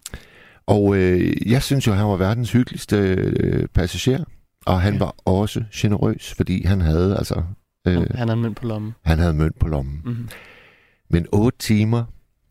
Og 0.67 0.97
øh, 0.97 1.51
jeg 1.51 1.63
synes 1.63 1.87
jo, 1.87 1.93
han 1.93 2.07
var 2.07 2.17
verdens 2.17 2.53
hyggeligste 2.53 2.97
øh, 2.97 3.69
passager. 3.69 4.25
Og 4.67 4.81
han 4.81 4.93
Ja. 4.93 4.99
var 4.99 5.15
også 5.25 5.65
generøs, 5.75 6.35
fordi 6.37 6.67
han 6.67 6.81
havde 6.81 7.17
altså 7.17 7.43
øh, 7.87 7.97
Øh. 7.97 8.07
Han 8.15 8.31
en 8.31 8.43
mønt 8.43 8.57
på 8.57 8.67
lommen. 8.67 8.95
han 9.05 9.19
havde 9.19 9.35
mønt 9.35 9.59
på 9.59 9.69
lommen. 9.69 10.01
Mm-hmm. 10.05 10.29
Men 11.11 11.27
otte 11.33 11.59
timer 11.59 12.05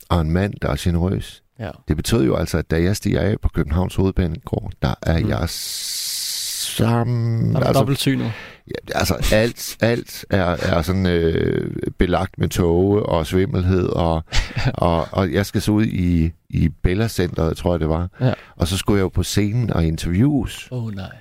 og 0.09 0.21
en 0.21 0.31
mand, 0.31 0.53
der 0.61 0.69
er 0.69 0.75
generøs, 0.79 1.43
Ja. 1.59 1.69
det 1.87 1.97
betød 1.97 2.25
jo 2.25 2.35
altså, 2.35 2.57
at 2.57 2.71
da 2.71 2.81
jeg 2.81 2.95
stiger 2.95 3.21
af 3.21 3.39
på 3.41 3.49
Københavns 3.49 3.95
Hovedbanegård, 3.95 4.71
der 4.81 4.93
er 5.01 5.19
Mm. 5.19 5.29
jeg 5.29 5.45
sammen... 5.49 7.53
Der 7.53 7.59
var 7.59 7.67
altså, 7.67 7.79
dobbelt 7.79 7.99
synet. 7.99 8.31
Ja, 8.67 8.97
altså 8.99 9.35
alt, 9.35 9.77
alt 9.81 10.25
er, 10.29 10.43
er 10.45 10.81
sådan 10.81 11.05
øh, 11.05 11.71
belagt 11.97 12.37
med 12.37 12.49
tåge 12.49 13.03
og 13.03 13.27
svimmelhed, 13.27 13.87
og, 13.87 14.23
og, 14.73 15.07
og 15.11 15.31
jeg 15.31 15.45
skal 15.45 15.61
så 15.61 15.71
ud 15.71 15.85
i, 15.85 16.31
i 16.49 16.69
Bella 16.69 17.07
Centeret, 17.07 17.57
tror 17.57 17.73
jeg 17.73 17.79
det 17.79 17.89
var. 17.89 18.09
Ja. 18.21 18.33
Og 18.55 18.67
så 18.67 18.77
skulle 18.77 18.97
jeg 18.97 19.03
jo 19.03 19.09
på 19.09 19.23
scenen 19.23 19.73
og 19.73 19.85
interviews. 19.85 20.67
Åh 20.71 20.83
oh, 20.83 20.95
nej. 20.95 21.15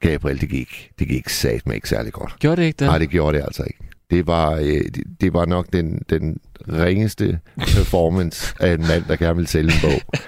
Gabriel, 0.00 0.40
det 0.40 0.48
gik, 0.48 0.90
det 0.98 1.08
gik 1.08 1.28
satme 1.28 1.74
ikke 1.74 1.88
særlig 1.88 2.12
godt. 2.12 2.36
Gjorde 2.38 2.60
det 2.60 2.66
ikke 2.66 2.76
det? 2.78 2.86
Nej, 2.86 2.98
det 2.98 3.10
gjorde 3.10 3.38
det 3.38 3.44
altså 3.44 3.62
ikke. 3.62 3.78
Det 4.10 4.26
var, 4.26 4.52
øh, 4.54 4.64
det, 4.64 5.02
det 5.20 5.32
var 5.32 5.44
nok 5.46 5.66
den, 5.72 6.02
den 6.10 6.38
ringeste 6.68 7.38
performance 7.58 8.54
af 8.60 8.72
en 8.74 8.80
mand, 8.80 9.04
der 9.08 9.16
gerne 9.16 9.36
vil 9.36 9.46
sælge 9.46 9.72
en 9.72 9.80
bog. 9.82 10.18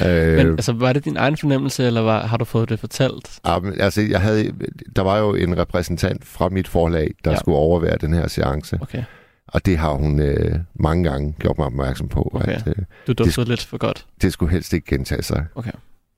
øh, 0.08 0.36
Men 0.36 0.46
altså, 0.46 0.72
var 0.72 0.92
det 0.92 1.04
din 1.04 1.16
egen 1.16 1.36
fornemmelse, 1.36 1.84
eller 1.86 2.00
var, 2.00 2.26
har 2.26 2.36
du 2.36 2.44
fået 2.44 2.68
det 2.68 2.80
fortalt? 2.80 3.40
ah, 3.44 3.62
men, 3.64 3.80
altså, 3.80 4.02
jeg 4.02 4.20
havde, 4.20 4.52
der 4.96 5.02
var 5.02 5.18
jo 5.18 5.34
en 5.34 5.58
repræsentant 5.58 6.24
fra 6.24 6.48
mit 6.48 6.68
forlag, 6.68 7.10
der 7.24 7.30
Ja. 7.30 7.34
ja. 7.34 7.38
skulle 7.40 7.58
overvære 7.58 7.96
den 8.00 8.12
her 8.14 8.28
seance. 8.28 8.78
Okay, 8.82 9.02
Og 9.46 9.66
det 9.66 9.78
har 9.78 9.92
hun 9.92 10.20
øh, 10.20 10.58
mange 10.74 11.04
gange 11.04 11.34
gjort 11.38 11.58
mig 11.58 11.66
opmærksom 11.66 12.08
på, 12.08 12.30
Okay. 12.34 12.52
at 12.52 12.62
øh, 12.66 12.74
du 13.06 13.12
duftede 13.12 13.48
lidt 13.48 13.64
for 13.64 13.78
godt. 13.78 14.06
det 14.22 14.32
skulle 14.32 14.52
helst 14.52 14.72
ikke 14.72 14.86
gentage 14.96 15.22
sig. 15.22 15.46
Okay. 15.54 15.72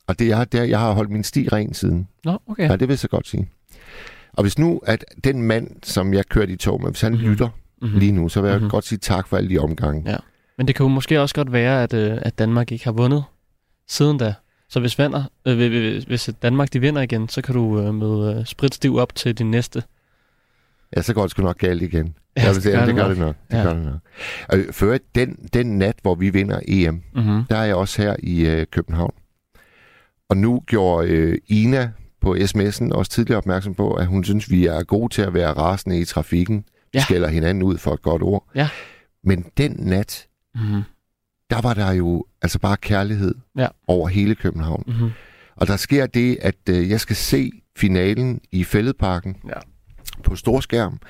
Og 0.06 0.18
det 0.18 0.30
er, 0.30 0.44
det 0.44 0.68
jeg 0.70 0.78
har 0.78 0.92
holdt 0.92 1.10
min 1.10 1.24
sti 1.24 1.48
ren 1.52 1.74
siden. 1.74 2.08
Nå, 2.24 2.38
okay. 2.48 2.62
Ja. 2.62 2.68
ja, 2.68 2.72
det 2.76 2.80
vil 2.88 2.92
jeg 2.92 2.98
så 2.98 3.08
godt 3.08 3.28
sige. 3.28 3.48
Og 4.32 4.42
hvis 4.42 4.58
nu, 4.58 4.80
at 4.86 5.04
den 5.24 5.42
mand, 5.42 5.70
som 5.82 6.14
jeg 6.14 6.26
kørte 6.26 6.52
i 6.52 6.56
tog 6.56 6.80
med, 6.82 6.90
hvis 6.90 7.00
han 7.00 7.12
Mhm. 7.12 7.18
mm-hmm. 7.20 7.32
lytter 7.32 7.48
Mhm. 7.82 7.98
lige 7.98 8.12
nu, 8.12 8.28
så 8.28 8.40
vil 8.40 8.48
jeg 8.48 8.56
Mhm. 8.56 8.62
mm-hmm. 8.62 8.70
godt 8.70 8.84
sige 8.84 8.98
tak 8.98 9.28
for 9.28 9.36
alle 9.36 9.50
de 9.50 9.58
omgange. 9.58 10.10
Ja. 10.10 10.16
Men 10.58 10.66
det 10.66 10.74
kan 10.76 10.84
jo 10.84 10.88
måske 10.88 11.20
også 11.20 11.34
godt 11.34 11.52
være, 11.52 11.82
at, 11.82 11.94
øh, 11.94 12.18
at 12.22 12.38
Danmark 12.38 12.72
ikke 12.72 12.84
har 12.84 12.92
vundet 12.92 13.24
siden 13.88 14.18
da. 14.18 14.34
Så 14.68 14.80
hvis, 14.80 14.98
vander, 14.98 15.24
øh, 15.46 16.02
hvis- 16.06 16.30
Danmark 16.42 16.72
de 16.72 16.80
vinder 16.80 17.02
igen, 17.02 17.28
så 17.28 17.42
kan 17.42 17.54
du 17.54 17.80
øh, 17.80 17.94
med 17.94 18.38
øh, 18.38 18.46
spritstiv 18.46 18.96
op 18.96 19.14
til 19.14 19.34
din 19.38 19.50
næste. 19.50 19.82
Ja, 20.96 21.02
så 21.02 21.14
går 21.14 21.22
det 21.22 21.30
sgu 21.30 21.42
nok 21.42 21.58
galt 21.58 21.82
igen. 21.82 22.14
Ja, 22.36 22.42
jeg 22.42 22.54
vil 22.54 22.62
sige, 22.62 22.72
det 22.72 22.78
gør 22.80 22.86
det, 22.86 22.94
gør 22.96 23.08
det 23.08 23.18
nok. 23.18 23.36
Det 23.50 23.56
Ja. 23.58 23.62
gør 23.62 23.72
det 23.74 23.82
nok. 23.84 24.00
Og 24.48 24.58
før 24.74 24.98
den, 25.14 25.48
den 25.52 25.78
nat, 25.78 25.96
hvor 26.02 26.14
vi 26.14 26.30
vinder 26.30 26.60
EM, 26.68 27.02
Mm-hmm. 27.14 27.44
der 27.50 27.56
er 27.56 27.64
jeg 27.64 27.74
også 27.74 28.02
her 28.02 28.16
i 28.22 28.46
øh, 28.46 28.66
København. 28.70 29.14
Og 30.28 30.36
nu 30.36 30.60
gjorde 30.66 31.08
øh, 31.08 31.38
Ina 31.48 31.90
på 32.22 32.34
sms'en 32.34 32.92
også 32.92 33.10
tidligere 33.10 33.38
opmærksom 33.38 33.74
på, 33.74 33.94
at 33.94 34.06
hun 34.06 34.24
synes, 34.24 34.50
vi 34.50 34.66
er 34.66 34.82
gode 34.82 35.14
til 35.14 35.22
at 35.22 35.34
være 35.34 35.52
rasende 35.52 35.98
i 36.00 36.04
trafikken. 36.04 36.56
Vi 36.92 36.98
Ja. 36.98 37.02
skælder 37.04 37.28
hinanden 37.28 37.62
ud 37.62 37.78
for 37.78 37.92
et 37.94 38.02
godt 38.02 38.22
ord. 38.22 38.48
Ja. 38.54 38.68
Men 39.24 39.44
den 39.56 39.72
nat, 39.78 40.26
Mm-hmm. 40.54 40.82
der 41.50 41.60
var 41.60 41.74
der 41.74 41.92
jo 41.92 42.24
altså 42.42 42.58
bare 42.58 42.76
kærlighed 42.76 43.34
Ja. 43.58 43.66
over 43.86 44.08
hele 44.08 44.34
København. 44.34 44.84
Mm-hmm. 44.86 45.10
Og 45.56 45.66
der 45.66 45.76
sker 45.76 46.06
det, 46.06 46.38
at 46.40 46.54
øh, 46.70 46.90
jeg 46.90 47.00
skal 47.00 47.16
se 47.16 47.50
finalen 47.76 48.40
i 48.52 48.64
Fælledparken 48.64 49.36
Ja. 49.48 49.58
på 50.24 50.36
storskærm, 50.36 51.00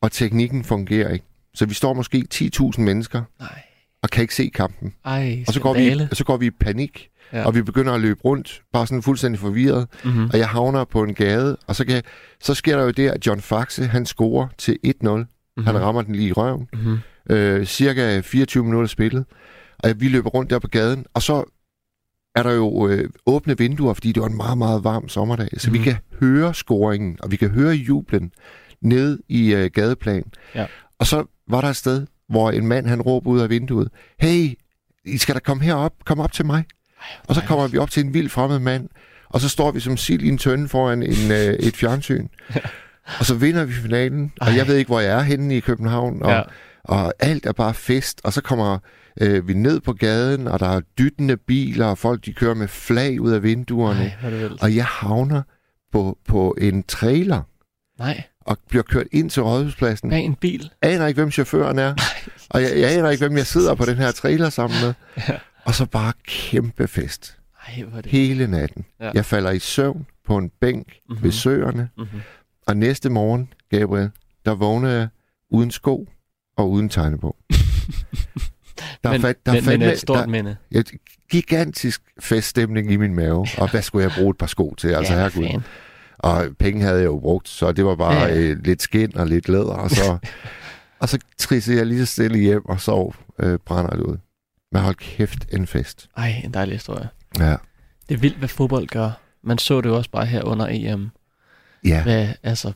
og 0.00 0.12
teknikken 0.12 0.64
fungerer 0.64 1.12
ikke. 1.12 1.24
Så 1.54 1.66
vi 1.66 1.74
står 1.74 1.92
måske 1.94 2.24
10.000 2.34 2.80
mennesker 2.80 3.22
Nej. 3.40 3.62
og 4.02 4.10
kan 4.10 4.22
ikke 4.22 4.34
se 4.34 4.50
kampen. 4.54 4.94
Ej, 5.04 5.44
Og 5.48 5.54
så 5.54 5.60
går, 5.60 5.74
vi, 5.74 5.98
så 6.12 6.24
går 6.24 6.36
vi 6.36 6.46
i 6.46 6.50
panik, 6.50 7.08
Ja. 7.32 7.44
og 7.46 7.54
vi 7.54 7.62
begynder 7.62 7.92
at 7.92 8.00
løbe 8.00 8.20
rundt, 8.24 8.62
bare 8.72 8.86
sådan 8.86 9.02
fuldstændig 9.02 9.40
forvirret. 9.40 9.86
Mm-hmm. 10.04 10.30
Og 10.32 10.38
jeg 10.38 10.48
havner 10.48 10.84
på 10.84 11.02
en 11.02 11.14
gade, 11.14 11.56
og 11.66 11.76
så, 11.76 11.84
kan, 11.84 12.02
så 12.40 12.54
sker 12.54 12.76
der 12.76 12.84
jo 12.84 12.90
det, 12.90 13.08
at 13.08 13.26
John 13.26 13.40
Faxe, 13.40 13.84
han 13.86 14.06
scorer 14.06 14.48
til 14.58 14.78
1-0. 14.86 14.90
Mm-hmm. 15.08 15.66
Han 15.66 15.80
rammer 15.80 16.02
den 16.02 16.14
lige 16.14 16.28
i 16.28 16.32
røven. 16.32 16.68
Mm-hmm. 16.72 16.98
Øh, 17.30 17.66
cirka 17.66 18.20
24 18.20 18.64
minutter 18.64 18.88
spillet. 18.88 19.24
Og 19.78 19.90
vi 19.96 20.08
løber 20.08 20.30
rundt 20.30 20.50
der 20.50 20.58
på 20.58 20.68
gaden, 20.68 21.06
og 21.14 21.22
så 21.22 21.44
er 22.34 22.42
der 22.42 22.52
jo 22.52 22.88
øh, 22.88 23.10
åbne 23.26 23.58
vinduer, 23.58 23.94
fordi 23.94 24.12
det 24.12 24.20
var 24.22 24.28
en 24.28 24.36
meget, 24.36 24.58
meget 24.58 24.84
varm 24.84 25.08
sommerdag. 25.08 25.48
Så 25.56 25.70
Mhm. 25.70 25.78
vi 25.78 25.84
kan 25.84 25.96
høre 26.20 26.54
scoringen, 26.54 27.18
og 27.22 27.30
vi 27.30 27.36
kan 27.36 27.50
høre 27.50 27.72
jublen 27.74 28.32
ned 28.82 29.18
i 29.28 29.54
øh, 29.54 29.70
gadeplan. 29.74 30.24
Ja. 30.54 30.66
Og 30.98 31.06
så 31.06 31.24
var 31.48 31.60
der 31.60 31.68
et 31.68 31.76
sted, 31.76 32.06
hvor 32.28 32.50
en 32.50 32.66
mand, 32.66 32.86
han 32.86 33.02
råber 33.02 33.30
ud 33.30 33.40
af 33.40 33.50
vinduet, 33.50 33.88
hey, 34.20 34.50
I 35.04 35.18
skal 35.18 35.34
da 35.34 35.40
komme 35.40 35.62
herop, 35.64 35.92
kom 36.04 36.20
op 36.20 36.32
til 36.32 36.46
mig. 36.46 36.64
Og 37.28 37.34
så 37.34 37.40
kommer 37.42 37.66
vi 37.68 37.78
op 37.78 37.90
til 37.90 38.04
en 38.04 38.14
vild 38.14 38.28
fremmed 38.28 38.58
mand, 38.58 38.88
og 39.30 39.40
så 39.40 39.48
står 39.48 39.70
vi 39.70 39.80
som 39.80 39.96
sild 39.96 40.22
i 40.22 40.28
en 40.28 40.38
tønde 40.38 40.68
foran 40.68 41.02
en, 41.02 41.30
øh, 41.38 41.54
et 41.54 41.76
fjernsyn. 41.76 42.28
Og 43.18 43.26
så 43.26 43.34
vinder 43.34 43.64
vi 43.64 43.72
finalen, 43.72 44.32
og 44.40 44.46
Ej. 44.48 44.56
jeg 44.56 44.66
ved 44.66 44.76
ikke, 44.76 44.88
hvor 44.88 45.00
jeg 45.00 45.18
er 45.18 45.22
henne 45.22 45.56
i 45.56 45.60
København, 45.60 46.22
og, 46.22 46.30
Ja. 46.30 46.42
og 46.84 47.14
alt 47.18 47.46
er 47.46 47.52
bare 47.52 47.74
fest. 47.74 48.20
Og 48.24 48.32
så 48.32 48.40
kommer 48.42 48.78
øh, 49.20 49.48
vi 49.48 49.54
ned 49.54 49.80
på 49.80 49.92
gaden, 49.92 50.48
og 50.48 50.60
der 50.60 50.68
er 50.68 50.80
dyttende 50.98 51.36
biler, 51.36 51.86
og 51.86 51.98
folk 51.98 52.24
de 52.24 52.32
kører 52.32 52.54
med 52.54 52.68
flag 52.68 53.20
ud 53.20 53.30
af 53.32 53.42
vinduerne. 53.42 54.00
Nej, 54.22 54.30
er 54.32 54.36
vildt. 54.36 54.62
Og 54.62 54.76
jeg 54.76 54.84
havner 54.84 55.42
på, 55.92 56.18
på 56.28 56.54
en 56.60 56.82
trailer, 56.82 57.42
Nej, 57.98 58.22
og 58.40 58.58
bliver 58.68 58.82
kørt 58.82 59.06
ind 59.12 59.30
til 59.30 59.42
rådhuspladsen. 59.42 60.10
bag 60.10 60.20
en 60.24 60.34
bil. 60.34 60.70
aner 60.82 61.06
ikke, 61.06 61.20
hvem 61.20 61.30
chaufføren 61.30 61.78
er. 61.78 61.94
Og 62.50 62.62
jeg, 62.62 62.70
jeg 62.78 62.92
aner 62.98 63.10
ikke, 63.10 63.26
hvem 63.26 63.36
jeg 63.36 63.46
sidder 63.46 63.74
på 63.74 63.84
den 63.84 63.96
her 63.96 64.10
trailer 64.12 64.50
sammen 64.50 64.78
med. 64.84 64.94
Ja. 65.28 65.36
Og 65.66 65.74
så 65.74 65.86
bare 65.86 66.12
kæmpe 66.26 66.88
fest. 66.88 67.38
Ej, 67.68 67.82
hvor 67.82 68.00
det 68.00 68.10
Hele 68.10 68.46
natten. 68.46 68.84
Ja. 69.00 69.10
Jeg 69.14 69.24
falder 69.24 69.50
i 69.50 69.58
søvn 69.58 70.06
på 70.26 70.36
en 70.36 70.50
bænk 70.60 70.92
Mhm. 71.08 71.22
ved 71.22 71.32
søerne. 71.32 71.88
mm-hmm. 71.98 72.20
Og 72.66 72.76
næste 72.76 73.10
morgen, 73.10 73.52
Gabriel, 73.70 74.10
der 74.44 74.54
vågner 74.54 74.88
jeg 74.90 75.08
uden 75.50 75.70
sko 75.70 76.08
og 76.56 76.70
uden 76.70 76.88
tegnebog. 76.88 77.36
Der 79.04 79.10
er 79.10 79.12
men, 79.12 79.20
fat- 79.20 79.46
der 79.46 79.52
er 79.52 79.56
men, 79.60 79.64
men 79.64 79.82
fandme- 79.82 79.92
et 79.92 79.98
stort 79.98 80.18
der- 80.18 80.26
minde. 80.26 80.56
Et 80.70 80.90
gigantisk 81.30 82.02
feststemning 82.20 82.92
i 82.92 82.96
min 82.96 83.14
mave. 83.14 83.46
Og 83.58 83.70
hvad 83.70 83.82
skulle 83.82 84.02
jeg 84.04 84.12
bruge 84.18 84.30
et 84.30 84.38
par 84.38 84.46
sko 84.46 84.74
til? 84.78 84.88
Altså, 84.88 85.12
ja, 85.12 85.18
herregud. 85.18 85.46
fan. 85.50 85.62
Og 86.18 86.44
penge 86.58 86.82
havde 86.82 86.96
jeg 86.98 87.04
jo 87.04 87.18
brugt, 87.18 87.48
så 87.48 87.72
det 87.72 87.84
var 87.84 87.94
bare 87.96 88.22
ja. 88.22 88.36
øh, 88.36 88.64
lidt 88.64 88.82
skin 88.82 89.16
og 89.16 89.26
lidt 89.26 89.48
læder. 89.48 89.64
Og 89.64 89.90
så, 89.90 90.18
og 91.00 91.08
så 91.08 91.18
trissede 91.38 91.76
jeg 91.78 91.86
lige 91.86 92.06
så 92.06 92.12
stille 92.12 92.38
hjem 92.38 92.66
og 92.66 92.80
sov 92.80 93.14
øh, 93.40 93.58
brænder 93.66 93.90
det 93.90 94.00
ud. 94.02 94.16
Men 94.74 94.82
hold 94.82 94.94
kæft, 94.94 95.46
en 95.52 95.66
fest. 95.66 96.08
Ej, 96.16 96.40
en 96.44 96.54
dejlig 96.54 96.74
historie. 96.74 97.08
Ja. 97.38 97.56
Det 98.08 98.14
er 98.14 98.18
vildt, 98.18 98.38
hvad 98.38 98.48
fodbold 98.48 98.86
gør. 98.88 99.10
Man 99.42 99.58
så 99.58 99.80
det 99.80 99.88
jo 99.88 99.96
også 99.96 100.10
bare 100.10 100.26
her 100.26 100.42
under 100.42 100.66
EM. 100.70 101.10
Ja, 101.84 102.02
Hvad, 102.02 102.28
altså, 102.42 102.72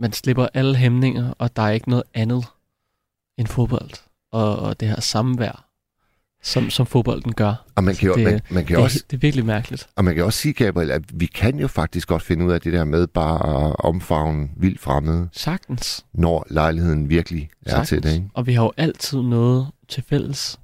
man 0.00 0.12
slipper 0.12 0.46
alle 0.54 0.76
hæmninger, 0.76 1.32
og 1.38 1.56
der 1.56 1.62
er 1.62 1.70
ikke 1.70 1.88
noget 1.90 2.04
andet 2.14 2.44
end 3.38 3.46
fodbold. 3.46 3.90
Og, 4.32 4.58
og 4.58 4.80
det 4.80 4.88
her 4.88 5.00
samvær, 5.00 5.64
som, 6.42 6.70
som 6.70 6.86
fodbolden 6.86 7.32
gør. 7.34 7.64
og 7.76 7.84
man 7.84 7.94
kan 7.94 8.08
jo, 8.08 8.14
det- 8.14 8.24
man, 8.24 8.40
man 8.50 8.64
kan 8.66 8.76
Det 8.76 8.84
også, 8.84 9.04
det 9.10 9.16
er 9.16 9.20
virkelig 9.20 9.44
mærkeligt. 9.46 9.88
og 9.96 10.04
man 10.04 10.14
kan 10.14 10.24
også 10.24 10.38
sige, 10.38 10.52
Gabriel, 10.54 10.90
at 10.90 11.20
vi 11.20 11.26
kan 11.26 11.58
jo 11.58 11.68
faktisk 11.68 12.08
godt 12.08 12.22
finde 12.22 12.44
ud 12.46 12.52
af 12.52 12.60
det 12.60 12.72
der 12.72 12.84
med 12.84 13.06
bare 13.06 13.66
at 13.68 13.76
omfavne 13.78 14.48
vildt 14.56 14.80
fremmede, 14.80 15.28
Sagtens. 15.32 16.04
når 16.12 16.46
lejligheden 16.50 17.08
virkelig 17.08 17.50
er 17.66 17.70
Sagtens. 17.70 17.88
til 17.88 18.02
det. 18.02 18.12
Ikke? 18.14 18.28
Og 18.34 18.46
vi 18.46 18.52
har 18.52 18.62
jo 18.62 18.72
altid 18.76 19.22
noget 19.22 19.66
til 19.88 20.02
fælles. 20.08 20.58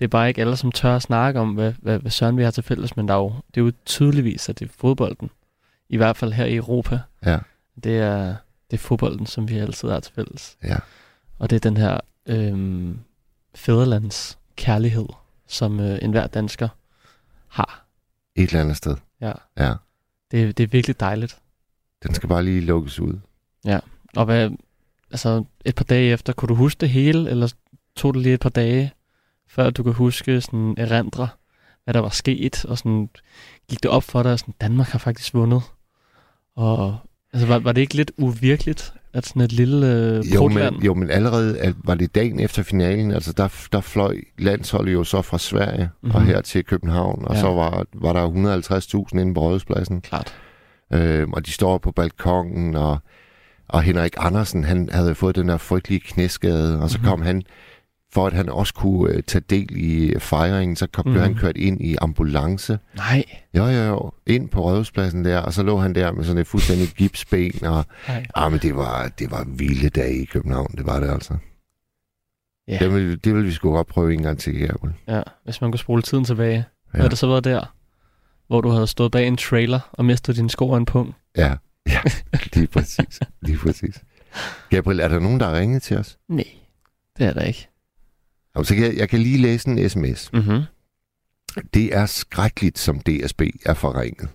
Det 0.00 0.04
er 0.04 0.08
bare 0.08 0.28
ikke 0.28 0.40
alle, 0.40 0.56
som 0.56 0.72
tør 0.72 0.96
at 0.96 1.02
snakke 1.02 1.40
om, 1.40 1.54
hvad, 1.54 1.72
hvad, 1.78 1.98
hvad 1.98 2.10
søren 2.10 2.36
vi 2.36 2.42
har 2.42 2.50
til 2.50 2.62
fælles, 2.62 2.96
men 2.96 3.08
der 3.08 3.14
er 3.14 3.18
jo, 3.18 3.34
det 3.54 3.60
er 3.60 3.64
jo 3.64 3.72
tydeligvis, 3.84 4.48
at 4.48 4.58
det 4.58 4.68
er 4.68 4.72
fodbolden. 4.76 5.30
I 5.88 5.96
hvert 5.96 6.16
fald 6.16 6.32
her 6.32 6.44
i 6.44 6.56
Europa. 6.56 7.00
Ja. 7.26 7.38
Det 7.84 7.98
er, 7.98 8.36
det 8.70 8.76
er 8.76 8.80
fodbolden, 8.80 9.26
som 9.26 9.48
vi 9.48 9.58
altid 9.58 9.88
har 9.88 10.00
til 10.00 10.14
fælles. 10.14 10.56
Ja. 10.64 10.76
Og 11.38 11.50
det 11.50 11.56
er 11.56 11.60
den 11.60 11.76
her 11.76 12.00
øhm, 12.26 12.98
fædrelands 13.54 14.38
kærlighed, 14.56 15.06
som 15.46 15.80
øh, 15.80 15.98
enhver 16.02 16.26
dansker 16.26 16.68
har. 17.48 17.84
Et 18.34 18.42
eller 18.42 18.60
andet 18.60 18.76
sted. 18.76 18.96
Ja. 19.20 19.32
Ja. 19.58 19.74
Det, 20.30 20.58
det 20.58 20.64
er 20.64 20.68
virkelig 20.68 21.00
dejligt. 21.00 21.38
Den 22.02 22.14
skal 22.14 22.28
bare 22.28 22.44
lige 22.44 22.60
lukkes 22.60 23.00
ud. 23.00 23.18
Og 24.16 24.24
hvad, 24.24 24.50
altså 25.10 25.44
et 25.64 25.74
par 25.74 25.84
dage 25.84 26.12
efter, 26.12 26.32
kunne 26.32 26.48
du 26.48 26.54
huske 26.54 26.80
det 26.80 26.90
hele, 26.90 27.30
eller 27.30 27.54
tog 27.96 28.14
det 28.14 28.22
lige 28.22 28.34
et 28.34 28.40
par 28.40 28.50
dage, 28.50 28.92
før 29.50 29.70
du 29.70 29.82
kan 29.82 29.92
huske, 29.92 30.40
sådan 30.40 30.74
erindre, 30.78 31.28
hvad 31.84 31.94
der 31.94 32.00
var 32.00 32.08
sket, 32.08 32.64
og 32.64 32.78
sådan 32.78 33.08
gik 33.70 33.82
det 33.82 33.90
op 33.90 34.02
for 34.02 34.22
dig, 34.22 34.32
at 34.32 34.40
sådan, 34.40 34.54
Danmark 34.60 34.88
har 34.88 34.98
faktisk 34.98 35.34
vundet. 35.34 35.62
Og 36.56 36.96
altså, 37.32 37.46
var, 37.48 37.58
var 37.58 37.72
det 37.72 37.80
ikke 37.80 37.94
lidt 37.94 38.12
uvirkeligt, 38.18 38.92
at 39.12 39.26
sådan 39.26 39.42
et 39.42 39.52
lille 39.52 39.86
øh, 39.86 40.34
Jo 40.34 40.48
men, 40.48 40.82
jo, 40.82 40.94
men 40.94 41.10
allerede 41.10 41.58
at, 41.58 41.74
var 41.84 41.94
det 41.94 42.14
dagen 42.14 42.40
efter 42.40 42.62
finalen, 42.62 43.10
altså 43.12 43.32
der, 43.32 43.48
der 43.72 43.80
fløj 43.80 44.16
landsholdet 44.38 44.92
jo 44.92 45.04
så 45.04 45.22
fra 45.22 45.38
Sverige 45.38 45.90
mm-hmm. 46.02 46.14
og 46.14 46.20
Mhm. 46.22 46.30
her 46.30 46.40
til 46.40 46.64
København, 46.64 47.24
og 47.24 47.34
Ja. 47.34 47.40
så 47.40 47.46
var, 47.46 47.84
var 47.94 48.12
der 48.12 48.26
150.000 49.12 49.20
inde 49.20 49.34
på 49.34 49.40
Rådhuspladsen, 49.40 50.00
Klart. 50.00 50.34
øhm, 50.92 51.32
og 51.32 51.46
de 51.46 51.52
står 51.52 51.78
på 51.78 51.92
balkongen, 51.92 52.76
og, 52.76 52.98
og 53.68 53.82
Henrik 53.82 54.14
Andersen, 54.16 54.64
han 54.64 54.88
havde 54.92 55.14
fået 55.14 55.36
den 55.36 55.48
der 55.48 55.56
frygtelige 55.56 56.00
knæskade, 56.00 56.80
og 56.80 56.90
så 56.90 56.98
Mhm. 56.98 57.02
mm-hmm. 57.04 57.10
kom 57.10 57.22
han, 57.26 57.42
for 58.12 58.26
at 58.26 58.32
han 58.32 58.48
også 58.48 58.74
kunne 58.74 59.12
øh, 59.14 59.22
tage 59.22 59.44
del 59.50 59.68
i 59.76 60.18
fejringen, 60.18 60.76
så 60.76 60.86
kom, 60.86 61.02
mm-hmm. 61.02 61.12
blev 61.14 61.22
han 61.22 61.30
Mhm. 61.32 61.40
kørt 61.40 61.56
ind 61.56 61.80
i 61.80 61.96
ambulance, 62.00 62.78
Nej. 62.96 63.24
jo 63.56 63.64
jo 63.66 63.82
jo, 63.82 64.12
ind 64.26 64.48
på 64.48 64.60
Rådhuspladsen 64.60 65.24
der, 65.24 65.38
og 65.38 65.52
så 65.52 65.62
lå 65.62 65.76
han 65.78 65.94
der 65.94 66.12
med 66.12 66.24
sådan 66.24 66.40
et 66.40 66.46
fuldstændig 66.46 66.88
gipsben, 66.88 67.64
og 67.66 67.84
Nej. 68.08 68.26
ah, 68.34 68.50
men 68.52 68.60
det 68.60 68.74
var, 68.76 69.08
det 69.18 69.30
var 69.30 69.44
vilde 69.56 69.88
dage 69.88 70.22
i 70.22 70.24
København, 70.24 70.74
det 70.76 70.86
var 70.86 71.00
det 71.00 71.10
altså. 71.10 71.36
Ja. 72.68 72.78
Det 72.78 72.94
vil, 72.94 73.24
det 73.24 73.34
vil 73.34 73.44
vi 73.44 73.52
sgu 73.52 73.70
godt 73.72 73.86
prøve 73.86 74.12
en 74.14 74.22
gang 74.22 74.38
til, 74.38 74.54
Gergul. 74.58 74.92
Ja, 75.08 75.22
hvis 75.44 75.60
man 75.60 75.70
kunne 75.72 75.78
spole 75.78 76.02
tiden 76.02 76.24
tilbage. 76.24 76.52
Ja. 76.56 76.62
Ja. 76.94 76.98
Havde 76.98 77.10
det 77.10 77.18
så 77.18 77.26
været 77.26 77.44
der, 77.44 77.74
hvor 78.46 78.60
du 78.60 78.68
havde 78.68 78.86
stået 78.86 79.12
bag 79.12 79.26
en 79.26 79.36
trailer 79.36 79.80
og 79.92 80.04
mistet 80.04 80.36
din 80.36 80.48
sko 80.48 80.68
og 80.70 80.76
en 80.76 80.84
pung? 80.84 81.14
Ja, 81.36 81.54
ja, 81.88 82.00
lige 82.54 82.66
præcis. 82.66 83.20
Lige 83.42 83.58
præcis. 83.58 84.02
Gabriel, 84.70 85.00
er 85.00 85.08
der 85.08 85.18
nogen, 85.18 85.40
der 85.40 85.46
har 85.48 85.58
ringet 85.58 85.82
til 85.82 85.96
os? 85.98 86.18
Nej, 86.28 86.44
det 87.18 87.26
er 87.26 87.32
der 87.32 87.42
ikke. 87.42 87.68
Og 88.54 88.66
så 88.66 88.74
kan 88.74 88.84
jeg, 88.84 88.96
jeg 88.96 89.08
kan 89.08 89.20
lige 89.20 89.38
læse 89.38 89.68
en 89.68 89.90
sms. 89.90 90.32
Mm-hmm. 90.32 90.62
Det 91.74 91.94
er 91.96 92.06
skrækkeligt, 92.06 92.78
som 92.78 93.00
DSB 93.00 93.42
er 93.66 93.74
forringet. 93.74 94.28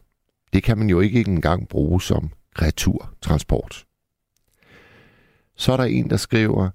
Det 0.54 0.64
kan 0.64 0.78
man 0.78 0.90
jo 0.90 1.00
ikke 1.00 1.20
engang 1.20 1.68
bruge 1.68 2.02
som 2.02 2.30
returtransport. 2.62 3.86
Så 5.56 5.74
er 5.74 5.78
der 5.78 5.84
en, 5.84 6.10
der 6.10 6.18
skriver, 6.18 6.70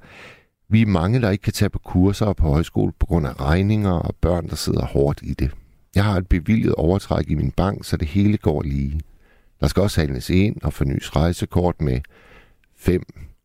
vi 0.68 0.82
er 0.82 0.86
mange, 0.86 1.20
der 1.20 1.30
ikke 1.30 1.42
kan 1.42 1.52
tage 1.52 1.68
på 1.70 1.78
kurser 1.78 2.26
og 2.26 2.36
på 2.36 2.48
højskole 2.48 2.92
på 2.92 3.06
grund 3.06 3.26
af 3.26 3.40
regninger 3.40 3.92
og 3.92 4.14
børn, 4.20 4.48
der 4.48 4.56
sidder 4.56 4.86
hårdt 4.86 5.20
i 5.22 5.34
det. 5.34 5.50
Jeg 5.94 6.04
har 6.04 6.16
et 6.16 6.28
bevilget 6.28 6.74
overtræk 6.74 7.30
i 7.30 7.34
min 7.34 7.50
bank, 7.50 7.84
så 7.84 7.96
det 7.96 8.08
hele 8.08 8.36
går 8.36 8.62
lige. 8.62 9.00
Der 9.60 9.66
skal 9.66 9.82
også 9.82 10.00
handles 10.00 10.30
ind 10.30 10.62
og 10.62 10.72
fornyes 10.72 11.16
rejsekort 11.16 11.80
med 11.80 12.00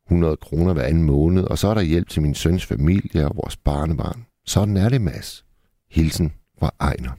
500 0.09 0.37
kroner 0.37 0.73
hver 0.73 0.83
anden 0.83 1.03
måned, 1.03 1.43
og 1.43 1.57
så 1.57 1.67
er 1.67 1.73
der 1.73 1.81
hjælp 1.81 2.09
til 2.09 2.21
min 2.21 2.35
søns 2.35 2.65
familie 2.65 3.27
og 3.27 3.35
vores 3.35 3.57
barnebarn. 3.57 4.25
Sådan 4.45 4.77
er 4.77 4.89
det, 4.89 5.01
Mads. 5.01 5.45
Hilsen 5.91 6.33
fra 6.59 6.73
Ejner. 6.79 7.11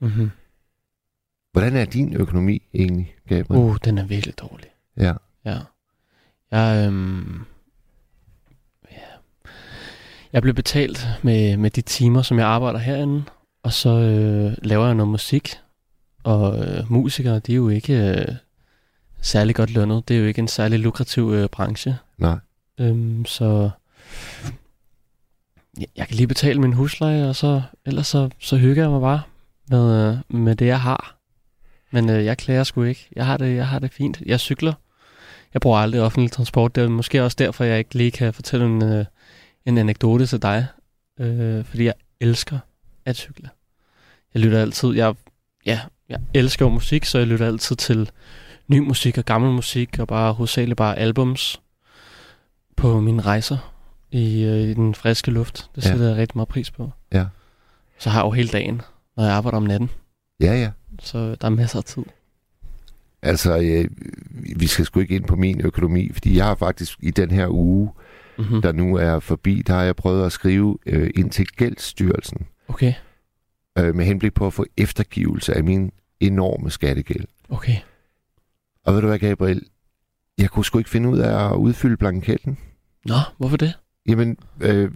Mm-hmm. 0.00 0.30
Hvordan 1.52 1.76
er 1.76 1.84
din 1.84 2.14
økonomi 2.14 2.62
egentlig, 2.74 3.14
Gabriel? 3.28 3.62
Uh, 3.62 3.76
den 3.84 3.98
er 3.98 4.04
virkelig 4.04 4.38
dårlig. 4.38 4.66
Ja. 4.96 5.12
Ja. 5.44 5.58
Jeg, 6.50 6.86
øhm, 6.86 7.40
ja. 8.90 9.06
jeg 10.32 10.42
blev 10.42 10.54
betalt 10.54 11.06
med, 11.22 11.56
med 11.56 11.70
de 11.70 11.80
timer, 11.80 12.22
som 12.22 12.38
jeg 12.38 12.46
arbejder 12.46 12.78
herinde, 12.78 13.24
og 13.62 13.72
så 13.72 13.90
øh, 13.90 14.56
laver 14.62 14.86
jeg 14.86 14.94
noget 14.94 15.10
musik. 15.10 15.56
Og 16.24 16.58
øh, 16.58 16.92
musikere, 16.92 17.38
de 17.38 17.52
er 17.52 17.56
jo 17.56 17.68
ikke 17.68 18.10
øh, 18.10 18.36
særlig 19.20 19.54
godt 19.54 19.70
lønnet. 19.70 20.08
Det 20.08 20.16
er 20.16 20.20
jo 20.20 20.26
ikke 20.26 20.38
en 20.38 20.48
særlig 20.48 20.78
lukrativ 20.78 21.32
øh, 21.32 21.48
branche. 21.48 21.98
Nej. 22.18 22.38
Øhm, 22.80 23.24
så 23.24 23.70
jeg, 25.78 25.86
jeg 25.96 26.08
kan 26.08 26.16
lige 26.16 26.26
betale 26.26 26.60
min 26.60 26.72
husleje, 26.72 27.28
og 27.28 27.36
så 27.36 27.62
ellers 27.86 28.06
så, 28.06 28.30
så 28.38 28.56
hygger 28.56 28.82
jeg 28.82 28.90
mig 28.90 29.00
bare 29.00 29.22
med, 29.70 30.08
øh, 30.08 30.16
med 30.28 30.56
det, 30.56 30.66
jeg 30.66 30.80
har. 30.80 31.16
Men 31.90 32.10
øh, 32.10 32.24
jeg 32.24 32.38
klager 32.38 32.64
sgu 32.64 32.82
ikke. 32.82 33.08
Jeg 33.16 33.26
har, 33.26 33.36
det, 33.36 33.56
jeg 33.56 33.68
har 33.68 33.78
det 33.78 33.92
fint. 33.92 34.22
Jeg 34.26 34.40
cykler. 34.40 34.72
Jeg 35.54 35.60
bruger 35.60 35.78
aldrig 35.78 36.02
offentlig 36.02 36.32
transport. 36.32 36.74
Det 36.74 36.84
er 36.84 36.88
måske 36.88 37.24
også 37.24 37.36
derfor, 37.38 37.64
jeg 37.64 37.78
ikke 37.78 37.94
lige 37.94 38.10
kan 38.10 38.34
fortælle 38.34 38.66
en, 38.66 38.84
øh, 38.84 39.04
en 39.66 39.78
anekdote 39.78 40.26
til 40.26 40.42
dig. 40.42 40.66
Øh, 41.20 41.64
fordi 41.64 41.84
jeg 41.84 41.94
elsker 42.20 42.58
at 43.04 43.16
cykle. 43.16 43.48
Jeg 44.34 44.42
lytter 44.42 44.60
altid... 44.60 44.94
Jeg, 44.94 45.14
ja, 45.66 45.80
jeg 46.08 46.20
elsker 46.34 46.68
musik, 46.68 47.04
så 47.04 47.18
jeg 47.18 47.26
lytter 47.26 47.46
altid 47.46 47.76
til 47.76 48.10
ny 48.70 48.78
musik 48.78 49.18
og 49.18 49.24
gammel 49.24 49.50
musik, 49.52 49.98
og 49.98 50.08
bare 50.08 50.32
hovedsageligt 50.32 50.76
bare 50.76 50.98
albums 50.98 51.60
på 52.76 53.00
mine 53.00 53.22
rejser 53.22 53.72
i, 54.10 54.44
øh, 54.44 54.56
i 54.60 54.74
den 54.74 54.94
friske 54.94 55.30
luft. 55.30 55.70
Det 55.76 55.84
Ja. 55.84 55.90
sætter 55.90 56.06
jeg 56.08 56.16
rigtig 56.16 56.36
meget 56.38 56.48
pris 56.48 56.70
på. 56.70 56.90
Ja. 57.12 57.24
Så 57.98 58.10
har 58.10 58.20
jeg 58.20 58.24
jo 58.26 58.30
hele 58.30 58.48
dagen, 58.48 58.80
når 59.16 59.24
jeg 59.24 59.32
arbejder 59.32 59.56
om 59.56 59.62
natten. 59.62 59.90
Ja, 60.40 60.52
ja. 60.54 60.70
Så 61.02 61.18
der 61.34 61.46
er 61.46 61.50
masser 61.50 61.78
af 61.78 61.84
tid. 61.84 62.02
Altså, 63.22 63.58
øh, 63.58 63.88
vi 64.56 64.66
skal 64.66 64.84
sgu 64.84 65.00
ikke 65.00 65.14
ind 65.14 65.24
på 65.24 65.36
min 65.36 65.60
økonomi, 65.60 66.10
fordi 66.12 66.36
jeg 66.36 66.44
har 66.44 66.54
faktisk 66.54 66.98
i 67.02 67.10
den 67.10 67.30
her 67.30 67.48
uge, 67.48 67.90
Mm-hmm. 68.38 68.62
der 68.62 68.72
nu 68.72 68.96
er 68.96 69.18
forbi, 69.18 69.62
der 69.66 69.74
har 69.74 69.82
jeg 69.82 69.96
prøvet 69.96 70.26
at 70.26 70.32
skrive 70.32 70.78
øh, 70.86 71.10
ind 71.16 71.30
til 71.30 71.46
Gældsstyrelsen, 71.46 72.46
Okay, 72.68 72.94
øh, 73.78 73.94
med 73.94 74.04
henblik 74.04 74.34
på 74.34 74.46
at 74.46 74.52
få 74.52 74.66
eftergivelse 74.76 75.54
af 75.54 75.64
min 75.64 75.92
enorme 76.20 76.70
skattegæld. 76.70 77.24
okay. 77.48 77.76
Og 78.90 78.94
ved 78.94 79.00
du 79.02 79.06
hvad, 79.08 79.18
Gabriel? 79.18 79.62
Jeg 80.38 80.50
kunne 80.50 80.64
sgu 80.64 80.78
ikke 80.78 80.90
finde 80.90 81.08
ud 81.08 81.18
af 81.18 81.50
at 81.50 81.56
udfylde 81.56 81.96
blanketten. 81.96 82.58
Nå, 83.06 83.14
hvorfor 83.38 83.56
det? 83.56 83.72
Jamen, 84.08 84.36
øh, 84.60 84.90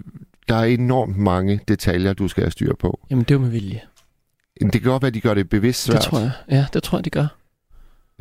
der 0.49 0.55
er 0.55 0.64
enormt 0.64 1.16
mange 1.18 1.61
detaljer, 1.68 2.12
du 2.12 2.28
skal 2.28 2.42
have 2.42 2.51
styr 2.51 2.74
på. 2.78 3.01
Jamen, 3.11 3.24
det 3.24 3.30
er 3.30 3.34
jo 3.34 3.40
med 3.40 3.51
vilje. 3.51 3.80
Det 4.61 4.72
kan 4.72 4.82
godt 4.82 5.03
være, 5.03 5.07
at 5.09 5.14
de 5.14 5.20
gør 5.20 5.34
det 5.34 5.49
bevidst 5.49 5.82
svært. 5.84 5.97
Det 5.97 6.05
tror 6.05 6.18
jeg. 6.18 6.30
Ja, 6.51 6.66
det 6.72 6.82
tror 6.82 6.99
jeg, 6.99 7.05
de 7.05 7.11
gør. 7.11 7.26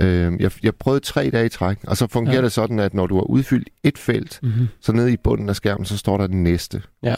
Øh, 0.02 0.42
jeg, 0.42 0.52
jeg 0.64 0.76
prøvede 0.76 1.00
tre 1.00 1.30
dage 1.30 1.46
i 1.46 1.50
træk, 1.50 1.78
og 1.88 1.98
så 1.98 2.08
fungerer 2.08 2.36
Ja. 2.36 2.42
det 2.42 2.52
sådan, 2.52 2.80
at 2.80 2.94
når 2.94 3.08
du 3.08 3.16
har 3.16 3.22
udfyldt 3.24 3.70
et 3.84 3.98
felt, 3.98 4.40
Mm-hmm. 4.44 4.68
så 4.82 4.92
nede 4.92 5.14
i 5.14 5.18
bunden 5.18 5.50
af 5.50 5.56
skærmen, 5.56 5.86
så 5.86 5.98
står 5.98 6.18
der 6.18 6.28
den 6.28 6.44
næste. 6.44 6.82
Ja. 7.04 7.16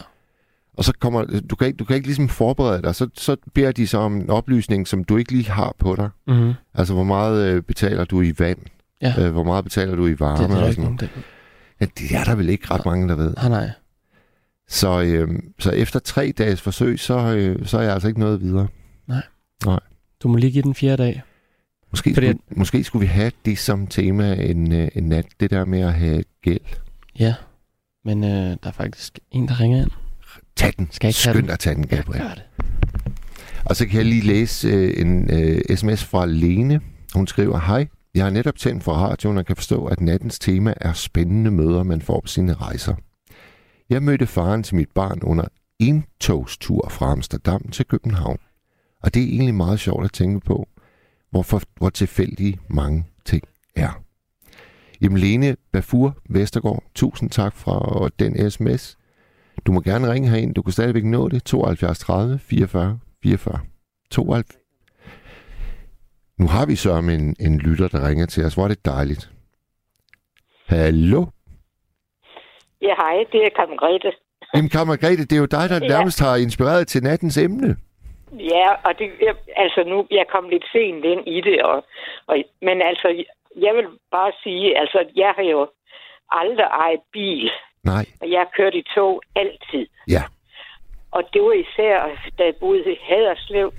Og 0.76 0.84
så 0.84 0.92
kommer, 1.00 1.40
du 1.50 1.56
kan 1.56 1.66
ikke, 1.66 1.76
du 1.76 1.84
kan 1.84 1.96
ikke 1.96 2.08
ligesom 2.08 2.28
forberede 2.28 2.82
dig, 2.82 2.94
så, 2.94 3.08
så 3.14 3.36
beder 3.54 3.72
de 3.72 3.86
så 3.86 3.98
om 3.98 4.16
en 4.16 4.30
oplysning, 4.30 4.88
som 4.88 5.04
du 5.04 5.16
ikke 5.16 5.32
lige 5.32 5.50
har 5.50 5.74
på 5.78 5.96
dig. 5.96 6.08
Mm-hmm. 6.26 6.52
Altså, 6.74 6.94
hvor 6.94 7.04
meget 7.04 7.48
øh, 7.48 7.62
betaler 7.62 8.04
du 8.04 8.22
i 8.22 8.32
vand? 8.38 8.58
Ja. 9.02 9.14
Øh, 9.18 9.32
hvor 9.32 9.42
meget 9.42 9.64
betaler 9.64 9.96
du 9.96 10.06
i 10.06 10.20
varme? 10.20 10.44
Det 10.44 10.50
er 10.50 10.54
der 10.54 10.62
og 10.62 10.68
ikke 10.68 10.82
sådan 10.82 10.96
der 10.96 11.06
Ja, 11.80 11.86
det 11.98 12.14
er 12.14 12.24
der 12.24 12.34
vel 12.34 12.48
ikke 12.48 12.70
ret 12.70 12.84
mange, 12.86 13.08
der 13.08 13.14
ved. 13.14 13.34
Nej, 13.34 13.48
nej. 13.48 13.70
Så, 14.68 15.02
øh, 15.02 15.28
så 15.58 15.70
efter 15.70 15.98
tre 15.98 16.32
dages 16.38 16.60
forsøg, 16.60 17.00
så, 17.00 17.18
øh, 17.18 17.66
så 17.66 17.78
er 17.78 17.82
jeg 17.82 17.92
altså 17.92 18.08
ikke 18.08 18.20
noget 18.20 18.40
videre. 18.40 18.68
Du 20.22 20.28
må 20.28 20.36
lige 20.36 20.52
give 20.52 20.62
den 20.62 20.74
fjerde 20.74 21.02
dag. 21.02 21.22
Måske, 21.90 22.14
Fordi 22.14 22.26
skulle, 22.26 22.42
måske 22.50 22.84
skulle 22.84 23.00
vi 23.00 23.06
have 23.06 23.32
det 23.44 23.58
som 23.58 23.86
tema 23.86 24.34
en, 24.34 24.72
øh, 24.72 24.88
en 24.94 25.08
nat, 25.08 25.26
det 25.40 25.50
der 25.50 25.64
med 25.64 25.80
at 25.80 25.94
have 25.94 26.24
gæld. 26.42 26.60
Ja. 27.18 27.34
Men 28.04 28.24
øh, 28.24 28.30
der 28.30 28.56
er 28.62 28.70
faktisk 28.70 29.18
en, 29.30 29.48
der 29.48 29.60
ringer 29.60 29.82
ind. 29.82 29.90
Tag 30.56 30.72
den. 30.78 30.88
Skal 30.90 31.06
jeg 31.06 31.10
ikke 31.10 31.20
Skynd 31.20 31.46
dig 31.46 31.52
at 31.52 31.58
tage 31.58 31.74
den, 31.74 31.86
Gabriel. 31.86 32.22
Gør 32.22 32.34
det. 32.34 32.42
Og 33.64 33.76
så 33.76 33.86
kan 33.86 33.96
jeg 33.96 34.04
lige 34.04 34.22
læse 34.22 34.68
øh, 34.68 35.00
en 35.00 35.30
øh, 35.30 35.76
sms 35.76 36.04
fra 36.04 36.26
Lene. 36.26 36.80
Hun 37.14 37.26
skriver, 37.26 37.60
Hej, 37.60 37.86
jeg 38.14 38.24
har 38.24 38.30
netop 38.30 38.56
tændt 38.56 38.84
for 38.84 38.92
radioen 38.92 39.38
og 39.38 39.46
kan 39.46 39.56
forstå, 39.56 39.86
at 39.86 40.00
nattens 40.00 40.38
tema 40.38 40.74
er 40.80 40.92
spændende 40.92 41.50
møder, 41.50 41.82
man 41.82 42.02
får 42.02 42.20
på 42.20 42.26
sine 42.26 42.54
rejser. 42.54 42.94
Jeg 43.90 44.02
mødte 44.02 44.26
faren 44.26 44.62
til 44.62 44.76
mit 44.76 44.88
barn 44.94 45.20
under 45.22 45.44
en 45.78 46.04
togstur 46.20 46.88
fra 46.90 47.12
Amsterdam 47.12 47.68
til 47.68 47.86
København. 47.86 48.38
Og 49.02 49.14
det 49.14 49.22
er 49.22 49.26
egentlig 49.26 49.54
meget 49.54 49.80
sjovt 49.80 50.04
at 50.04 50.12
tænke 50.12 50.40
på, 50.40 50.68
hvorfor, 51.30 51.62
hvor 51.76 51.90
tilfældige 51.90 52.58
mange 52.68 53.04
ting 53.24 53.42
er. 53.76 54.02
Jamen 55.00 55.18
Lene 55.18 55.56
Bafur 55.72 56.16
Vestergaard, 56.28 56.82
tusind 56.94 57.30
tak 57.30 57.54
for 57.54 58.10
den 58.18 58.50
sms. 58.50 58.96
Du 59.66 59.72
må 59.72 59.80
gerne 59.80 60.12
ringe 60.12 60.28
herind. 60.28 60.54
Du 60.54 60.62
kan 60.62 60.72
stadigvæk 60.72 61.04
nå 61.04 61.28
det. 61.28 61.44
72 61.44 61.98
30 61.98 62.38
44 62.38 62.98
44. 63.22 63.58
72. 64.10 64.58
Nu 66.38 66.46
har 66.46 66.66
vi 66.66 66.76
så 66.76 66.92
en, 66.98 67.36
en 67.40 67.58
lytter, 67.58 67.88
der 67.88 68.08
ringer 68.08 68.26
til 68.26 68.44
os. 68.44 68.54
Hvor 68.54 68.64
er 68.64 68.68
det 68.68 68.84
dejligt. 68.86 69.30
Hallo? 70.66 71.26
Ja, 72.82 72.94
hej, 73.02 73.16
det 73.32 73.40
er 73.46 73.50
Karen 73.56 73.76
Grete. 73.78 74.12
Jamen, 74.54 74.70
Kar 74.70 74.84
Margrethe, 74.84 75.24
det 75.24 75.32
er 75.32 75.40
jo 75.44 75.46
dig, 75.58 75.66
der 75.70 75.78
Ja. 75.82 75.88
nærmest 75.94 76.20
har 76.20 76.36
inspireret 76.36 76.88
til 76.88 77.02
nattens 77.02 77.36
emne. 77.38 77.76
Ja, 78.54 78.68
og 78.86 78.92
det, 78.98 79.06
jeg, 79.20 79.34
altså 79.56 79.84
nu, 79.86 80.06
jeg 80.10 80.26
kom 80.34 80.48
lidt 80.48 80.64
sent 80.72 81.04
ind 81.04 81.22
i 81.36 81.40
det, 81.40 81.62
og, 81.62 81.84
og, 82.26 82.36
men 82.62 82.76
altså, 82.90 83.24
jeg 83.56 83.74
vil 83.76 83.86
bare 84.10 84.32
sige, 84.42 84.78
altså, 84.80 84.98
jeg 85.16 85.32
har 85.36 85.42
jo 85.42 85.68
aldrig 86.30 86.66
ejet 86.84 87.00
bil, 87.12 87.50
Nej. 87.86 88.04
og 88.20 88.30
jeg 88.30 88.40
har 88.40 88.50
kørt 88.56 88.74
i 88.74 88.84
tog 88.94 89.22
altid. 89.34 89.86
Ja. 90.08 90.22
Og 91.16 91.22
det 91.32 91.42
var 91.42 91.52
især, 91.52 91.96
da 92.38 92.44
jeg 92.44 92.54
boede 92.60 92.92
i 92.92 92.98
Haderslev 93.08 93.72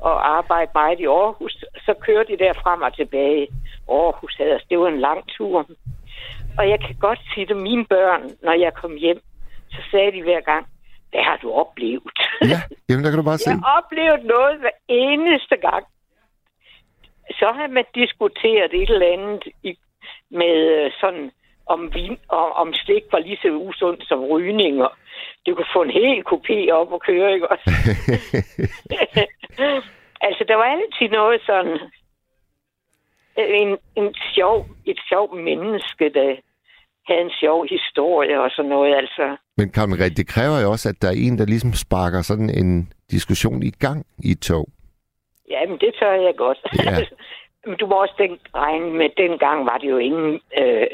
og 0.00 0.28
arbejdede 0.38 0.70
meget 0.74 1.00
i 1.00 1.06
Aarhus, 1.06 1.64
så 1.86 1.94
kørte 2.06 2.32
de 2.32 2.38
der 2.44 2.52
frem 2.52 2.82
og 2.82 2.96
tilbage. 2.96 3.48
Aarhus 3.88 4.34
Haderslev, 4.38 4.68
det 4.70 4.78
var 4.78 4.88
en 4.88 5.00
lang 5.00 5.20
tur. 5.28 5.66
Og 6.58 6.68
jeg 6.68 6.80
kan 6.80 6.96
godt 7.00 7.20
sige 7.34 7.46
det, 7.46 7.56
mine 7.56 7.84
børn, 7.84 8.22
når 8.42 8.52
jeg 8.52 8.74
kom 8.74 8.96
hjem, 8.96 9.20
så 9.70 9.80
sagde 9.90 10.12
de 10.12 10.22
hver 10.22 10.40
gang, 10.40 10.66
hvad 11.10 11.22
har 11.22 11.38
du 11.42 11.52
oplevet? 11.52 12.18
Ja, 12.52 12.60
jamen 12.88 13.04
der 13.04 13.10
kan 13.10 13.18
du 13.18 13.24
bare 13.24 13.38
se. 13.44 13.50
Jeg 13.50 13.58
har 13.58 13.82
oplevet 13.82 14.24
noget 14.24 14.58
hver 14.60 14.76
eneste 14.88 15.56
gang. 15.56 15.84
Så 17.38 17.52
har 17.56 17.68
man 17.68 17.84
diskuteret 17.94 18.70
et 18.74 18.90
eller 18.90 19.12
andet 19.12 19.42
i, 19.62 19.78
med 20.30 20.56
øh, 20.76 20.92
sådan 21.00 21.30
om, 21.66 21.94
vin, 21.94 22.18
og, 22.28 22.52
om 22.52 22.74
slik 22.74 23.04
var 23.12 23.18
lige 23.18 23.38
så 23.42 23.48
usundt 23.48 24.08
som 24.08 24.24
rygning, 24.24 24.82
og 24.82 24.92
du 25.46 25.54
kunne 25.54 25.74
få 25.74 25.82
en 25.82 25.90
hel 25.90 26.24
kopi 26.24 26.70
op 26.70 26.92
og 26.92 27.00
køre, 27.00 27.34
ikke 27.34 27.50
også? 27.50 27.66
altså, 30.26 30.44
der 30.48 30.54
var 30.54 30.64
altid 30.64 31.08
noget 31.08 31.40
sådan... 31.46 31.78
En, 33.38 33.78
en 33.96 34.14
sjov, 34.34 34.66
et 34.86 34.98
sjov 35.08 35.36
menneske, 35.36 36.10
der 36.14 36.36
havde 37.08 37.20
en 37.20 37.30
sjov 37.40 37.66
historie 37.70 38.40
og 38.40 38.50
sådan 38.50 38.68
noget, 38.68 38.96
altså. 38.96 39.36
Men 39.56 39.72
Kar 39.72 39.86
Margrethe, 39.86 40.14
det 40.14 40.28
kræver 40.28 40.60
jo 40.62 40.70
også, 40.70 40.88
at 40.88 41.02
der 41.02 41.08
er 41.08 41.18
en, 41.26 41.38
der 41.38 41.46
ligesom 41.46 41.72
sparker 41.72 42.22
sådan 42.22 42.50
en 42.50 42.92
diskussion 43.10 43.62
i 43.62 43.70
gang 43.70 44.06
i 44.24 44.30
et 44.30 44.40
tog. 44.40 44.66
Ja, 45.50 45.60
men 45.68 45.78
det 45.78 45.94
tør 46.00 46.12
jeg 46.12 46.34
godt. 46.36 46.58
Ja. 46.84 46.98
men 47.68 47.76
du 47.80 47.86
må 47.86 47.94
også 48.02 48.14
den, 48.18 48.38
regne 48.54 48.90
med, 48.98 49.08
dengang 49.16 49.66
var 49.66 49.78
det 49.78 49.90
jo 49.90 49.98
ingen... 49.98 50.40
Øh, 50.58 50.86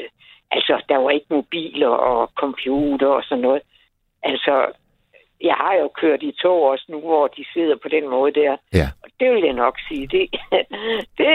altså, 0.55 0.75
der 0.89 0.97
var 0.97 1.11
ikke 1.11 1.33
mobiler 1.37 1.93
og 2.11 2.31
computer 2.43 3.07
og 3.07 3.23
sådan 3.23 3.41
noget. 3.41 3.61
Altså, 4.23 4.55
jeg 5.49 5.55
har 5.63 5.73
jo 5.81 5.87
kørt 6.01 6.21
i 6.23 6.31
tog 6.41 6.61
også 6.71 6.85
nu, 6.89 6.99
hvor 6.99 7.27
de 7.27 7.43
sidder 7.53 7.75
på 7.83 7.89
den 7.95 8.09
måde 8.09 8.33
der. 8.41 8.53
Ja. 8.73 8.87
Og 9.03 9.09
det 9.19 9.27
vil 9.33 9.43
jeg 9.43 9.57
nok 9.65 9.75
sige. 9.87 10.07
Det, 10.07 10.23
det, 11.19 11.29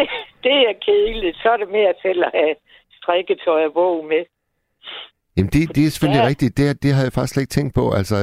det 0.47 0.57
er 0.69 0.75
kedeligt. 0.87 1.37
Så 1.43 1.49
er 1.55 1.57
det 1.57 1.71
mere 1.79 1.95
til 2.05 2.17
at 2.27 2.31
have 2.35 2.55
strikketøj 2.99 3.65
og 3.65 3.73
bog 3.73 4.05
med. 4.13 4.23
Jamen 5.37 5.51
det, 5.55 5.77
det 5.77 5.83
er 5.87 5.91
selvfølgelig 5.91 6.23
ja. 6.23 6.29
Rigtigt. 6.29 6.57
Det, 6.57 6.83
det 6.83 6.91
havde 6.95 7.09
jeg 7.09 7.13
faktisk 7.13 7.35
slet 7.35 7.43
ikke 7.43 7.57
tænkt 7.59 7.75
på. 7.75 7.85
Altså, 7.93 8.17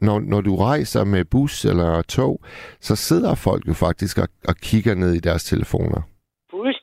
når, 0.00 0.20
når 0.20 0.40
du 0.40 0.56
rejser 0.56 1.04
med 1.04 1.24
bus 1.24 1.64
eller 1.64 2.02
tog, 2.02 2.40
så 2.80 2.96
sidder 2.96 3.34
folk 3.34 3.68
jo 3.68 3.72
faktisk 3.72 4.18
og, 4.18 4.28
og 4.48 4.56
kigger 4.56 4.94
ned 4.94 5.12
i 5.14 5.20
deres 5.20 5.44
telefoner. 5.44 6.02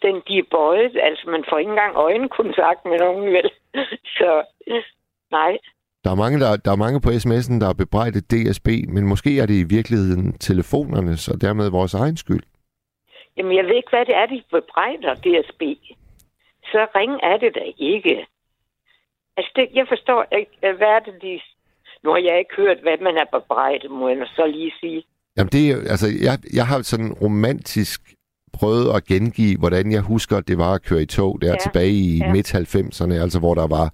Fuldstændig 0.08 0.50
bøjet. 0.52 0.98
Altså, 1.04 1.30
man 1.30 1.44
får 1.50 1.58
ikke 1.58 1.70
engang 1.70 1.96
øjenkontakt 1.96 2.86
med 2.86 2.98
nogen, 3.00 3.34
vel? 3.34 3.50
Så 4.18 4.44
nej. 5.32 5.58
Der 6.04 6.12
er 6.12 6.16
mange, 6.16 6.40
der, 6.40 6.58
der 6.66 6.72
er 6.72 6.84
mange 6.86 7.02
på 7.02 7.10
sms'en, 7.10 7.60
der 7.60 7.66
har 7.66 7.84
bebrejdet 7.84 8.32
DSB, 8.32 8.68
men 8.96 9.08
måske 9.08 9.40
er 9.40 9.46
det 9.46 9.58
i 9.60 9.68
virkeligheden 9.76 10.38
telefonernes 10.38 11.28
og 11.28 11.42
dermed 11.42 11.70
vores 11.70 11.94
egen 11.94 12.18
skyld. 12.18 12.44
Jamen, 13.38 13.56
jeg 13.58 13.66
ved 13.66 13.76
ikke, 13.76 13.90
hvad 13.90 14.06
det 14.06 14.16
er, 14.16 14.26
de 14.26 14.44
bebrejder 14.52 15.14
DSB. 15.26 15.62
Så 16.72 16.80
ring 16.96 17.14
er 17.24 17.38
det 17.38 17.52
da 17.56 17.64
ikke. 17.78 18.26
Altså, 19.38 19.52
det, 19.56 19.68
jeg 19.74 19.86
forstår 19.88 20.26
ikke, 20.40 20.52
hvad 20.60 20.92
er 20.98 21.00
det, 21.00 21.14
de... 21.22 21.40
Nu 22.04 22.10
har 22.10 22.22
jeg 22.30 22.40
ikke 22.40 22.56
hørt, 22.58 22.78
hvad 22.82 22.98
man 23.02 23.18
er 23.18 23.40
bebrejdet, 23.40 23.92
må 23.92 24.10
jeg 24.10 24.28
så 24.36 24.46
lige 24.46 24.74
sige. 24.80 25.04
Jamen, 25.38 25.52
det 25.52 25.72
er 25.72 25.76
altså, 25.94 26.08
jeg, 26.28 26.36
jeg 26.54 26.66
har 26.68 26.82
sådan 26.82 27.14
romantisk 27.14 28.02
prøvet 28.60 28.96
at 28.96 29.04
gengive, 29.06 29.58
hvordan 29.60 29.92
jeg 29.92 30.02
husker, 30.02 30.38
at 30.38 30.48
det 30.48 30.58
var 30.58 30.74
at 30.74 30.84
køre 30.84 31.02
i 31.02 31.06
tog 31.06 31.42
der 31.42 31.48
ja. 31.48 31.56
Tilbage 31.56 31.92
i 31.92 32.18
ja. 32.18 32.26
Ja. 32.26 32.32
midt-90'erne, 32.34 33.14
altså 33.14 33.40
hvor 33.40 33.54
der 33.56 33.68
var... 33.68 33.94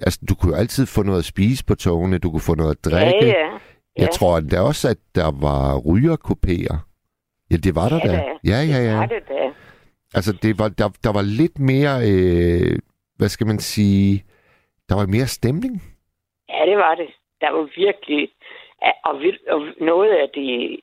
Altså, 0.00 0.20
du 0.28 0.34
kunne 0.34 0.52
jo 0.54 0.58
altid 0.60 0.86
få 0.86 1.02
noget 1.02 1.18
at 1.18 1.24
spise 1.24 1.64
på 1.64 1.74
togene, 1.74 2.18
du 2.18 2.30
kunne 2.30 2.40
få 2.40 2.54
noget 2.54 2.70
at 2.70 2.84
drikke. 2.84 3.26
Ja, 3.26 3.38
ja. 3.38 3.50
Jeg 3.96 4.06
Ja. 4.06 4.06
tror 4.06 4.38
endda 4.38 4.60
også, 4.60 4.88
at 4.88 4.96
der 5.14 5.30
var 5.46 5.76
rygerkopéer. 5.78 6.76
Ja, 7.50 7.56
det 7.56 7.74
var 7.74 7.88
der 7.88 8.00
Ja, 8.04 8.08
da. 8.12 8.16
da. 8.16 8.22
Ja, 8.44 8.60
ja, 8.72 8.78
Det 8.80 8.86
ja. 8.86 8.96
var 8.96 9.06
det 9.06 9.22
da. 9.28 9.50
Altså, 10.14 10.32
det 10.42 10.58
var, 10.58 10.68
der, 10.68 10.88
der 11.04 11.12
var 11.12 11.22
lidt 11.22 11.58
mere, 11.58 11.94
øh, 12.10 12.78
hvad 13.16 13.28
skal 13.28 13.46
man 13.46 13.58
sige, 13.58 14.24
der 14.88 14.94
var 14.94 15.06
mere 15.06 15.26
stemning. 15.26 15.82
Ja, 16.48 16.62
det 16.70 16.76
var 16.76 16.94
det. 16.94 17.06
Der 17.40 17.50
var 17.50 17.68
virkelig... 17.76 18.28
Og, 19.04 19.14
og 19.54 19.60
noget 19.80 20.10
af 20.22 20.28
det... 20.34 20.80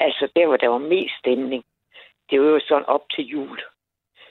Altså, 0.00 0.28
der 0.36 0.46
hvor 0.46 0.56
der 0.56 0.68
var 0.68 0.78
mest 0.78 1.14
stemning, 1.18 1.62
det 2.30 2.40
var 2.40 2.46
jo 2.46 2.60
sådan 2.68 2.84
op 2.84 3.04
til 3.14 3.24
jul. 3.24 3.60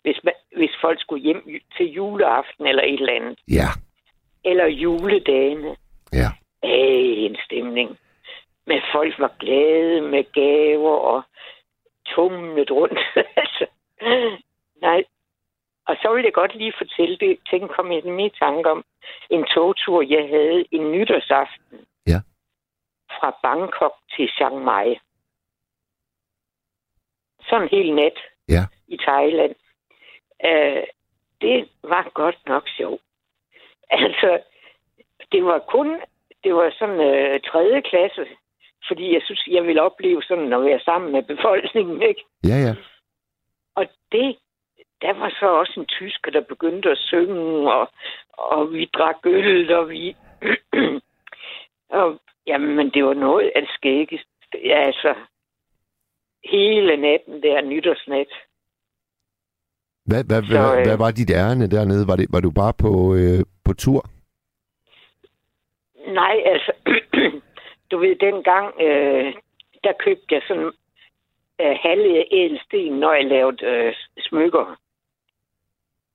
Hvis, 0.02 0.20
man, 0.24 0.34
hvis 0.56 0.72
folk 0.82 1.02
skulle 1.02 1.24
hjem 1.24 1.44
til 1.78 1.86
juleaften 1.86 2.68
eller 2.68 2.84
et 2.84 3.00
eller 3.00 3.14
andet, 3.14 3.40
Ja, 3.48 3.70
eller 4.46 4.66
juledagene, 4.66 5.76
ja. 6.14 6.30
Ej, 6.64 7.28
en 7.28 7.38
stemning. 7.46 7.98
Men 8.66 8.82
folk 8.92 9.20
var 9.20 9.32
glade 9.40 10.02
med 10.02 10.24
gaver 10.34 10.98
og 10.98 11.22
tumlet 12.06 12.72
rundt. 12.72 13.00
altså, 13.44 13.66
nej. 14.82 15.04
Og 15.88 15.96
så 16.02 16.14
vil 16.14 16.24
jeg 16.24 16.34
godt 16.34 16.56
lige 16.56 16.74
fortælle 16.78 17.18
det. 17.18 17.40
Tænk, 17.50 17.72
kom 17.72 17.92
jeg 17.92 18.02
nemlig 18.02 18.26
i 18.26 18.40
tanke 18.40 18.72
om 18.72 18.84
en 19.30 19.44
togtur, 19.56 20.02
jeg 20.02 20.28
havde 20.30 20.66
en 20.72 20.92
nytårsaften. 20.92 21.78
Ja. 22.08 22.20
Fra 23.20 23.30
Bangkok 23.44 23.94
til 24.16 24.30
Chiang 24.36 24.64
Mai. 24.64 25.00
Sådan 27.50 27.62
en 27.64 27.70
hel 27.70 27.94
nat 27.94 28.18
Ja. 28.50 28.64
i 28.88 28.98
Thailand. 28.98 29.56
Uh, 30.44 30.84
det 31.42 31.70
var 31.84 32.12
godt 32.14 32.38
nok 32.48 32.64
sjovt. 32.78 33.02
Altså, 33.92 34.40
det 35.32 35.46
var 35.46 35.60
kun, 35.60 36.02
det 36.44 36.56
var 36.56 36.76
sådan 36.80 37.00
øh, 37.02 37.40
tredje 37.42 37.82
klasse, 37.82 38.26
fordi 38.88 39.14
jeg 39.14 39.22
synes, 39.26 39.48
jeg 39.48 39.64
ville 39.64 39.82
opleve 39.82 40.24
sådan 40.24 40.54
at 40.54 40.64
være 40.64 40.80
sammen 40.80 41.12
med 41.12 41.24
befolkningen, 41.24 42.02
ikke? 42.02 42.24
Ja, 42.44 42.58
ja. 42.68 42.76
Og 43.76 43.86
det, 44.12 44.38
der 45.02 45.14
var 45.14 45.30
så 45.40 45.46
også 45.46 45.80
en 45.80 45.86
tysker, 45.86 46.32
der 46.32 46.42
begyndte 46.42 46.92
at 46.92 46.98
synge, 46.98 47.74
og, 47.74 47.90
og 48.34 48.74
vi 48.74 48.86
drak 48.86 49.16
øl, 49.26 49.74
og 49.74 49.90
vi... 49.90 50.16
og, 52.00 52.20
jamen, 52.48 52.90
det 52.90 53.06
var 53.06 53.14
noget 53.14 53.52
af 53.56 53.62
det 53.62 53.72
skæggeste. 53.74 54.28
Ja, 54.64 54.82
altså, 54.82 55.16
hele 56.52 56.98
natten 56.98 57.44
der, 57.44 57.62
nytårsnat. 57.62 58.28
Hvad, 60.06 60.24
hvad, 60.24 60.42
Så, 60.44 60.48
hvad, 60.48 60.80
øh, 60.80 60.86
hvad 60.88 60.98
var 60.98 61.12
dit 61.12 61.30
ærne 61.32 61.68
dernede? 61.72 62.08
Var, 62.08 62.16
det, 62.16 62.28
var 62.34 62.40
du 62.40 62.52
bare 62.52 62.74
på, 62.84 63.16
øh, 63.16 63.40
på 63.66 63.74
tur? 63.74 64.02
Nej, 66.08 66.36
altså, 66.46 66.72
du 67.92 67.98
ved, 67.98 68.16
dengang, 68.16 68.82
øh, 68.82 69.34
der 69.84 69.94
købte 70.06 70.36
jeg 70.36 70.42
sådan 70.48 70.72
øh, 71.62 71.76
halve 71.82 72.34
ædelsten, 72.34 72.94
når 73.00 73.14
jeg 73.14 73.26
lavede 73.26 73.66
øh, 73.66 73.94
smykker 74.20 74.80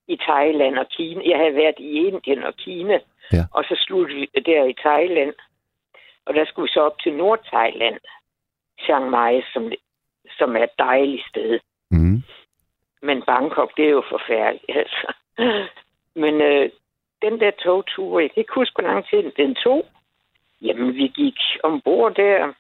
i 0.09 0.17
Thailand 0.17 0.79
og 0.79 0.87
Kina. 0.89 1.21
Jeg 1.31 1.39
havde 1.39 1.55
været 1.55 1.75
i 1.79 2.07
Indien 2.07 2.43
og 2.43 2.55
Kina, 2.57 2.99
Ja. 3.33 3.45
og 3.55 3.65
så 3.65 3.75
sluttede 3.87 4.21
vi 4.21 4.27
der 4.47 4.65
i 4.65 4.75
Thailand. 4.85 5.35
Og 6.27 6.35
der 6.35 6.45
skulle 6.45 6.67
vi 6.67 6.73
så 6.73 6.81
op 6.81 6.99
til 7.03 7.13
Nord-Thailand, 7.13 7.99
Chiang 8.85 9.11
Mai, 9.11 9.43
som, 9.53 9.73
som 10.39 10.57
er 10.57 10.63
et 10.63 10.79
dejligt 10.79 11.29
sted. 11.29 11.61
Mm. 11.91 12.23
Men 13.03 13.23
Bangkok, 13.23 13.77
det 13.77 13.85
er 13.85 13.91
jo 13.91 14.05
forfærdeligt, 14.11 14.79
altså. 14.83 15.13
Men 16.15 16.41
øh, 16.41 16.71
den 17.23 17.41
der 17.41 17.51
togtur, 17.51 18.21
jeg 18.21 18.31
kan 18.31 18.41
ikke 18.41 18.55
huske, 18.55 18.75
hvor 18.75 18.91
lang 18.91 19.07
tid 19.07 19.33
den 19.37 19.55
tog. 19.55 19.87
Jamen, 20.61 20.95
vi 20.95 21.09
gik 21.09 21.39
ombord 21.63 22.15
der. 22.15 22.53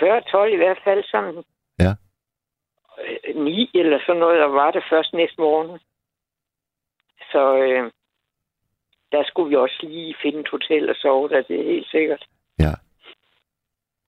Før 0.00 0.20
12 0.20 0.52
i 0.52 0.56
hvert 0.56 0.78
fald, 0.84 1.04
sådan. 1.04 1.44
Ja. 1.78 1.92
Øh, 3.28 3.36
9 3.36 3.70
eller 3.74 3.98
sådan 4.06 4.20
noget, 4.20 4.42
og 4.42 4.52
var 4.52 4.70
det 4.70 4.84
først 4.90 5.12
næste 5.12 5.40
morgen. 5.40 5.80
Så 7.32 7.56
øh, 7.56 7.90
der 9.12 9.24
skulle 9.24 9.48
vi 9.48 9.56
også 9.56 9.78
lige 9.82 10.14
finde 10.22 10.40
et 10.40 10.48
hotel 10.48 10.90
og 10.90 10.96
sove 10.96 11.28
der, 11.28 11.42
det 11.42 11.60
er 11.60 11.72
helt 11.72 11.90
sikkert. 11.90 12.24
Ja. 12.58 12.72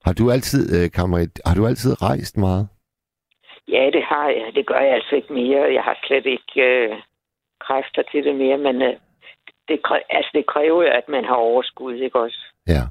Har 0.04 0.12
du 0.12 0.30
altid, 0.30 0.62
øh, 0.76 0.90
kammerat, 0.90 1.40
har 1.46 1.54
du 1.54 1.66
altid 1.66 2.02
rejst 2.02 2.36
meget? 2.36 2.68
Ja, 3.68 3.90
det 3.92 4.02
har 4.02 4.28
jeg. 4.28 4.52
Det 4.54 4.66
gør 4.66 4.80
jeg 4.80 4.94
altså 4.94 5.14
ikke 5.16 5.32
mere. 5.32 5.72
Jeg 5.72 5.82
har 5.82 5.98
slet 6.06 6.26
ikke 6.26 6.52
øh, 6.70 6.96
kræfter 7.60 8.02
til 8.10 8.24
det 8.24 8.36
mere, 8.36 8.58
men 8.58 8.82
øh, 8.82 8.94
det, 9.68 9.80
altså, 10.10 10.30
det 10.34 10.46
kræver 10.46 10.82
jo, 10.82 10.90
at 11.00 11.08
man 11.08 11.24
har 11.24 11.34
overskud, 11.34 11.94
ikke 11.94 12.20
også? 12.20 12.40
Ja. 12.68 12.82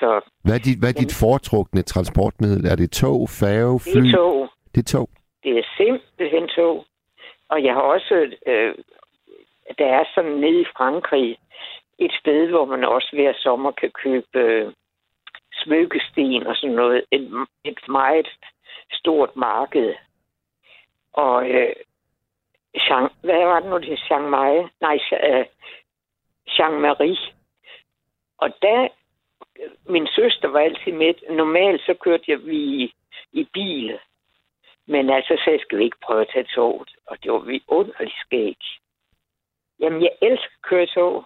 Så 0.00 0.20
Hvad 0.44 0.54
er 0.54 0.58
dit, 0.58 0.78
hvad 0.78 0.88
er 0.88 1.00
dit 1.04 1.14
foretrukne 1.20 1.82
transportmiddel? 1.82 2.66
Er 2.66 2.76
det 2.76 2.90
tog, 2.90 3.28
færge, 3.28 3.72
det 3.72 3.92
fly? 3.92 4.08
er 4.08 4.12
tog. 4.16 4.48
Det 4.74 4.80
er 4.80 4.98
tog. 4.98 5.08
Det 5.44 5.58
er 5.58 5.66
simpelthen 5.76 6.48
tog. 6.56 6.84
Og 7.48 7.64
jeg 7.64 7.74
har 7.74 7.80
også, 7.80 8.14
øh, 8.46 8.74
der 9.78 9.86
er 9.98 10.04
sådan 10.14 10.30
nede 10.30 10.60
i 10.60 10.72
Frankrig, 10.76 11.38
et 11.98 12.12
sted, 12.20 12.48
hvor 12.48 12.64
man 12.64 12.84
også 12.84 13.10
hver 13.12 13.32
sommer 13.36 13.70
kan 13.70 13.90
købe 14.02 14.38
øh, 14.38 14.72
smykkesten 15.64 16.46
og 16.46 16.56
sådan 16.56 16.76
noget. 16.76 17.04
Et, 17.10 17.46
et 17.64 17.88
meget 17.88 18.28
stort 18.92 19.36
marked. 19.36 19.94
Og 21.12 21.50
øh, 21.50 21.74
Jean, 22.74 23.10
hvad 23.22 23.44
var 23.44 23.60
det 23.60 23.70
nu, 23.70 23.78
det 23.78 24.10
Jean 24.10 24.30
Marie? 24.30 24.68
Nej, 24.80 24.98
øh, 25.12 25.46
Chiang 26.48 26.80
Marie. 26.80 27.16
Og 28.38 28.62
der, 28.62 28.88
øh, 29.60 29.70
min 29.86 30.06
søster 30.06 30.48
var 30.48 30.60
altid 30.60 30.92
med. 30.92 31.14
Normalt 31.36 31.80
så 31.80 31.94
kørte 31.94 32.24
jeg 32.28 32.46
vi 32.46 32.56
i, 32.56 32.94
i 33.32 33.48
bil. 33.52 33.98
Men 34.86 35.10
altså, 35.10 35.34
så 35.44 35.58
skal 35.60 35.78
vi 35.78 35.84
ikke 35.84 36.00
prøve 36.02 36.20
at 36.20 36.30
tage 36.32 36.48
toget. 36.54 36.90
Og 37.06 37.22
det 37.22 37.32
var 37.32 37.38
vi 37.38 37.62
underligt 37.68 38.20
skæg. 38.20 38.56
Jamen, 39.80 40.02
jeg 40.02 40.12
elsker 40.22 40.56
at 40.56 40.62
køre 40.62 40.86
tog. 40.86 41.24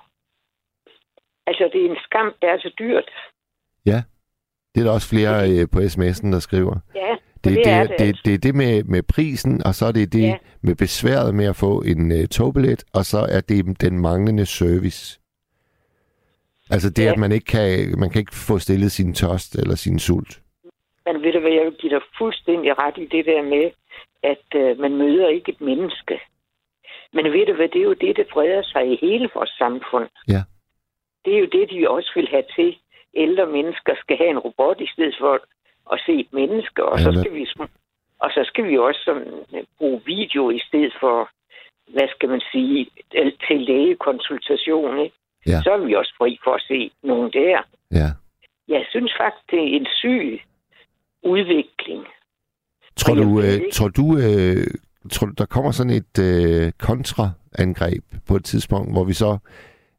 Altså, 1.47 1.71
det 1.73 1.87
er 1.87 1.91
en 1.91 1.99
skam, 2.05 2.35
det 2.43 2.49
er 2.51 2.59
så 2.59 2.71
dyrt. 2.79 3.11
Ja. 3.87 4.03
Det 4.77 4.83
er 4.83 4.85
der 4.87 4.93
også 4.95 5.09
flere 5.09 5.51
øh, 5.51 5.67
på 5.73 5.79
sms'en, 5.79 6.33
der 6.33 6.39
skriver. 6.39 6.77
Ja, 6.95 7.17
Det, 7.45 7.45
det, 7.45 7.65
det, 7.65 7.73
er 7.73 7.81
det, 7.83 7.91
det. 7.91 7.99
det, 7.99 8.07
altså. 8.07 8.23
det 8.25 8.35
er 8.35 8.39
det 8.39 8.55
med, 8.55 8.85
med 8.85 9.03
prisen, 9.03 9.63
og 9.67 9.75
så 9.75 9.87
er 9.87 9.93
det 9.93 10.13
det 10.13 10.23
Ja. 10.23 10.37
med 10.63 10.75
besværet 10.77 11.35
med 11.35 11.45
at 11.47 11.57
få 11.57 11.83
en 11.83 12.13
uh, 12.13 12.25
togbillet, 12.31 12.85
og 12.95 13.05
så 13.05 13.19
er 13.37 13.41
det 13.41 13.81
den 13.81 14.01
manglende 14.01 14.47
service. 14.47 15.21
Altså 16.71 16.91
det, 16.91 17.05
Ja. 17.05 17.13
at 17.13 17.19
man 17.19 17.33
ikke 17.33 17.45
kan, 17.47 17.99
man 17.99 18.11
kan 18.11 18.19
ikke 18.19 18.35
få 18.49 18.59
stillet 18.59 18.93
sin 18.93 19.15
tørst 19.15 19.55
eller 19.55 19.75
sin 19.75 19.99
sult. 19.99 20.41
Men 21.07 21.23
ved 21.23 21.33
du 21.33 21.41
hvad, 21.41 21.53
jeg 21.53 21.65
vil 21.65 21.77
give 21.81 21.93
dig 21.95 22.03
fuldstændig 22.19 22.79
ret 22.79 22.95
i 22.99 23.07
det 23.17 23.25
der 23.27 23.43
med, 23.43 23.67
at 24.33 24.47
øh, 24.61 24.79
man 24.79 24.93
møder 24.97 25.29
ikke 25.29 25.53
et 25.53 25.61
menneske. 25.61 26.17
Men 27.13 27.25
ved 27.25 27.47
du 27.47 27.55
hvad, 27.55 27.69
det 27.69 27.81
er 27.81 27.85
jo 27.93 27.93
det, 28.05 28.17
der 28.17 28.25
breder 28.33 28.63
sig 28.73 28.83
i 28.93 28.99
hele 29.07 29.29
vores 29.35 29.51
samfund. 29.59 30.09
Ja. 30.29 30.43
Det 31.25 31.35
er 31.35 31.39
jo 31.45 31.49
det, 31.57 31.65
de 31.71 31.91
også 31.91 32.13
vil 32.17 32.29
have 32.31 32.45
til. 32.57 32.71
Ældre 33.25 33.47
mennesker 33.47 33.93
skal 34.03 34.17
have 34.17 34.31
en 34.31 34.39
robot 34.39 34.81
i 34.81 34.89
stedet 34.95 35.17
for 35.21 35.33
at 35.93 35.99
se 36.07 36.13
et 36.13 36.33
menneske, 36.33 36.85
og 36.85 36.99
så 36.99 37.11
skal 37.21 37.35
vi 37.35 37.47
og 38.25 38.31
så 38.31 38.43
skal 38.51 38.65
vi 38.69 38.79
også 38.79 39.01
sådan, 39.05 39.33
øh, 39.55 39.65
bruge 39.79 40.01
video 40.07 40.51
i 40.51 40.61
stedet 40.69 40.95
for, 41.01 41.31
hvad 41.93 42.09
skal 42.15 42.29
man 42.29 42.43
sige, 42.53 42.87
til 43.13 43.33
til 43.47 43.61
lægekonsultation. 43.61 44.99
Ikke? 45.05 45.17
Ja. 45.47 45.63
Så 45.63 45.71
er 45.71 45.87
vi 45.87 45.95
også 45.95 46.15
fri 46.19 46.39
for 46.45 46.55
at 46.55 46.63
se 46.69 46.91
nogen 47.03 47.33
der. 47.33 47.59
Ja. 47.91 48.09
Jeg 48.69 48.87
synes 48.91 49.13
faktisk, 49.21 49.51
det 49.51 49.59
er 49.59 49.77
en 49.81 49.87
syg 50.01 50.41
udvikling. 51.23 52.05
Tror 52.97 53.15
du, 53.15 53.41
øh, 53.41 53.73
tror 53.73 53.89
du, 53.89 54.07
øh, 54.25 54.67
tror 55.13 55.27
du, 55.27 55.33
der 55.39 55.47
kommer 55.47 55.71
sådan 55.73 55.93
et 55.93 56.19
øh, 56.29 56.73
kontraangreb 56.79 58.05
på 58.29 58.37
et 58.37 58.45
tidspunkt, 58.45 58.93
hvor 58.93 59.05
vi 59.05 59.13
så 59.13 59.39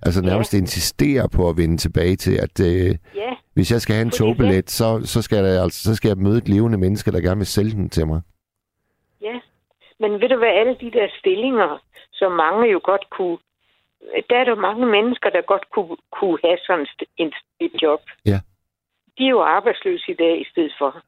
altså 0.02 0.22
Ja. 0.24 0.30
nærmest 0.30 0.54
insisterer 0.54 1.28
på 1.28 1.50
at 1.50 1.58
vende 1.58 1.78
tilbage 1.78 2.16
til, 2.16 2.36
at 2.46 2.60
øh, 2.60 2.96
Ja, 3.16 3.32
hvis 3.54 3.72
jeg 3.72 3.82
skal 3.82 3.96
have 3.96 4.02
en 4.06 4.12
Fordi 4.12 4.18
togbillet, 4.18 4.70
så, 4.70 5.02
så, 5.06 5.22
skal 5.22 5.38
jeg, 5.46 5.64
altså, 5.64 5.84
så 5.84 5.96
skal 5.96 6.08
jeg 6.10 6.18
møde 6.18 6.38
et 6.38 6.50
levende 6.50 6.78
menneske, 6.78 7.12
der 7.12 7.22
gerne 7.22 7.38
vil 7.38 7.48
sælge 7.48 7.72
den 7.72 7.90
til 7.90 8.08
mig. 8.08 8.22
Ja, 9.22 9.40
men 10.00 10.12
ved 10.22 10.30
du 10.30 10.38
hvad, 10.38 10.54
alle 10.62 10.76
de 10.82 10.92
der 10.92 11.08
stillinger, 11.20 11.82
som 12.14 12.32
mange 12.32 12.72
jo 12.72 12.80
godt 12.84 13.06
kunne... 13.18 13.38
Der 14.30 14.36
er 14.38 14.44
der 14.44 14.56
mange 14.56 14.86
mennesker, 14.86 15.30
der 15.30 15.42
godt 15.42 15.66
kunne, 15.74 15.98
kunne 16.20 16.38
have 16.44 16.58
sådan 16.68 16.82
et, 16.86 16.90
st- 17.34 17.56
et 17.60 17.72
job. 17.82 18.02
Ja. 18.26 18.40
De 19.18 19.24
er 19.26 19.30
jo 19.30 19.42
arbejdsløse 19.42 20.12
i 20.12 20.16
dag 20.16 20.42
i 20.42 20.46
stedet 20.52 20.72
for. 20.80 21.02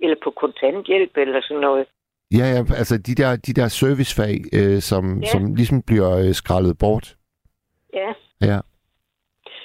Eller 0.00 0.16
på 0.24 0.30
kontanthjælp 0.30 1.16
eller 1.16 1.40
sådan 1.42 1.60
noget. 1.60 1.86
Ja, 2.38 2.46
ja, 2.54 2.64
altså 2.76 2.98
de 2.98 3.14
der, 3.14 3.36
de 3.36 3.52
der 3.52 3.68
servicefag, 3.68 4.36
øh, 4.52 4.80
som, 4.80 5.20
Ja. 5.22 5.26
som 5.32 5.54
ligesom 5.54 5.82
bliver 5.82 6.18
øh, 6.18 6.34
skrællet 6.34 6.78
bort. 6.78 7.16
Ja. 7.92 8.12
Ja. 8.40 8.58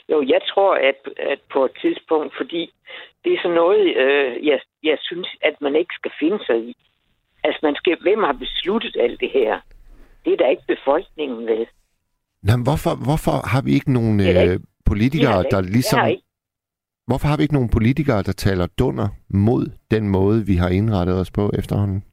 Jo, 0.09 0.23
jeg 0.33 0.41
tror, 0.51 0.75
at, 0.75 0.99
at 1.31 1.39
på 1.53 1.65
et 1.65 1.71
tidspunkt, 1.81 2.33
fordi 2.37 2.73
det 3.23 3.33
er 3.33 3.39
sådan 3.41 3.55
noget, 3.55 3.95
øh, 4.03 4.47
jeg, 4.47 4.59
jeg 4.83 4.97
synes, 5.01 5.27
at 5.41 5.55
man 5.61 5.75
ikke 5.75 5.93
skal 5.99 6.11
finde 6.19 6.45
sig 6.45 6.57
i. 6.69 6.75
Altså, 7.43 7.59
man 7.63 7.75
skal, 7.75 7.97
hvem 8.01 8.23
har 8.23 8.33
besluttet 8.33 8.97
alt 8.99 9.19
det 9.19 9.31
her? 9.33 9.59
Det 10.25 10.33
er 10.33 10.37
da 10.37 10.47
ikke 10.47 10.67
befolkningen, 10.67 11.47
vel? 11.47 11.67
Nå, 12.43 12.51
men 12.57 12.63
hvorfor, 12.63 12.93
hvorfor 13.07 13.47
har 13.51 13.61
vi 13.65 13.71
ikke 13.73 13.93
nogen 13.93 14.19
øh, 14.19 14.59
politikere, 14.85 15.43
der 15.51 15.61
ligesom... 15.61 15.99
Hvorfor 17.07 17.27
har 17.27 17.37
vi 17.37 17.43
ikke 17.43 17.53
nogen 17.53 17.69
politikere, 17.69 18.23
der 18.23 18.31
taler 18.31 18.67
dunder 18.79 19.07
mod 19.29 19.65
den 19.91 20.09
måde, 20.09 20.45
vi 20.45 20.55
har 20.55 20.69
indrettet 20.69 21.19
os 21.19 21.31
på 21.31 21.51
efterhånden? 21.59 22.03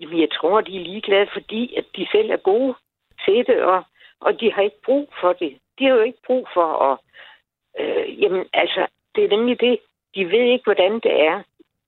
jamen, 0.00 0.20
jeg 0.20 0.28
tror, 0.40 0.60
de 0.60 0.76
er 0.76 0.84
ligeglade, 0.84 1.28
fordi 1.32 1.74
at 1.74 1.84
de 1.96 2.06
selv 2.12 2.30
er 2.30 2.36
gode 2.36 2.74
til 3.24 3.44
det, 3.46 3.62
og, 3.62 3.84
og 4.20 4.40
de 4.40 4.52
har 4.52 4.62
ikke 4.62 4.82
brug 4.84 5.08
for 5.20 5.32
det. 5.32 5.58
De 5.78 5.84
har 5.84 5.94
jo 5.94 6.00
ikke 6.00 6.22
brug 6.26 6.48
for 6.54 6.92
at... 6.92 6.98
Øh, 7.80 8.22
jamen, 8.22 8.46
altså, 8.52 8.86
det 9.14 9.24
er 9.24 9.28
nemlig 9.36 9.60
det. 9.60 9.78
De 10.14 10.24
ved 10.30 10.44
ikke, 10.52 10.64
hvordan 10.64 10.94
det 10.94 11.20
er, 11.20 11.42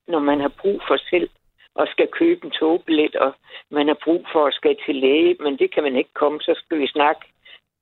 når 0.09 0.19
man 0.19 0.41
har 0.41 0.53
brug 0.61 0.81
for 0.89 0.97
selv 1.11 1.31
og 1.75 1.89
skal 1.89 2.09
købe 2.13 2.45
en 2.45 2.51
togbillet, 2.51 3.17
og 3.17 3.33
man 3.71 3.89
har 3.89 3.99
brug 4.05 4.27
for 4.33 4.47
at 4.47 4.55
skal 4.55 4.77
til 4.87 4.97
læge, 4.97 5.37
men 5.41 5.59
det 5.59 5.75
kan 5.75 5.83
man 5.83 5.97
ikke 5.97 6.15
komme, 6.15 6.41
så 6.41 6.55
skal 6.65 6.79
vi 6.79 6.87
snakke 6.87 7.21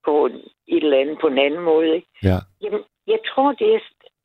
på 0.05 0.27
en- 0.27 0.49
et 0.69 0.83
eller 0.85 1.01
andet 1.01 1.19
på 1.21 1.27
en 1.27 1.39
anden 1.39 1.61
måde. 1.61 1.95
Ikke? 1.97 2.09
Ja. 2.23 2.39
Jamen, 2.63 2.85
jeg 3.07 3.19
tror, 3.27 3.53
det 3.53 3.75
er, 3.75 3.81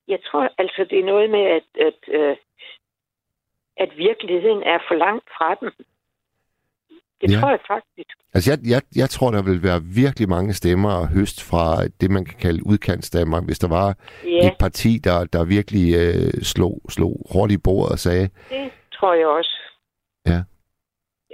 jeg 0.08 0.20
tror 0.24 0.50
altså, 0.58 0.84
det 0.90 1.00
er 1.00 1.04
noget 1.04 1.30
med, 1.30 1.40
at, 1.46 1.64
at, 1.88 2.00
øh, 2.08 2.38
at 3.78 3.98
virkeligheden 3.98 4.64
er 4.64 4.80
for 4.88 4.96
langt 4.96 5.30
fra 5.38 5.56
dem. 5.56 5.72
Det 7.22 7.32
Ja. 7.32 7.40
tror 7.40 7.50
jeg 7.50 7.60
faktisk. 7.68 8.10
Altså, 8.34 8.52
jeg, 8.52 8.60
jeg, 8.74 8.82
jeg 9.02 9.10
tror, 9.10 9.32
der 9.32 9.44
vil 9.50 9.64
være 9.64 9.82
virkelig 10.04 10.30
mange 10.30 10.54
stemmer 10.54 10.90
at 11.02 11.08
høste 11.18 11.42
fra 11.50 11.88
det, 12.02 12.12
man 12.12 12.26
kan 12.26 12.38
kalde 12.40 12.66
udkantsdanmark, 12.66 13.44
hvis 13.46 13.60
der 13.60 13.68
var 13.68 13.88
Ja, 14.24 14.48
et 14.48 14.56
parti, 14.60 14.92
der, 15.08 15.26
der 15.34 15.46
virkelig 15.58 15.86
øh, 16.04 16.34
slog, 16.54 16.76
slog 16.90 17.14
hårdt 17.34 17.52
i 17.52 17.58
bordet 17.58 17.92
og 17.92 18.00
sagde, 18.00 18.30
det 18.50 18.72
tror 18.96 19.14
jeg 19.14 19.28
også. 19.28 19.56
Ja. 20.32 20.40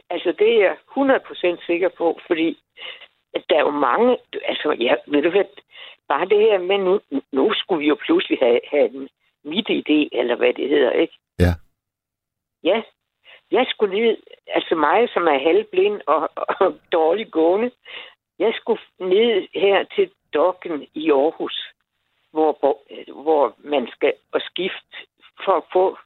Altså, 0.09 0.29
det 0.39 0.49
er 0.55 0.59
jeg 0.67 0.75
100% 1.57 1.65
sikker 1.65 1.89
på, 1.97 2.19
fordi 2.27 2.49
at 3.33 3.43
der 3.49 3.55
er 3.55 3.65
jo 3.69 3.71
mange... 3.89 4.17
Altså, 4.51 4.75
ja, 4.79 4.93
ved 5.11 5.21
du 5.21 5.29
hvad? 5.29 5.49
Bare 6.11 6.25
det 6.33 6.39
her 6.47 6.59
med, 6.69 6.77
nu, 6.77 6.93
nu 7.33 7.53
skulle 7.53 7.79
vi 7.79 7.87
jo 7.87 7.97
pludselig 8.05 8.37
have, 8.41 8.59
have 8.71 8.89
en 8.95 9.09
mit 9.45 9.67
idé, 9.69 9.99
eller 10.19 10.35
hvad 10.35 10.53
det 10.53 10.69
hedder, 10.69 10.91
ikke? 10.91 11.13
Ja. 11.39 11.53
Ja. 12.63 12.81
Jeg 13.51 13.65
skulle 13.69 13.99
ned, 13.99 14.17
altså 14.47 14.75
mig, 14.75 15.09
som 15.13 15.23
er 15.27 15.39
halvblind 15.47 16.01
og, 16.07 16.29
og 16.35 16.79
dårlig 16.91 17.31
gående, 17.31 17.71
jeg 18.39 18.53
skulle 18.55 18.81
ned 18.99 19.47
her 19.53 19.83
til 19.95 20.09
dokken 20.33 20.87
i 20.93 21.11
Aarhus, 21.11 21.57
hvor, 22.31 22.57
hvor, 22.59 22.75
hvor 23.21 23.55
man 23.63 23.87
skal 23.91 24.13
og 24.31 24.41
skifte 24.41 24.95
for 25.45 25.51
at 25.51 25.63
få, 25.73 25.97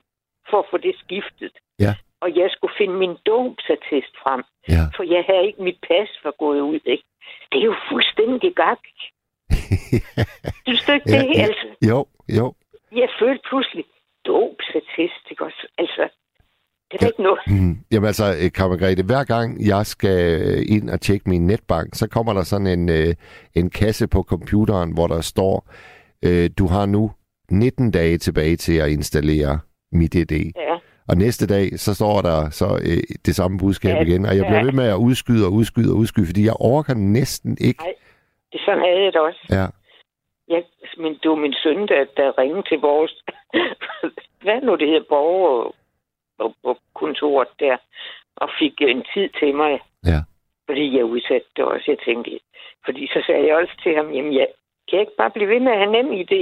for 0.50 0.60
at 0.60 0.66
få 0.72 0.78
det 0.78 0.96
skiftet. 1.00 1.54
Ja. 1.80 1.94
Og 2.20 2.36
jeg 2.36 2.50
skulle 2.52 2.74
finde 2.78 2.94
min 2.94 3.18
dåbsattest 3.26 4.14
frem, 4.24 4.44
ja, 4.70 4.84
for 4.96 5.04
jeg 5.04 5.24
havde 5.30 5.46
ikke 5.48 5.64
mit 5.64 5.80
pas 5.88 6.10
var 6.24 6.32
gået 6.32 6.62
ud. 6.62 6.80
Ikke? 6.86 7.04
Det 7.52 7.58
er 7.62 7.66
jo 7.66 7.76
fuldstændig 7.92 8.56
gak. 8.56 8.80
Synes 10.66 10.84
du 10.86 10.92
ikke 10.92 11.12
Ja, 11.12 11.22
det? 11.22 11.38
ja. 11.38 11.42
Altså, 11.44 11.68
jo, 11.90 12.06
jo. 12.38 12.54
jeg 12.92 13.10
følte 13.20 13.44
pludselig 13.50 13.86
dåbsattest, 14.26 15.24
ikke 15.32 15.46
også? 15.46 15.68
Altså, 15.78 16.10
det 16.92 17.02
er 17.02 17.06
Ja. 17.06 17.08
ikke 17.08 17.24
noget. 17.24 17.40
Mm. 17.48 17.78
Jamen 17.92 18.08
altså, 18.08 18.26
øh, 18.44 18.52
Kara 18.52 18.68
Margrethe, 18.70 19.04
hver 19.04 19.24
gang 19.24 19.66
jeg 19.68 19.86
skal 19.86 20.42
øh, 20.42 20.64
ind 20.76 20.90
og 20.90 21.02
tjekke 21.02 21.30
min 21.30 21.48
netbank, 21.48 21.90
så 21.96 22.08
kommer 22.10 22.34
der 22.34 22.44
sådan 22.44 22.68
en, 22.68 22.90
øh, 22.90 23.14
en 23.56 23.70
kasse 23.70 24.08
på 24.08 24.24
computeren, 24.24 24.94
hvor 24.94 25.08
der 25.08 25.22
står, 25.22 25.68
øh, 26.26 26.50
du 26.60 26.68
har 26.68 26.86
nu 26.86 27.12
19 27.52 27.92
dage 27.92 28.18
tilbage 28.18 28.56
til 28.56 28.78
at 28.78 28.90
installere 28.90 29.60
mit 29.92 30.16
ID. 30.16 30.32
Ja. 30.56 30.76
Og 31.08 31.18
næste 31.18 31.48
dag, 31.48 31.80
så 31.80 31.96
står 31.96 32.22
der 32.22 32.50
så 32.50 32.66
øh, 32.86 33.04
det 33.26 33.36
samme 33.36 33.58
budskab 33.60 33.96
Ja, 33.96 34.02
igen, 34.02 34.26
og 34.26 34.36
jeg 34.38 34.46
bliver 34.46 34.60
ja. 34.60 34.64
ved 34.66 34.72
med 34.72 34.88
at 34.88 34.96
udskyde 34.96 35.46
og 35.46 35.54
udskyde 35.54 35.92
og 35.94 35.98
udskyde, 35.98 36.26
fordi 36.26 36.46
jeg 36.46 36.54
overgår 36.60 36.94
næsten 36.94 37.58
ikke. 37.62 37.80
Nej. 37.84 37.94
Det 38.52 38.60
er 38.60 38.64
sådan 38.66 38.84
havde 38.88 39.04
jeg 39.06 39.14
det 39.14 39.22
også. 39.22 39.42
Ja, 39.50 39.66
Jeg, 40.54 40.64
men 40.98 41.12
det 41.22 41.30
var 41.30 41.36
min 41.46 41.54
søn, 41.64 41.80
der, 41.92 42.02
der 42.18 42.38
ringede 42.42 42.64
til 42.70 42.80
vores... 42.80 43.14
hvad 44.44 44.62
nu 44.64 44.76
det 44.76 44.88
hedder? 44.88 45.06
Borger 45.10 45.72
og, 46.44 46.56
og 46.64 46.78
kontoret 47.02 47.52
der. 47.60 47.78
Og 48.36 48.50
fik 48.60 48.74
en 48.82 49.04
tid 49.14 49.30
til 49.40 49.56
mig. 49.56 49.74
Ja. 50.06 50.20
Fordi 50.68 50.98
jeg 50.98 51.06
udsatte 51.06 51.48
det 51.56 51.66
også. 51.66 51.86
Jeg 51.88 52.00
tænkte... 52.06 52.40
Fordi 52.86 53.08
så 53.08 53.24
sagde 53.26 53.48
jeg 53.48 53.56
også 53.62 53.76
til 53.84 53.96
ham, 53.96 54.08
jamen 54.16 54.34
jeg 54.34 54.48
kan 54.90 54.98
jeg 54.98 55.02
ikke 55.02 55.18
bare 55.18 55.36
blive 55.36 55.50
ved 55.50 55.60
med 55.60 55.72
at 55.72 55.78
have 55.78 55.92
nem 55.92 56.12
idé. 56.24 56.42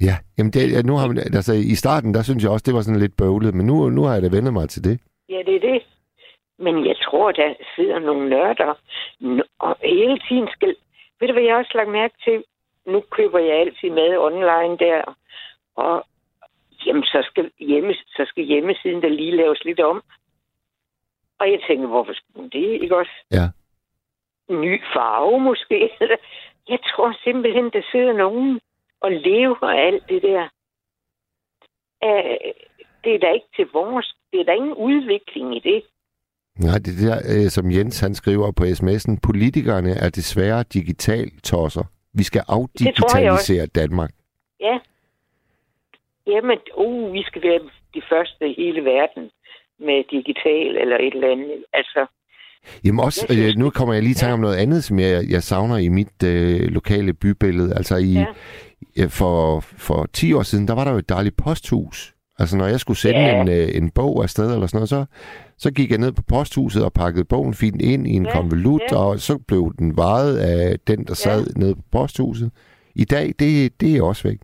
ja. 0.00 0.14
Jamen 0.38 0.52
det, 0.52 0.86
nu 0.86 0.94
har 0.96 1.06
man, 1.06 1.18
altså, 1.18 1.52
i 1.52 1.74
starten, 1.74 2.14
der 2.14 2.22
synes 2.22 2.42
jeg 2.42 2.52
også, 2.52 2.64
det 2.66 2.74
var 2.74 2.80
sådan 2.80 3.00
lidt 3.00 3.16
bøvlet, 3.16 3.54
men 3.54 3.66
nu, 3.66 3.88
nu 3.88 4.02
har 4.04 4.14
jeg 4.14 4.22
da 4.22 4.28
vendt 4.36 4.52
mig 4.52 4.68
til 4.68 4.84
det. 4.84 5.00
Ja, 5.28 5.38
det 5.46 5.54
er 5.56 5.64
det. 5.72 5.82
Men 6.58 6.86
jeg 6.86 6.96
tror, 6.96 7.32
der 7.32 7.54
sidder 7.76 7.98
nogle 7.98 8.28
nørder, 8.28 8.74
og 9.58 9.76
hele 9.82 10.18
tiden 10.28 10.48
skal... 10.52 10.76
Ved 11.20 11.28
du, 11.28 11.32
hvad 11.32 11.42
jeg 11.42 11.56
også 11.56 11.72
lagt 11.74 11.90
mærke 11.90 12.14
til? 12.24 12.44
Nu 12.86 13.02
køber 13.10 13.38
jeg 13.38 13.56
altid 13.56 13.90
med 13.90 14.18
online 14.18 14.76
der, 14.78 15.16
og 15.76 16.04
jamen, 16.86 17.02
så 17.02 17.20
skal, 17.30 17.50
hjemme, 17.58 17.94
så 17.94 18.24
skal 18.28 18.44
hjemmesiden 18.44 19.02
der 19.02 19.08
lige 19.08 19.36
laves 19.36 19.64
lidt 19.64 19.80
om. 19.80 20.02
Og 21.40 21.50
jeg 21.52 21.60
tænker, 21.68 21.86
hvorfor 21.86 22.12
skulle 22.12 22.50
det, 22.50 22.82
ikke 22.82 22.96
også? 22.96 23.16
Ja. 23.32 23.46
Ny 24.54 24.82
farve 24.94 25.40
måske. 25.40 25.90
Jeg 26.68 26.78
tror 26.90 27.16
simpelthen, 27.24 27.64
der 27.64 27.82
sidder 27.92 28.12
nogen 28.12 28.60
og 29.00 29.12
lever 29.12 29.68
alt 29.86 30.08
det 30.08 30.22
der. 30.22 30.48
Æh, 32.02 32.52
det 33.04 33.14
er 33.14 33.18
da 33.18 33.32
ikke 33.32 33.50
til 33.56 33.66
vores. 33.72 34.14
Det 34.32 34.40
er 34.40 34.44
der 34.44 34.52
ingen 34.52 34.74
udvikling 34.74 35.56
i 35.56 35.60
det. 35.60 35.82
Nej, 36.58 36.78
det 36.78 36.90
er 36.92 37.08
der, 37.08 37.18
øh, 37.32 37.50
som 37.50 37.70
Jens 37.70 38.00
han 38.00 38.14
skriver 38.14 38.52
på 38.52 38.64
sms'en, 38.64 39.18
politikerne 39.22 39.90
er 39.90 40.10
desværre 40.10 40.62
digital 40.62 41.30
tosser. 41.44 41.84
Vi 42.12 42.22
skal 42.22 42.42
afdigitalisere 42.48 43.66
Danmark. 43.66 44.10
Ja. 44.60 44.78
Jamen, 46.26 46.58
uh, 46.76 47.12
vi 47.12 47.22
skal 47.22 47.42
være 47.42 47.60
de 47.94 48.02
første 48.10 48.48
i 48.50 48.54
hele 48.62 48.84
verden 48.84 49.24
med 49.86 49.98
digital 50.10 50.76
eller 50.82 50.96
et 50.96 51.14
eller 51.14 51.30
andet. 51.32 51.64
Altså, 51.72 52.06
Jamen 52.84 53.00
også, 53.04 53.26
Jeg 53.28 53.36
synes- 53.36 53.54
øh, 53.56 53.58
nu 53.62 53.70
kommer 53.70 53.94
jeg 53.94 54.02
lige 54.02 54.10
i 54.10 54.14
tanke 54.14 54.32
om 54.34 54.40
noget 54.40 54.56
andet, 54.56 54.84
som 54.84 54.98
jeg, 54.98 55.24
jeg 55.30 55.42
savner 55.42 55.76
i 55.76 55.88
mit 55.88 56.22
øh, 56.24 56.60
lokale 56.60 57.12
bybillede. 57.14 57.74
Altså 57.76 57.96
i, 57.96 58.12
Ja. 58.12 58.26
ja. 58.96 59.06
for, 59.06 59.60
for 59.60 60.06
10 60.12 60.32
år 60.32 60.42
siden, 60.42 60.68
der 60.68 60.74
var 60.74 60.84
der 60.84 60.92
jo 60.92 60.98
et 60.98 61.08
dejligt 61.08 61.36
posthus. 61.36 62.14
Altså 62.38 62.56
når 62.56 62.66
jeg 62.66 62.80
skulle 62.80 62.96
sende 62.98 63.20
Ja. 63.20 63.40
en, 63.40 63.48
øh, 63.48 63.68
en 63.74 63.90
bog 63.90 64.22
afsted 64.22 64.54
eller 64.54 64.66
sådan 64.66 64.76
noget, 64.78 64.88
så, 64.88 65.04
så 65.58 65.72
gik 65.72 65.90
jeg 65.90 65.98
ned 65.98 66.12
på 66.12 66.22
posthuset 66.28 66.84
og 66.84 66.92
pakkede 66.92 67.24
bogen 67.24 67.54
fint 67.54 67.82
ind 67.82 68.06
i 68.06 68.10
en 68.12 68.26
Ja, 68.26 68.32
konvolut, 68.32 68.82
ja. 68.90 68.96
og 68.96 69.18
så 69.20 69.38
blev 69.48 69.72
den 69.78 69.96
vejet 69.96 70.38
af 70.38 70.78
den, 70.86 71.04
der 71.04 71.14
sad 71.14 71.46
nede 71.56 71.74
på 71.74 71.82
posthuset. 71.92 72.50
I 72.94 73.04
dag, 73.04 73.26
det, 73.38 73.80
det 73.80 73.96
er 73.96 74.02
også 74.02 74.28
væk. 74.28 74.38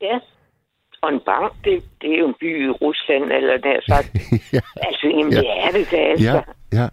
ja. 0.00 0.18
Og 1.02 1.08
en 1.12 1.20
bank, 1.20 1.52
det, 1.64 1.82
det 2.02 2.14
er 2.14 2.18
jo 2.18 2.28
en 2.28 2.34
by 2.40 2.66
i 2.66 2.70
Rusland, 2.70 3.32
eller 3.32 3.56
der 3.56 3.80
sagt. 3.88 4.08
ja, 4.56 4.60
Altså, 4.86 5.06
jamen, 5.06 5.32
Ja. 5.32 5.38
det 5.40 5.50
er 5.64 5.70
det 5.70 5.90
da, 5.90 5.96
altså. 5.96 6.42
ja, 6.72 6.78
ja. 6.80 6.88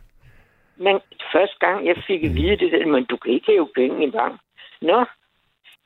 Men 0.77 0.99
første 1.33 1.57
gang, 1.59 1.85
jeg 1.87 1.95
fik 2.07 2.23
at 2.23 2.35
vide 2.35 2.57
det, 2.57 2.87
men 2.87 3.05
du 3.05 3.17
kan 3.17 3.31
ikke 3.33 3.51
hæve 3.51 3.69
penge 3.75 4.01
i 4.01 4.03
en 4.03 4.11
bank. 4.11 4.39
Nå, 4.81 5.05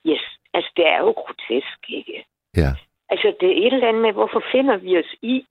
yes. 0.07 0.23
Altså, 0.53 0.71
det 0.77 0.87
er 0.87 0.97
jo 0.99 1.11
grotesk, 1.11 1.79
ikke? 1.89 2.25
ja. 2.57 2.71
Altså, 3.09 3.33
det 3.39 3.49
er 3.49 3.67
et 3.67 3.73
eller 3.73 3.87
andet 3.87 4.01
med, 4.01 4.13
hvorfor 4.13 4.43
finder 4.51 4.77
vi 4.77 4.97
os 4.97 5.15
i? 5.21 5.45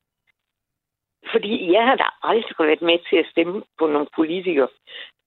Fordi 1.33 1.73
jeg 1.73 1.85
har 1.87 1.97
da 1.97 2.05
aldrig 2.23 2.55
været 2.59 2.83
med 2.83 2.99
til 3.09 3.17
at 3.17 3.27
stemme 3.31 3.63
på 3.79 3.87
nogle 3.87 4.07
politikere, 4.17 4.69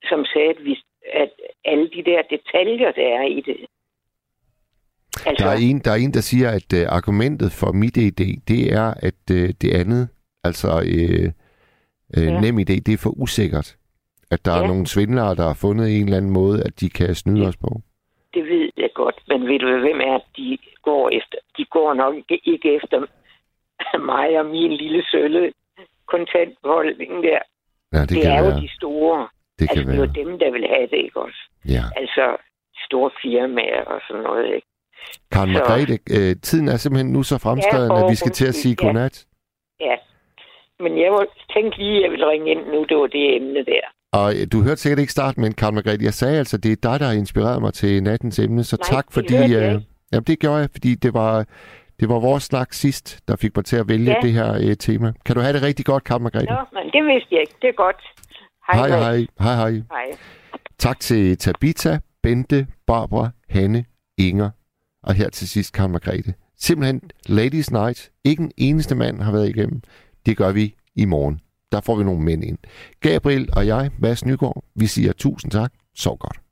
som 0.09 0.25
sagde, 0.25 0.49
at, 0.49 0.65
vi, 0.65 0.83
at 1.13 1.29
alle 1.65 1.89
de 1.89 2.03
der 2.03 2.21
detaljer, 2.21 2.91
der 2.91 3.07
er 3.19 3.21
i 3.23 3.41
det. 3.41 3.65
Altså, 5.25 5.45
Der 5.45 5.51
er, 5.51 5.57
en, 5.61 5.79
der 5.79 5.91
er 5.91 5.95
en, 5.95 6.13
der 6.13 6.21
siger, 6.21 6.49
at 6.49 6.73
øh, 6.79 6.85
argumentet 6.89 7.51
for 7.51 7.71
mit 7.71 7.97
idé, 7.97 8.27
det 8.47 8.73
er, 8.73 8.93
at 9.09 9.23
øh, 9.31 9.49
det 9.61 9.73
andet, 9.73 10.09
altså 10.43 10.67
øh, 10.95 11.25
øh, 12.17 12.23
Ja. 12.33 12.39
nem 12.41 12.57
idé, 12.59 12.75
det 12.85 12.93
er 12.93 12.97
for 13.03 13.09
usikkert. 13.09 13.75
At 14.31 14.45
der 14.45 14.55
ja. 14.55 14.63
er 14.63 14.67
nogle 14.67 14.87
svindlere, 14.87 15.35
der 15.35 15.43
har 15.47 15.57
fundet 15.61 15.85
en 15.99 16.03
eller 16.05 16.17
anden 16.17 16.31
måde, 16.31 16.63
at 16.63 16.79
de 16.79 16.89
kan 16.89 17.15
snyde 17.15 17.41
Ja. 17.41 17.47
os 17.47 17.57
på. 17.57 17.81
det 18.33 18.43
ved 18.43 18.69
jeg 18.77 18.89
godt, 18.95 19.17
men 19.27 19.47
ved 19.47 19.59
du, 19.59 19.79
hvem 19.79 19.99
er 20.11 20.19
de 20.37 20.57
går 20.83 21.09
efter? 21.19 21.37
De 21.57 21.65
går 21.65 21.93
nok 21.93 22.15
ikke, 22.29 22.75
efter 22.75 22.99
mig 24.11 24.39
og 24.39 24.45
min 24.45 24.71
lille 24.71 25.03
sølle. 25.11 25.51
kontantbeholdningen 26.13 27.23
der. 27.23 27.39
Ja, 27.93 28.01
det, 28.01 28.09
Det, 28.09 28.21
kan 28.21 28.31
er 28.31 28.41
være. 28.41 28.55
jo 28.55 28.61
de 28.61 28.69
store. 28.79 29.27
det 29.59 29.69
kan 29.69 29.77
altså, 29.77 29.91
det 29.91 29.99
er 29.99 30.05
jo 30.05 30.11
dem, 30.21 30.39
der 30.39 30.51
vil 30.51 30.65
have 30.73 30.87
det, 30.91 30.99
ikke 31.07 31.19
også? 31.27 31.41
Ja. 31.75 31.83
Altså, 32.01 32.25
store 32.87 33.11
firmaer 33.21 33.83
og 33.93 33.99
sådan 34.07 34.23
noget, 34.23 34.45
ikke? 34.57 34.67
Karen 35.31 35.49
Så- 35.53 35.53
Margrethe, 35.59 35.99
øh, 36.11 36.35
tiden 36.41 36.67
er 36.67 36.77
simpelthen 36.77 37.13
nu 37.13 37.23
så 37.23 37.37
fremskreden, 37.37 37.91
Ja, 37.91 38.03
at 38.05 38.11
vi 38.11 38.15
skal 38.15 38.31
til 38.31 38.47
at 38.47 38.55
sige 38.55 38.75
ja. 38.81 38.85
godnat. 38.85 39.25
Ja. 39.79 39.95
Men 40.83 40.99
jeg 41.03 41.11
var, 41.11 41.25
tænkte 41.53 41.77
lige, 41.79 41.97
at 41.97 42.03
jeg 42.03 42.11
ville 42.11 42.29
ringe 42.29 42.51
ind 42.51 42.59
nu. 42.73 42.85
Det 42.89 42.97
var 42.97 43.07
det 43.07 43.35
emne 43.35 43.59
der. 43.65 43.85
Og 44.13 44.33
øh, 44.35 44.47
du 44.51 44.61
hørte 44.63 44.81
sikkert 44.81 44.99
ikke 44.99 45.11
starten, 45.11 45.41
men 45.41 45.53
Karen 45.53 45.75
Margrethe, 45.75 46.05
jeg 46.05 46.13
sagde 46.13 46.37
altså, 46.37 46.57
det 46.57 46.71
er 46.71 46.75
dig, 46.89 46.99
der 46.99 47.05
har 47.05 47.13
inspireret 47.13 47.61
mig 47.61 47.73
til 47.73 48.03
nattens 48.03 48.39
emne, 48.39 48.63
så 48.63 48.77
Nej, 48.81 48.89
tak 48.95 49.05
det 49.05 49.13
fordi... 49.13 49.33
jeg 49.33 49.51
øh, 49.75 49.81
jamen, 50.11 50.23
det 50.27 50.39
gjorde 50.39 50.57
jeg, 50.57 50.69
fordi 50.71 50.95
det 50.95 51.13
var, 51.13 51.45
det 51.99 52.09
var 52.09 52.19
vores 52.19 52.43
snak 52.43 52.73
sidst, 52.73 53.19
der 53.27 53.35
fik 53.35 53.55
mig 53.55 53.65
til 53.65 53.77
at 53.77 53.87
vælge 53.89 54.11
Ja. 54.11 54.17
det 54.21 54.33
her 54.33 54.53
øh, 54.69 54.75
tema. 54.77 55.13
Kan 55.25 55.35
du 55.35 55.41
have 55.41 55.53
det 55.53 55.61
rigtig 55.61 55.85
godt, 55.85 56.03
Karen 56.03 56.23
Margrethe? 56.23 56.53
Nå, 56.53 56.59
men 56.73 56.83
det 56.93 57.03
vidste 57.13 57.27
jeg 57.31 57.39
ikke. 57.41 57.53
Det 57.61 57.67
er 57.67 57.73
godt. 57.73 57.95
hej, 58.71 58.89
Mads. 58.89 58.91
hej, 59.05 59.25
hej, 59.39 59.55
hej. 59.55 59.71
Hej. 59.71 60.17
Tak 60.79 60.99
til 60.99 61.37
Tabita, 61.37 61.99
Bente, 62.23 62.67
Barbara, 62.87 63.29
Hanne, 63.49 63.85
Inger 64.17 64.49
og 65.05 65.13
her 65.13 65.29
til 65.29 65.49
sidst 65.49 65.73
Karen 65.73 65.91
Margrethe. 65.91 66.33
Simpelthen 66.59 67.01
Ladies 67.25 67.71
Night. 67.71 68.11
Ikke 68.23 68.43
en 68.43 68.51
eneste 68.57 68.95
mand 68.95 69.21
har 69.21 69.31
været 69.31 69.49
igennem. 69.49 69.81
Det 70.25 70.37
gør 70.37 70.51
vi 70.51 70.75
i 70.95 71.05
morgen. 71.05 71.39
Der 71.71 71.81
får 71.81 71.95
vi 71.95 72.03
nogle 72.03 72.23
mænd 72.23 72.43
ind. 72.43 72.57
Gabriel 72.99 73.49
og 73.53 73.67
jeg, 73.67 73.91
Mads 73.99 74.25
Nygaard, 74.25 74.63
vi 74.75 74.87
siger 74.87 75.13
tusind 75.13 75.51
tak. 75.51 75.73
Sov 75.95 76.17
godt. 76.17 76.44